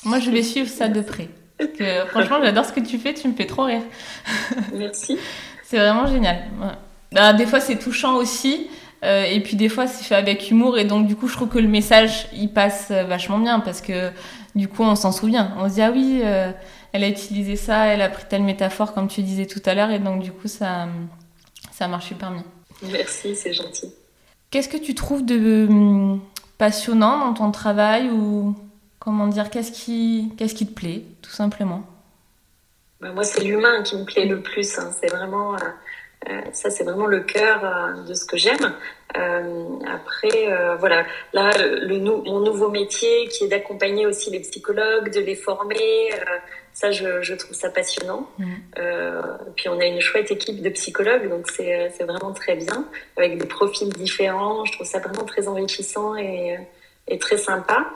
Moi, 0.06 0.20
je 0.20 0.30
vais 0.30 0.44
suivre 0.44 0.70
ça 0.70 0.88
de 0.88 1.02
près. 1.02 1.28
Que, 1.68 2.06
franchement, 2.08 2.40
j'adore 2.42 2.66
ce 2.66 2.72
que 2.72 2.80
tu 2.80 2.98
fais, 2.98 3.14
tu 3.14 3.28
me 3.28 3.34
fais 3.34 3.46
trop 3.46 3.64
rire. 3.64 3.82
Merci. 4.74 5.18
c'est 5.64 5.78
vraiment 5.78 6.08
génial. 6.08 6.46
Bah, 7.12 7.34
des 7.34 7.46
fois, 7.46 7.60
c'est 7.60 7.78
touchant 7.78 8.16
aussi. 8.16 8.70
Euh, 9.04 9.24
et 9.24 9.40
puis 9.40 9.56
des 9.56 9.70
fois, 9.70 9.88
c'est 9.88 10.04
fait 10.04 10.16
avec 10.16 10.50
humour. 10.52 10.78
Et 10.78 10.86
donc, 10.86 11.08
du 11.08 11.16
coup, 11.16 11.28
je 11.28 11.34
trouve 11.34 11.50
que 11.50 11.60
le 11.60 11.68
message, 11.68 12.28
il 12.34 12.52
passe 12.52 12.90
euh, 12.92 13.04
vachement 13.04 13.40
bien 13.40 13.60
parce 13.60 13.82
que 13.82 14.12
du 14.56 14.68
coup, 14.68 14.84
on 14.84 14.96
s'en 14.96 15.12
souvient. 15.12 15.54
On 15.58 15.70
se 15.70 15.76
dit, 15.76 15.82
ah 15.82 15.92
oui, 15.92 16.22
elle 16.92 17.04
a 17.04 17.08
utilisé 17.08 17.56
ça, 17.56 17.86
elle 17.86 18.02
a 18.02 18.10
pris 18.10 18.24
telle 18.28 18.44
métaphore, 18.44 18.94
comme 18.94 19.08
tu 19.08 19.22
disais 19.22 19.46
tout 19.46 19.62
à 19.66 19.74
l'heure. 19.74 19.92
Et 19.92 20.00
donc, 20.00 20.22
du 20.22 20.32
coup, 20.32 20.48
ça, 20.48 20.88
ça 21.72 21.88
marche 21.88 22.08
super 22.08 22.32
bien. 22.32 22.44
Merci, 22.92 23.36
c'est 23.36 23.54
gentil. 23.54 23.94
Qu'est-ce 24.52 24.70
que 24.70 24.78
tu 24.78 24.96
trouves 24.96 25.26
de 25.26 25.68
hum, 25.70 26.22
passionnant 26.58 27.20
dans 27.20 27.34
ton 27.34 27.52
travail 27.52 28.10
ou 28.10 28.56
comment 29.00 29.28
dire 29.28 29.50
qu'est-ce 29.50 29.72
qui 29.72 30.34
qu'est-ce 30.38 30.56
qui 30.56 30.68
te 30.68 30.74
plaît 30.74 31.04
tout 31.22 31.32
simplement? 31.32 31.84
Bah, 33.00 33.12
Moi, 33.12 33.24
c'est 33.24 33.44
l'humain 33.44 33.82
qui 33.84 33.96
me 33.98 34.06
plaît 34.06 34.26
le 34.26 34.42
plus. 34.42 34.78
Hein. 34.78 34.92
C'est 35.00 35.10
vraiment 35.10 35.56
euh, 35.56 35.60
euh, 36.30 36.42
ça, 36.52 36.70
c'est 36.70 36.84
vraiment 36.84 37.06
le 37.06 37.22
cœur 37.22 37.64
euh, 37.64 38.04
de 38.04 38.14
ce 38.14 38.26
que 38.26 38.38
j'aime. 38.38 38.74
après, 39.16 40.76
voilà, 40.78 41.06
là, 41.34 41.50
le, 41.58 41.98
mon 42.00 42.42
nouveau 42.42 42.70
métier 42.70 43.28
qui 43.30 43.46
est 43.46 43.48
d'accompagner 43.48 44.06
aussi 44.06 44.30
les 44.30 44.40
psychologues, 44.42 45.12
de 45.12 45.20
les 45.20 45.36
former 45.36 46.12
ça, 46.74 46.92
je, 46.92 47.22
je, 47.22 47.34
trouve 47.34 47.56
ça 47.56 47.70
passionnant. 47.70 48.30
Mm. 48.38 48.54
Puis 49.56 49.68
on 49.68 49.80
a 49.80 49.86
une 49.86 50.00
chouette 50.00 50.30
équipe 50.30 50.62
de 50.62 50.70
psychologues, 50.70 51.28
donc 51.28 51.50
c'est 51.50 52.04
vraiment 52.04 52.34
très 52.34 52.56
bien, 52.56 52.86
avec 53.18 53.40
des 53.40 53.48
profils 53.48 53.90
différents. 53.90 54.64
Je 54.66 54.74
trouve 54.74 54.88
ça 54.88 55.00
vraiment 55.00 55.26
très 55.26 55.48
enrichissant 55.48 56.16
et, 56.16 56.60
et 57.08 57.18
très 57.18 57.38
sympa. 57.38 57.88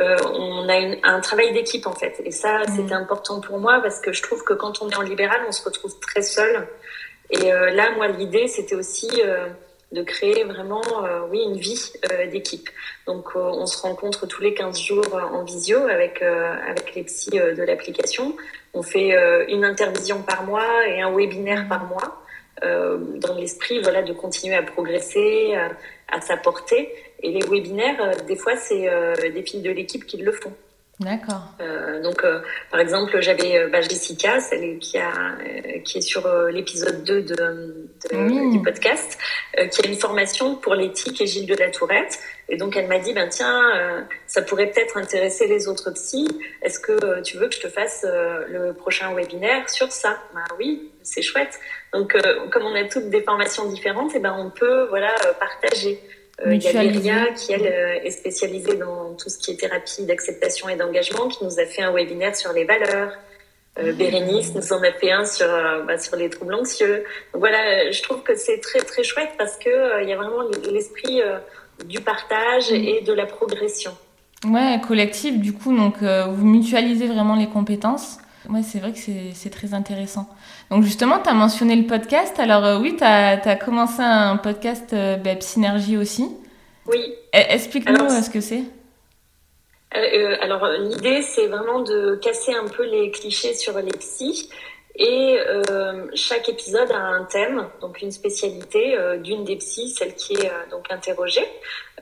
Euh, 0.00 0.16
on 0.32 0.68
a 0.68 0.76
une, 0.76 0.98
un 1.02 1.20
travail 1.20 1.52
d'équipe 1.52 1.86
en 1.86 1.92
fait, 1.94 2.20
et 2.24 2.30
ça, 2.30 2.60
mm. 2.60 2.76
c'était 2.76 2.94
important 2.94 3.40
pour 3.40 3.58
moi 3.58 3.80
parce 3.82 4.00
que 4.00 4.12
je 4.12 4.22
trouve 4.22 4.42
que 4.44 4.54
quand 4.54 4.82
on 4.82 4.90
est 4.90 4.96
en 4.96 5.02
libéral, 5.02 5.40
on 5.48 5.52
se 5.52 5.64
retrouve 5.64 5.98
très 6.00 6.22
seul. 6.22 6.66
Et 7.30 7.52
euh, 7.52 7.70
là, 7.70 7.90
moi, 7.96 8.08
l'idée, 8.08 8.48
c'était 8.48 8.74
aussi 8.74 9.08
euh, 9.24 9.46
de 9.94 10.02
créer 10.02 10.44
vraiment 10.44 10.82
euh, 11.04 11.20
oui 11.30 11.40
une 11.42 11.56
vie 11.56 11.92
euh, 12.12 12.26
d'équipe. 12.26 12.68
Donc 13.06 13.28
euh, 13.36 13.40
on 13.40 13.66
se 13.66 13.80
rencontre 13.80 14.26
tous 14.26 14.42
les 14.42 14.52
15 14.52 14.78
jours 14.78 15.14
en 15.14 15.44
visio 15.44 15.78
avec 15.84 16.20
avec 16.22 16.94
les 16.94 17.04
psys 17.04 17.30
de 17.30 17.62
l'application. 17.62 18.36
On 18.74 18.82
fait 18.82 19.16
une 19.48 19.64
intervision 19.64 20.22
par 20.22 20.44
mois 20.44 20.86
et 20.88 21.00
un 21.00 21.14
webinaire 21.14 21.68
par 21.68 21.84
mois 21.84 22.23
dans 22.62 23.34
l'esprit 23.36 23.80
voilà 23.82 24.02
de 24.02 24.12
continuer 24.12 24.54
à 24.54 24.62
progresser, 24.62 25.54
à 26.08 26.20
s'apporter. 26.20 26.94
Et 27.22 27.30
les 27.30 27.46
webinaires, 27.46 28.16
des 28.26 28.36
fois, 28.36 28.56
c'est 28.56 28.88
des 29.30 29.42
filles 29.42 29.62
de 29.62 29.70
l'équipe 29.70 30.06
qui 30.06 30.18
le 30.18 30.32
font. 30.32 30.52
D'accord. 31.00 31.42
Euh, 31.60 32.00
donc, 32.02 32.22
euh, 32.22 32.40
par 32.70 32.78
exemple, 32.78 33.20
j'avais 33.20 33.58
euh, 33.58 33.68
bah, 33.68 33.80
Jessica, 33.80 34.38
celle 34.38 34.78
qui, 34.78 34.96
a, 34.96 35.10
euh, 35.10 35.80
qui 35.84 35.98
est 35.98 36.00
sur 36.00 36.28
l'épisode 36.48 37.02
2 37.02 37.22
de, 37.22 37.34
de 37.34 38.52
du 38.52 38.62
podcast, 38.62 39.18
qui 39.70 39.84
a 39.84 39.88
une 39.88 39.96
formation 39.96 40.54
pour 40.56 40.74
l'éthique 40.74 41.20
et 41.20 41.26
Gilles 41.26 41.46
de 41.46 41.56
la 41.56 41.70
Tourette. 41.70 42.20
Et 42.48 42.56
donc, 42.56 42.76
elle 42.76 42.86
m'a 42.86 42.98
dit, 42.98 43.12
ben 43.12 43.28
tiens, 43.28 44.06
ça 44.26 44.42
pourrait 44.42 44.70
peut-être 44.70 44.96
intéresser 44.96 45.46
les 45.46 45.66
autres 45.66 45.90
psys. 45.92 46.28
Est-ce 46.62 46.78
que 46.78 47.22
tu 47.22 47.38
veux 47.38 47.48
que 47.48 47.54
je 47.54 47.60
te 47.60 47.68
fasse 47.68 48.04
le 48.04 48.72
prochain 48.72 49.14
webinaire 49.14 49.68
sur 49.68 49.90
ça? 49.90 50.18
Ben 50.34 50.44
oui, 50.58 50.92
c'est 51.02 51.22
chouette. 51.22 51.58
Donc, 51.94 52.14
comme 52.50 52.64
on 52.64 52.74
a 52.74 52.84
toutes 52.84 53.08
des 53.08 53.22
formations 53.22 53.66
différentes, 53.70 54.14
et 54.14 54.18
ben 54.18 54.36
on 54.36 54.50
peut 54.50 54.88
voilà 54.90 55.14
partager. 55.38 56.00
Euh, 56.44 56.54
il 56.54 56.62
y 56.62 56.68
a 56.68 56.82
Lyria 56.82 57.32
qui, 57.32 57.52
elle, 57.52 57.66
euh, 57.66 58.04
est 58.04 58.10
spécialisée 58.10 58.74
dans 58.74 59.14
tout 59.14 59.28
ce 59.28 59.38
qui 59.38 59.52
est 59.52 59.56
thérapie 59.56 60.04
d'acceptation 60.04 60.68
et 60.68 60.76
d'engagement, 60.76 61.28
qui 61.28 61.44
nous 61.44 61.60
a 61.60 61.66
fait 61.66 61.82
un 61.82 61.92
webinaire 61.92 62.36
sur 62.36 62.52
les 62.52 62.64
valeurs. 62.64 63.12
Euh, 63.78 63.92
mmh. 63.92 63.96
Bérénice 63.96 64.54
nous 64.54 64.72
en 64.72 64.82
a 64.82 64.92
fait 64.92 65.12
un 65.12 65.24
sur, 65.24 65.46
euh, 65.46 65.82
bah, 65.82 65.98
sur 65.98 66.16
les 66.16 66.30
troubles 66.30 66.54
anxieux. 66.54 67.04
Donc 67.32 67.40
voilà, 67.40 67.90
je 67.90 68.02
trouve 68.02 68.22
que 68.22 68.34
c'est 68.34 68.58
très 68.60 68.80
très 68.80 69.04
chouette 69.04 69.30
parce 69.38 69.56
que 69.56 70.02
il 70.02 70.08
y 70.08 70.12
a 70.12 70.16
vraiment 70.16 70.42
l'esprit 70.70 71.20
du 71.84 72.00
partage 72.00 72.70
mmh. 72.70 72.74
et 72.74 73.00
de 73.02 73.12
la 73.12 73.26
progression. 73.26 73.92
Ouais, 74.44 74.80
collectif 74.86 75.38
du 75.38 75.52
coup, 75.52 75.74
donc 75.74 76.02
vous 76.02 76.46
mutualisez 76.46 77.06
vraiment 77.06 77.36
les 77.36 77.48
compétences. 77.48 78.18
Ouais, 78.48 78.62
c'est 78.62 78.78
vrai 78.78 78.92
que 78.92 78.98
c'est 78.98 79.50
très 79.50 79.72
intéressant. 79.72 80.28
Donc 80.70 80.82
justement, 80.82 81.18
tu 81.18 81.28
as 81.28 81.34
mentionné 81.34 81.76
le 81.76 81.86
podcast. 81.86 82.38
Alors 82.38 82.64
euh, 82.64 82.78
oui, 82.78 82.96
tu 82.96 83.04
as, 83.04 83.56
commencé 83.56 84.00
un 84.00 84.36
podcast 84.36 84.92
euh, 84.92 85.16
Synergie 85.40 85.96
aussi. 85.96 86.28
Oui. 86.86 87.14
E, 87.34 87.38
explique-nous 87.50 88.04
euh, 88.04 88.22
ce 88.22 88.30
que 88.30 88.40
c'est. 88.40 88.62
alors 90.40 90.66
l'idée, 90.78 91.22
c'est 91.22 91.46
vraiment 91.46 91.80
de 91.80 92.18
casser 92.22 92.54
un 92.54 92.68
peu 92.68 92.84
les 92.84 93.10
clichés 93.10 93.54
sur 93.54 93.78
les 93.78 93.92
psys. 93.92 94.48
Et 94.96 95.38
chaque 96.14 96.48
épisode 96.48 96.90
a 96.92 97.00
un 97.00 97.24
thème, 97.24 97.66
donc 97.80 98.00
une 98.00 98.12
spécialité 98.12 98.96
d'une 99.18 99.44
des 99.44 99.56
psys, 99.56 99.88
celle 99.88 100.14
qui 100.14 100.34
est 100.34 100.50
donc 100.70 100.84
interrogée. 100.90 101.46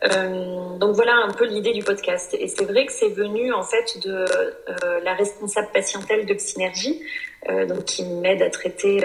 Euh, 0.04 0.78
donc 0.78 0.96
voilà 0.96 1.14
un 1.16 1.30
peu 1.32 1.46
l'idée 1.46 1.72
du 1.72 1.82
podcast. 1.82 2.34
Et 2.38 2.48
c'est 2.48 2.64
vrai 2.64 2.86
que 2.86 2.92
c'est 2.92 3.08
venu 3.08 3.52
en 3.52 3.62
fait 3.62 3.98
de 4.04 4.12
euh, 4.12 5.00
la 5.02 5.14
responsable 5.14 5.68
patientèle 5.72 6.26
de 6.26 6.34
Psynergie, 6.34 7.00
euh, 7.48 7.66
donc 7.66 7.84
qui 7.84 8.04
m'aide 8.04 8.42
à 8.42 8.50
traiter 8.50 9.04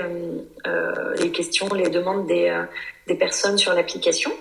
les 1.20 1.32
questions, 1.32 1.68
les 1.74 1.90
demandes 1.90 2.28
des, 2.28 2.54
des 3.08 3.16
personnes 3.16 3.58
sur 3.58 3.74
l'application. 3.74 4.32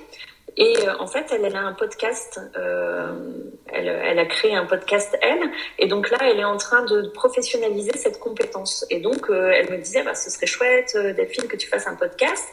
Et 0.57 0.75
en 0.99 1.07
fait, 1.07 1.27
elle, 1.33 1.45
elle, 1.45 1.57
a 1.57 1.61
un 1.61 1.75
podcast, 1.75 2.41
elle, 2.55 3.89
elle, 3.89 4.19
a 4.19 4.25
créé 4.25 4.55
un 4.55 4.65
podcast, 4.65 5.17
elle, 5.21 5.51
et 5.79 5.87
donc 5.87 6.11
là, 6.11 6.19
elle 6.23 6.41
est 6.41 6.45
en 6.45 6.57
train 6.57 6.83
de 6.85 7.09
professionnaliser 7.09 7.97
cette 7.97 8.19
compétence. 8.19 8.87
Et 8.89 9.01
donc, 9.01 9.27
elle 9.29 9.71
me 9.71 9.77
disait, 9.77 10.03
bah, 10.03 10.15
ce 10.15 10.31
serait 10.31 10.47
chouette, 10.47 10.97
Delphine, 10.97 11.47
que 11.47 11.57
tu 11.57 11.69
fasses 11.69 11.87
un 11.87 11.95
podcast. 11.95 12.49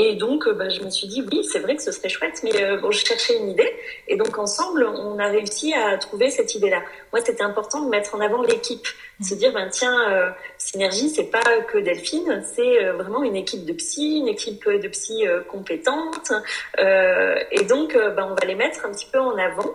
Et 0.00 0.14
donc, 0.14 0.46
euh, 0.46 0.52
bah, 0.52 0.68
je 0.68 0.80
me 0.80 0.90
suis 0.90 1.08
dit, 1.08 1.24
oui, 1.28 1.42
c'est 1.42 1.58
vrai 1.58 1.74
que 1.74 1.82
ce 1.82 1.90
serait 1.90 2.08
chouette, 2.08 2.40
mais 2.44 2.62
euh, 2.62 2.76
bon, 2.76 2.92
je 2.92 3.04
cherchais 3.04 3.36
une 3.36 3.48
idée. 3.48 3.68
Et 4.06 4.14
donc, 4.14 4.38
ensemble, 4.38 4.86
on 4.86 5.18
a 5.18 5.26
réussi 5.26 5.74
à 5.74 5.98
trouver 5.98 6.30
cette 6.30 6.54
idée-là. 6.54 6.84
Moi, 7.12 7.20
c'était 7.24 7.42
important 7.42 7.82
de 7.82 7.90
mettre 7.90 8.14
en 8.14 8.20
avant 8.20 8.40
l'équipe. 8.42 8.86
De 9.18 9.24
se 9.24 9.34
dire, 9.34 9.52
ben, 9.52 9.68
tiens, 9.68 10.12
euh, 10.12 10.30
Synergie, 10.56 11.10
c'est 11.10 11.32
pas 11.32 11.42
que 11.66 11.78
Delphine, 11.78 12.44
c'est 12.54 12.84
euh, 12.84 12.92
vraiment 12.92 13.24
une 13.24 13.34
équipe 13.34 13.64
de 13.64 13.72
psy, 13.72 14.18
une 14.20 14.28
équipe 14.28 14.68
de 14.68 14.86
psy 14.86 15.24
compétente. 15.48 16.30
et 16.78 17.64
donc, 17.64 17.94
ben, 17.94 18.28
on 18.30 18.34
va 18.34 18.46
les 18.46 18.54
mettre 18.54 18.86
un 18.86 18.92
petit 18.92 19.08
peu 19.12 19.18
en 19.18 19.36
avant. 19.36 19.74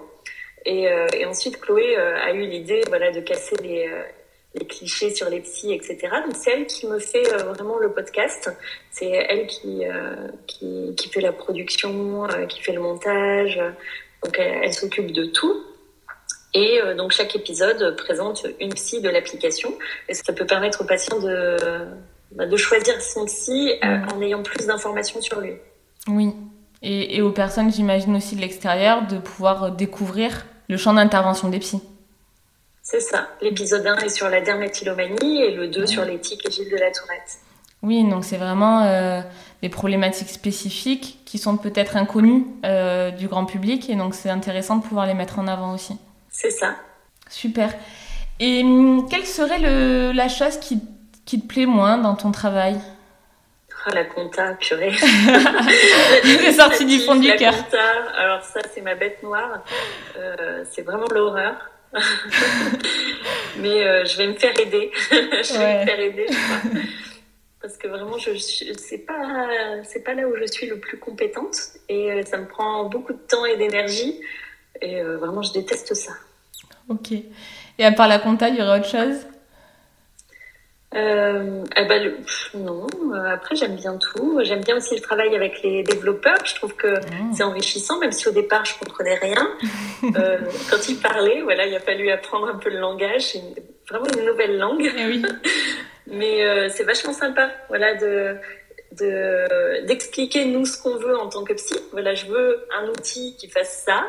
Et, 0.65 0.83
et 0.83 1.25
ensuite, 1.25 1.59
Chloé 1.59 1.97
a 1.97 2.31
eu 2.31 2.47
l'idée 2.47 2.81
voilà, 2.87 3.11
de 3.11 3.19
casser 3.19 3.57
les 3.61 3.91
les 4.55 4.65
clichés 4.65 5.13
sur 5.13 5.29
les 5.29 5.39
psys, 5.41 5.73
etc. 5.73 5.97
Donc 6.25 6.35
c'est 6.35 6.51
elle 6.51 6.67
qui 6.67 6.87
me 6.87 6.99
fait 6.99 7.33
euh, 7.33 7.43
vraiment 7.53 7.77
le 7.77 7.91
podcast. 7.91 8.51
C'est 8.91 9.09
elle 9.09 9.47
qui, 9.47 9.85
euh, 9.85 10.27
qui, 10.47 10.93
qui 10.95 11.09
fait 11.09 11.21
la 11.21 11.31
production, 11.31 12.25
euh, 12.25 12.45
qui 12.45 12.61
fait 12.61 12.73
le 12.73 12.81
montage. 12.81 13.59
Donc 14.23 14.37
elle, 14.37 14.73
s'occupe 14.73 15.11
de 15.11 15.25
tout. 15.25 15.63
Et 16.55 16.79
donc 16.95 17.11
chaque 17.11 17.35
épisode 17.35 17.95
présente 17.97 18.45
une 18.59 18.71
psy 18.75 19.01
de 19.01 19.09
l'application. 19.09 19.73
Et 20.07 20.13
ça 20.13 20.33
peut 20.33 20.45
permettre 20.45 20.81
aux 20.81 20.85
patients 20.85 21.19
de, 21.19 21.57
bah, 22.31 22.45
de 22.45 22.57
choisir 22.57 23.01
son 23.01 23.25
psy 23.25 23.73
en 23.81 24.21
ayant 24.21 24.43
plus 24.43 24.67
d'informations 24.67 25.19
sur 25.19 25.41
lui. 25.41 25.53
Oui. 26.07 26.29
Et, 26.83 27.17
et 27.17 27.21
aux 27.23 27.31
personnes, 27.31 27.73
j'imagine 27.73 28.15
aussi 28.15 28.35
de 28.35 28.41
l'extérieur, 28.41 29.07
de 29.07 29.17
pouvoir 29.17 29.71
découvrir 29.71 30.45
le 30.69 30.77
champ 30.77 30.93
d'intervention 30.93 31.49
des 31.49 31.59
psys. 31.59 31.81
C'est 32.93 32.99
ça. 32.99 33.27
L'épisode 33.41 33.87
1 33.87 33.97
est 34.01 34.09
sur 34.09 34.29
la 34.29 34.39
dermatillomanie 34.39 35.41
et 35.41 35.55
le 35.55 35.67
2 35.67 35.87
sur 35.87 36.05
l'éthique 36.05 36.47
et 36.47 36.51
Gilles 36.51 36.69
de 36.69 36.77
la 36.77 36.91
Tourette. 36.91 37.39
Oui, 37.81 38.07
donc 38.07 38.23
c'est 38.23 38.37
vraiment 38.37 38.83
euh, 38.83 39.21
des 39.63 39.69
problématiques 39.69 40.29
spécifiques 40.29 41.17
qui 41.25 41.39
sont 41.39 41.57
peut-être 41.57 41.97
inconnues 41.97 42.45
euh, 42.63 43.09
du 43.09 43.27
grand 43.27 43.45
public 43.45 43.89
et 43.89 43.95
donc 43.95 44.13
c'est 44.13 44.29
intéressant 44.29 44.75
de 44.75 44.83
pouvoir 44.83 45.07
les 45.07 45.15
mettre 45.15 45.39
en 45.39 45.47
avant 45.47 45.73
aussi. 45.73 45.97
C'est 46.29 46.51
ça. 46.51 46.75
Super. 47.31 47.73
Et 48.39 48.61
hum, 48.61 49.07
quelle 49.09 49.25
serait 49.25 49.57
le, 49.57 50.11
la 50.11 50.29
chose 50.29 50.57
qui, 50.57 50.79
qui, 51.25 51.41
te 51.41 51.47
plaît 51.47 51.65
moins 51.65 51.97
dans 51.97 52.13
ton 52.13 52.31
travail? 52.31 52.79
Oh, 53.87 53.91
La 53.91 54.05
compta, 54.05 54.53
purée. 54.53 54.93
c'est 56.23 56.51
sorti 56.51 56.85
du 56.85 56.99
fond 56.99 57.15
du 57.15 57.35
cœur. 57.37 57.55
Alors 58.15 58.43
ça, 58.43 58.59
c'est 58.71 58.81
ma 58.81 58.93
bête 58.93 59.23
noire. 59.23 59.63
Euh, 60.15 60.63
c'est 60.69 60.83
vraiment 60.83 61.07
l'horreur. 61.11 61.55
Mais 63.59 63.83
euh, 63.83 64.05
je 64.05 64.17
vais 64.17 64.27
me 64.27 64.33
faire 64.33 64.57
aider. 64.59 64.91
je 65.11 65.57
vais 65.57 65.79
me 65.79 65.85
faire 65.85 65.99
aider, 65.99 66.25
je 66.27 66.33
crois. 66.33 66.81
Parce 67.61 67.77
que 67.77 67.87
vraiment, 67.87 68.17
je, 68.17 68.31
c'est 68.35 69.05
pas, 69.05 69.47
c'est 69.83 70.03
pas 70.03 70.13
là 70.13 70.27
où 70.27 70.35
je 70.35 70.45
suis 70.51 70.67
le 70.67 70.79
plus 70.79 70.99
compétente 70.99 71.55
et 71.87 72.11
euh, 72.11 72.21
ça 72.23 72.37
me 72.37 72.45
prend 72.45 72.89
beaucoup 72.89 73.13
de 73.13 73.19
temps 73.19 73.45
et 73.45 73.55
d'énergie. 73.55 74.19
Et 74.81 75.01
euh, 75.01 75.17
vraiment, 75.17 75.41
je 75.41 75.53
déteste 75.53 75.93
ça. 75.93 76.11
Ok. 76.89 77.13
Et 77.13 77.85
à 77.85 77.91
part 77.93 78.09
la 78.09 78.19
compta, 78.19 78.49
il 78.49 78.57
y 78.57 78.61
aurait 78.61 78.79
autre 78.79 78.89
chose? 78.89 79.25
Euh, 80.95 81.63
eh 81.75 81.85
ben, 81.85 82.13
non. 82.53 82.87
Euh, 83.13 83.33
après, 83.33 83.55
j'aime 83.55 83.75
bien 83.75 83.97
tout. 83.97 84.39
J'aime 84.43 84.61
bien 84.61 84.77
aussi 84.77 84.95
le 84.95 85.01
travail 85.01 85.35
avec 85.35 85.61
les 85.63 85.83
développeurs. 85.83 86.37
Je 86.45 86.55
trouve 86.55 86.75
que 86.75 86.95
ah. 86.95 87.15
c'est 87.33 87.43
enrichissant, 87.43 87.99
même 87.99 88.11
si 88.11 88.27
au 88.27 88.31
départ 88.31 88.63
je 88.65 88.77
comprenais 88.77 89.15
rien. 89.15 89.49
euh, 90.15 90.37
quand 90.69 90.87
ils 90.89 90.97
parlaient, 90.97 91.41
voilà, 91.41 91.65
il 91.65 91.75
a 91.75 91.79
fallu 91.79 92.09
apprendre 92.09 92.47
un 92.47 92.57
peu 92.57 92.69
le 92.69 92.79
langage. 92.79 93.21
C'est 93.21 93.41
vraiment 93.89 94.07
une 94.17 94.25
nouvelle 94.25 94.57
langue. 94.57 94.91
Eh 94.97 95.05
oui. 95.05 95.23
Mais 96.07 96.45
euh, 96.45 96.69
c'est 96.69 96.83
vachement 96.83 97.13
sympa, 97.13 97.49
voilà, 97.69 97.95
de 97.95 98.37
d'expliquer 99.87 100.45
nous 100.45 100.67
ce 100.67 100.79
qu'on 100.79 100.97
veut 100.97 101.17
en 101.17 101.27
tant 101.27 101.43
que 101.43 101.53
psy. 101.53 101.73
Voilà, 101.93 102.13
je 102.13 102.27
veux 102.27 102.63
un 102.77 102.87
outil 102.89 103.35
qui 103.39 103.49
fasse 103.49 103.83
ça. 103.83 104.03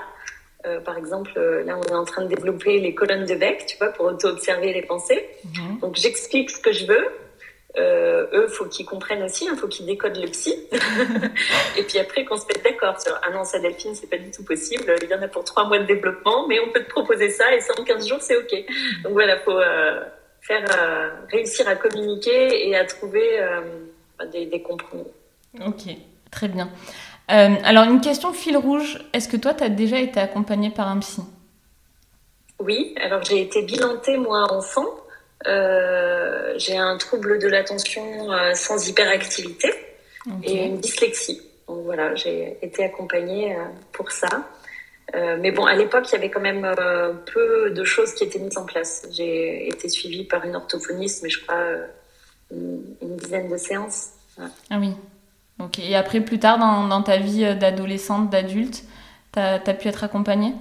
Euh, 0.66 0.80
par 0.80 0.96
exemple, 0.96 1.32
euh, 1.36 1.62
là, 1.64 1.78
on 1.78 1.82
est 1.82 1.96
en 1.96 2.04
train 2.04 2.22
de 2.22 2.28
développer 2.28 2.80
les 2.80 2.94
colonnes 2.94 3.26
de 3.26 3.34
Beck, 3.34 3.66
tu 3.66 3.76
vois, 3.76 3.88
pour 3.88 4.06
auto-observer 4.06 4.72
les 4.72 4.82
pensées. 4.82 5.28
Mhm. 5.44 5.78
Donc, 5.80 5.96
j'explique 5.96 6.50
ce 6.50 6.60
que 6.60 6.72
je 6.72 6.86
veux. 6.86 7.06
Euh, 7.76 8.26
eux, 8.32 8.46
faut 8.46 8.66
qu'ils 8.66 8.86
comprennent 8.86 9.24
aussi, 9.24 9.44
il 9.44 9.48
hein, 9.48 9.56
faut 9.56 9.66
qu'ils 9.66 9.86
décodent 9.86 10.16
le 10.16 10.28
psy. 10.28 10.54
et 11.76 11.82
puis 11.82 11.98
après, 11.98 12.24
qu'on 12.24 12.36
se 12.36 12.46
mette 12.46 12.62
d'accord 12.62 13.00
sur 13.00 13.18
ah 13.22 13.30
non, 13.30 13.44
ça 13.44 13.58
Delphine, 13.58 13.94
c'est 13.94 14.08
pas 14.08 14.16
du 14.16 14.30
tout 14.30 14.44
possible. 14.44 14.94
Il 15.02 15.08
y 15.08 15.14
en 15.14 15.22
a 15.22 15.28
pour 15.28 15.42
trois 15.42 15.66
mois 15.66 15.80
de 15.80 15.84
développement, 15.84 16.46
mais 16.46 16.60
on 16.60 16.70
peut 16.70 16.84
te 16.84 16.88
proposer 16.88 17.30
ça 17.30 17.52
et 17.52 17.60
ça 17.60 17.74
en 17.78 17.82
15 17.82 18.08
jours, 18.08 18.20
c'est 18.20 18.36
ok. 18.36 18.54
Donc 19.02 19.12
voilà, 19.12 19.38
faut 19.38 19.58
euh, 19.58 20.00
faire 20.40 20.64
euh, 20.78 21.10
réussir 21.32 21.66
à 21.68 21.74
communiquer 21.74 22.68
et 22.68 22.76
à 22.76 22.84
trouver 22.84 23.40
des, 24.32 24.46
des 24.46 24.62
compromis. 24.62 25.08
Ok, 25.66 25.96
très 26.30 26.46
bien. 26.46 26.70
Euh, 27.30 27.54
alors, 27.64 27.84
une 27.84 28.00
question 28.00 28.32
fil 28.32 28.56
rouge. 28.56 28.98
Est-ce 29.12 29.28
que 29.28 29.36
toi, 29.36 29.54
tu 29.54 29.64
as 29.64 29.68
déjà 29.68 29.98
été 29.98 30.20
accompagnée 30.20 30.70
par 30.70 30.88
un 30.88 30.98
psy? 30.98 31.22
Oui, 32.58 32.94
alors 33.02 33.22
j'ai 33.22 33.42
été 33.42 33.62
bilantée, 33.62 34.16
moi, 34.16 34.52
enfant. 34.52 34.86
Euh, 35.46 36.54
j'ai 36.56 36.76
un 36.76 36.96
trouble 36.96 37.38
de 37.38 37.48
l'attention 37.48 38.32
euh, 38.32 38.54
sans 38.54 38.88
hyperactivité 38.88 39.68
et 40.42 40.64
une 40.66 40.78
dyslexie. 40.78 41.42
Donc 41.68 41.84
voilà, 41.84 42.14
j'ai 42.14 42.56
été 42.62 42.84
accompagnée 42.84 43.56
pour 43.92 44.10
ça. 44.10 44.28
mais 45.14 45.50
bon, 45.50 45.64
à 45.64 45.74
l'époque, 45.74 46.04
il 46.10 46.12
y 46.12 46.16
avait 46.16 46.30
quand 46.30 46.40
même 46.40 46.66
peu 47.32 47.70
de 47.70 47.84
choses 47.84 48.14
qui 48.14 48.24
étaient 48.24 48.38
mises 48.38 48.56
en 48.56 48.64
place. 48.64 49.06
J'ai 49.10 49.68
été 49.68 49.88
suivie 49.88 50.24
par 50.24 50.44
une 50.44 50.56
orthophoniste, 50.56 51.22
mais 51.22 51.30
je 51.30 51.42
crois 51.42 51.62
une, 52.50 53.16
dizaine 53.16 53.50
de 53.50 53.56
séances. 53.56 54.10
Ah 54.38 54.78
oui. 54.78 54.94
Ok. 55.60 55.78
Et 55.78 55.94
après, 55.94 56.20
plus 56.20 56.38
tard, 56.38 56.58
dans, 56.58 56.88
dans 56.88 57.02
ta 57.02 57.18
vie 57.18 57.44
euh, 57.44 57.54
d'adolescente, 57.54 58.30
d'adulte, 58.30 58.84
tu 59.32 59.38
as, 59.38 59.58
pu 59.58 59.88
être 59.88 60.04
accompagnée? 60.04 60.54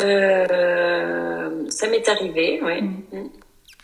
Euh, 0.00 1.64
Ça 1.68 1.88
m'est 1.88 2.08
arrivé, 2.08 2.60
oui. 2.62 2.82
Mm. 2.82 3.28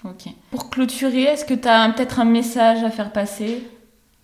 Ok. 0.05 0.33
Pour 0.51 0.71
clôturer, 0.71 1.25
est-ce 1.25 1.45
que 1.45 1.55
tu 1.55 1.69
as 1.69 1.91
peut-être 1.95 2.21
un 2.21 2.25
message 2.25 2.85
à 2.85 2.91
faire 2.91 3.13
passer? 3.13 3.63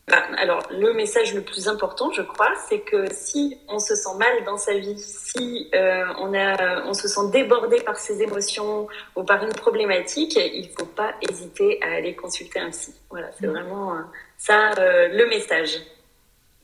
Bah, 0.09 0.23
alors, 0.37 0.63
le 0.71 0.93
message 0.95 1.35
le 1.35 1.43
plus 1.43 1.69
important, 1.69 2.11
je 2.13 2.23
crois, 2.23 2.51
c'est 2.69 2.81
que 2.81 3.07
si 3.13 3.59
on 3.69 3.79
se 3.79 3.95
sent 3.95 4.17
mal 4.19 4.45
dans 4.45 4.57
sa 4.57 4.75
vie, 4.75 4.99
si 4.99 5.71
euh, 5.75 6.05
on, 6.19 6.35
a, 6.35 6.85
on 6.87 6.95
se 6.95 7.09
sent 7.09 7.31
débordé 7.33 7.77
par 7.83 7.97
ses 7.97 8.23
émotions 8.23 8.87
ou 9.17 9.23
par 9.23 9.43
une 9.45 9.53
problématique, 9.53 10.37
il 10.37 10.63
ne 10.63 10.79
faut 10.79 10.87
pas 10.87 11.13
hésiter 11.29 11.79
à 11.83 11.97
aller 11.97 12.15
consulter 12.15 12.59
un 12.61 12.71
psy. 12.71 12.95
Voilà, 13.11 13.29
c'est 13.39 13.47
mm. 13.47 13.51
vraiment 13.51 13.95
ça 14.39 14.73
le 14.79 15.29
message 15.29 15.79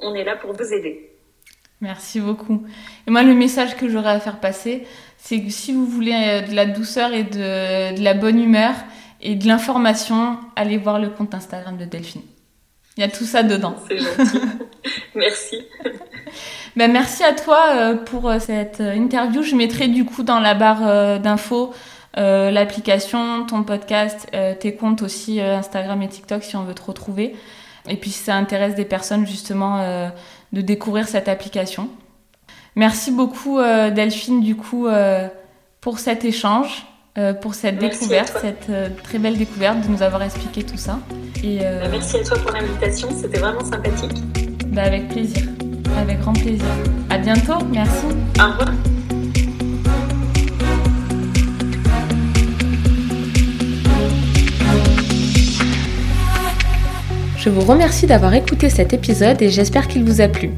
on 0.00 0.14
est 0.14 0.24
là 0.24 0.36
pour 0.36 0.52
vous 0.52 0.72
aider. 0.72 1.10
Merci 1.80 2.20
beaucoup. 2.20 2.64
Et 3.06 3.10
moi, 3.10 3.22
le 3.22 3.34
message 3.34 3.76
que 3.76 3.88
j'aurais 3.88 4.10
à 4.10 4.20
faire 4.20 4.40
passer, 4.40 4.84
c'est 5.16 5.40
que 5.40 5.50
si 5.50 5.72
vous 5.72 5.86
voulez 5.86 6.12
euh, 6.12 6.40
de 6.42 6.54
la 6.54 6.66
douceur 6.66 7.12
et 7.12 7.22
de, 7.22 8.02
la 8.02 8.14
bonne 8.14 8.40
humeur 8.40 8.74
et 9.20 9.36
de 9.36 9.46
l'information, 9.46 10.38
allez 10.56 10.76
voir 10.76 10.98
le 10.98 11.08
compte 11.10 11.34
Instagram 11.34 11.76
de 11.76 11.84
Delphine. 11.84 12.22
Il 12.96 13.00
y 13.00 13.04
a 13.04 13.08
tout 13.08 13.24
ça 13.24 13.44
dedans. 13.44 13.76
C'est 13.86 13.98
gentil. 13.98 14.40
merci. 15.14 15.66
Ben, 16.74 16.90
merci 16.90 17.22
à 17.22 17.32
toi 17.32 17.66
euh, 17.74 17.94
pour 17.94 18.28
euh, 18.28 18.40
cette 18.40 18.80
interview. 18.80 19.42
Je 19.42 19.54
mettrai 19.54 19.86
du 19.86 20.04
coup 20.04 20.24
dans 20.24 20.40
la 20.40 20.54
barre 20.54 21.20
d'infos 21.20 21.72
l'application, 22.16 23.46
ton 23.46 23.62
podcast, 23.62 24.26
tes 24.58 24.74
comptes 24.74 25.02
aussi 25.02 25.40
Instagram 25.40 26.02
et 26.02 26.08
TikTok 26.08 26.42
si 26.42 26.56
on 26.56 26.64
veut 26.64 26.74
te 26.74 26.82
retrouver. 26.82 27.36
Et 27.88 27.96
puis 27.96 28.10
si 28.10 28.24
ça 28.24 28.34
intéresse 28.34 28.74
des 28.74 28.84
personnes 28.84 29.26
justement 29.26 29.78
euh, 29.78 30.08
de 30.52 30.60
découvrir 30.60 31.08
cette 31.08 31.28
application. 31.28 31.88
Merci 32.76 33.10
beaucoup 33.10 33.58
euh, 33.58 33.90
Delphine 33.90 34.40
du 34.40 34.56
coup 34.56 34.86
euh, 34.86 35.28
pour 35.80 35.98
cet 35.98 36.24
échange, 36.24 36.86
pour 37.40 37.54
cette 37.54 37.78
découverte, 37.78 38.32
cette 38.40 38.70
très 39.02 39.18
belle 39.18 39.36
découverte 39.36 39.80
de 39.80 39.88
nous 39.88 40.02
avoir 40.02 40.22
expliqué 40.22 40.62
tout 40.62 40.76
ça. 40.76 41.00
Et, 41.42 41.58
Merci 41.90 42.18
à 42.18 42.22
toi 42.22 42.38
pour 42.38 42.52
l'invitation, 42.52 43.08
c'était 43.20 43.40
vraiment 43.40 43.64
sympathique. 43.64 44.22
Bah, 44.68 44.84
avec 44.84 45.08
plaisir, 45.08 45.42
avec 45.96 46.20
grand 46.20 46.34
plaisir. 46.34 46.66
À 47.10 47.18
bientôt, 47.18 47.58
merci. 47.72 48.06
Au 48.38 48.50
revoir. 48.50 48.97
Je 57.38 57.50
vous 57.50 57.60
remercie 57.60 58.06
d'avoir 58.06 58.34
écouté 58.34 58.68
cet 58.68 58.92
épisode 58.92 59.40
et 59.40 59.48
j'espère 59.48 59.86
qu'il 59.86 60.02
vous 60.02 60.20
a 60.20 60.26
plu. 60.26 60.50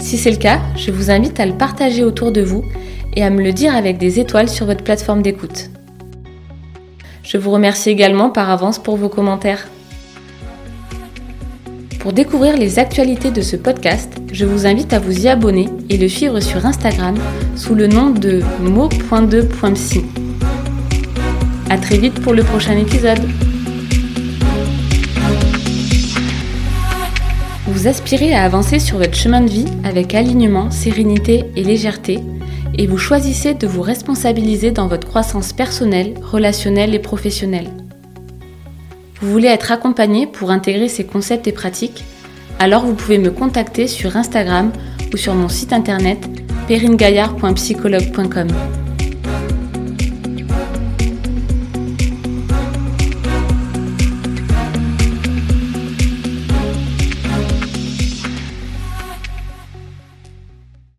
Si 0.00 0.18
c'est 0.18 0.32
le 0.32 0.36
cas, 0.36 0.58
je 0.76 0.90
vous 0.90 1.12
invite 1.12 1.38
à 1.38 1.46
le 1.46 1.52
partager 1.52 2.02
autour 2.02 2.32
de 2.32 2.40
vous 2.40 2.64
et 3.14 3.22
à 3.22 3.30
me 3.30 3.44
le 3.44 3.52
dire 3.52 3.76
avec 3.76 3.96
des 3.96 4.18
étoiles 4.18 4.48
sur 4.48 4.66
votre 4.66 4.82
plateforme 4.82 5.22
d'écoute. 5.22 5.70
Je 7.22 7.38
vous 7.38 7.52
remercie 7.52 7.90
également 7.90 8.30
par 8.30 8.50
avance 8.50 8.80
pour 8.80 8.96
vos 8.96 9.08
commentaires. 9.08 9.68
Pour 12.00 12.12
découvrir 12.12 12.56
les 12.56 12.80
actualités 12.80 13.30
de 13.30 13.40
ce 13.40 13.54
podcast, 13.54 14.12
je 14.32 14.46
vous 14.46 14.66
invite 14.66 14.92
à 14.92 14.98
vous 14.98 15.26
y 15.26 15.28
abonner 15.28 15.68
et 15.90 15.96
le 15.96 16.08
suivre 16.08 16.40
sur 16.40 16.66
Instagram 16.66 17.14
sous 17.54 17.76
le 17.76 17.86
nom 17.86 18.10
de 18.10 18.40
mo.2.psy. 18.62 20.04
A 21.70 21.78
très 21.78 21.98
vite 21.98 22.20
pour 22.20 22.32
le 22.32 22.42
prochain 22.42 22.76
épisode. 22.76 23.20
Vous 27.78 27.86
aspirez 27.86 28.34
à 28.34 28.42
avancer 28.42 28.80
sur 28.80 28.98
votre 28.98 29.14
chemin 29.14 29.40
de 29.40 29.50
vie 29.50 29.66
avec 29.84 30.12
alignement, 30.12 30.68
sérénité 30.72 31.44
et 31.54 31.62
légèreté 31.62 32.18
et 32.76 32.88
vous 32.88 32.98
choisissez 32.98 33.54
de 33.54 33.68
vous 33.68 33.82
responsabiliser 33.82 34.72
dans 34.72 34.88
votre 34.88 35.06
croissance 35.06 35.52
personnelle, 35.52 36.14
relationnelle 36.20 36.92
et 36.92 36.98
professionnelle. 36.98 37.70
Vous 39.20 39.30
voulez 39.30 39.46
être 39.46 39.70
accompagné 39.70 40.26
pour 40.26 40.50
intégrer 40.50 40.88
ces 40.88 41.06
concepts 41.06 41.46
et 41.46 41.52
pratiques? 41.52 42.02
Alors 42.58 42.84
vous 42.84 42.94
pouvez 42.94 43.18
me 43.18 43.30
contacter 43.30 43.86
sur 43.86 44.16
Instagram 44.16 44.72
ou 45.14 45.16
sur 45.16 45.34
mon 45.34 45.48
site 45.48 45.72
internet 45.72 46.28
peringaillard.psychologue.com. 46.66 48.48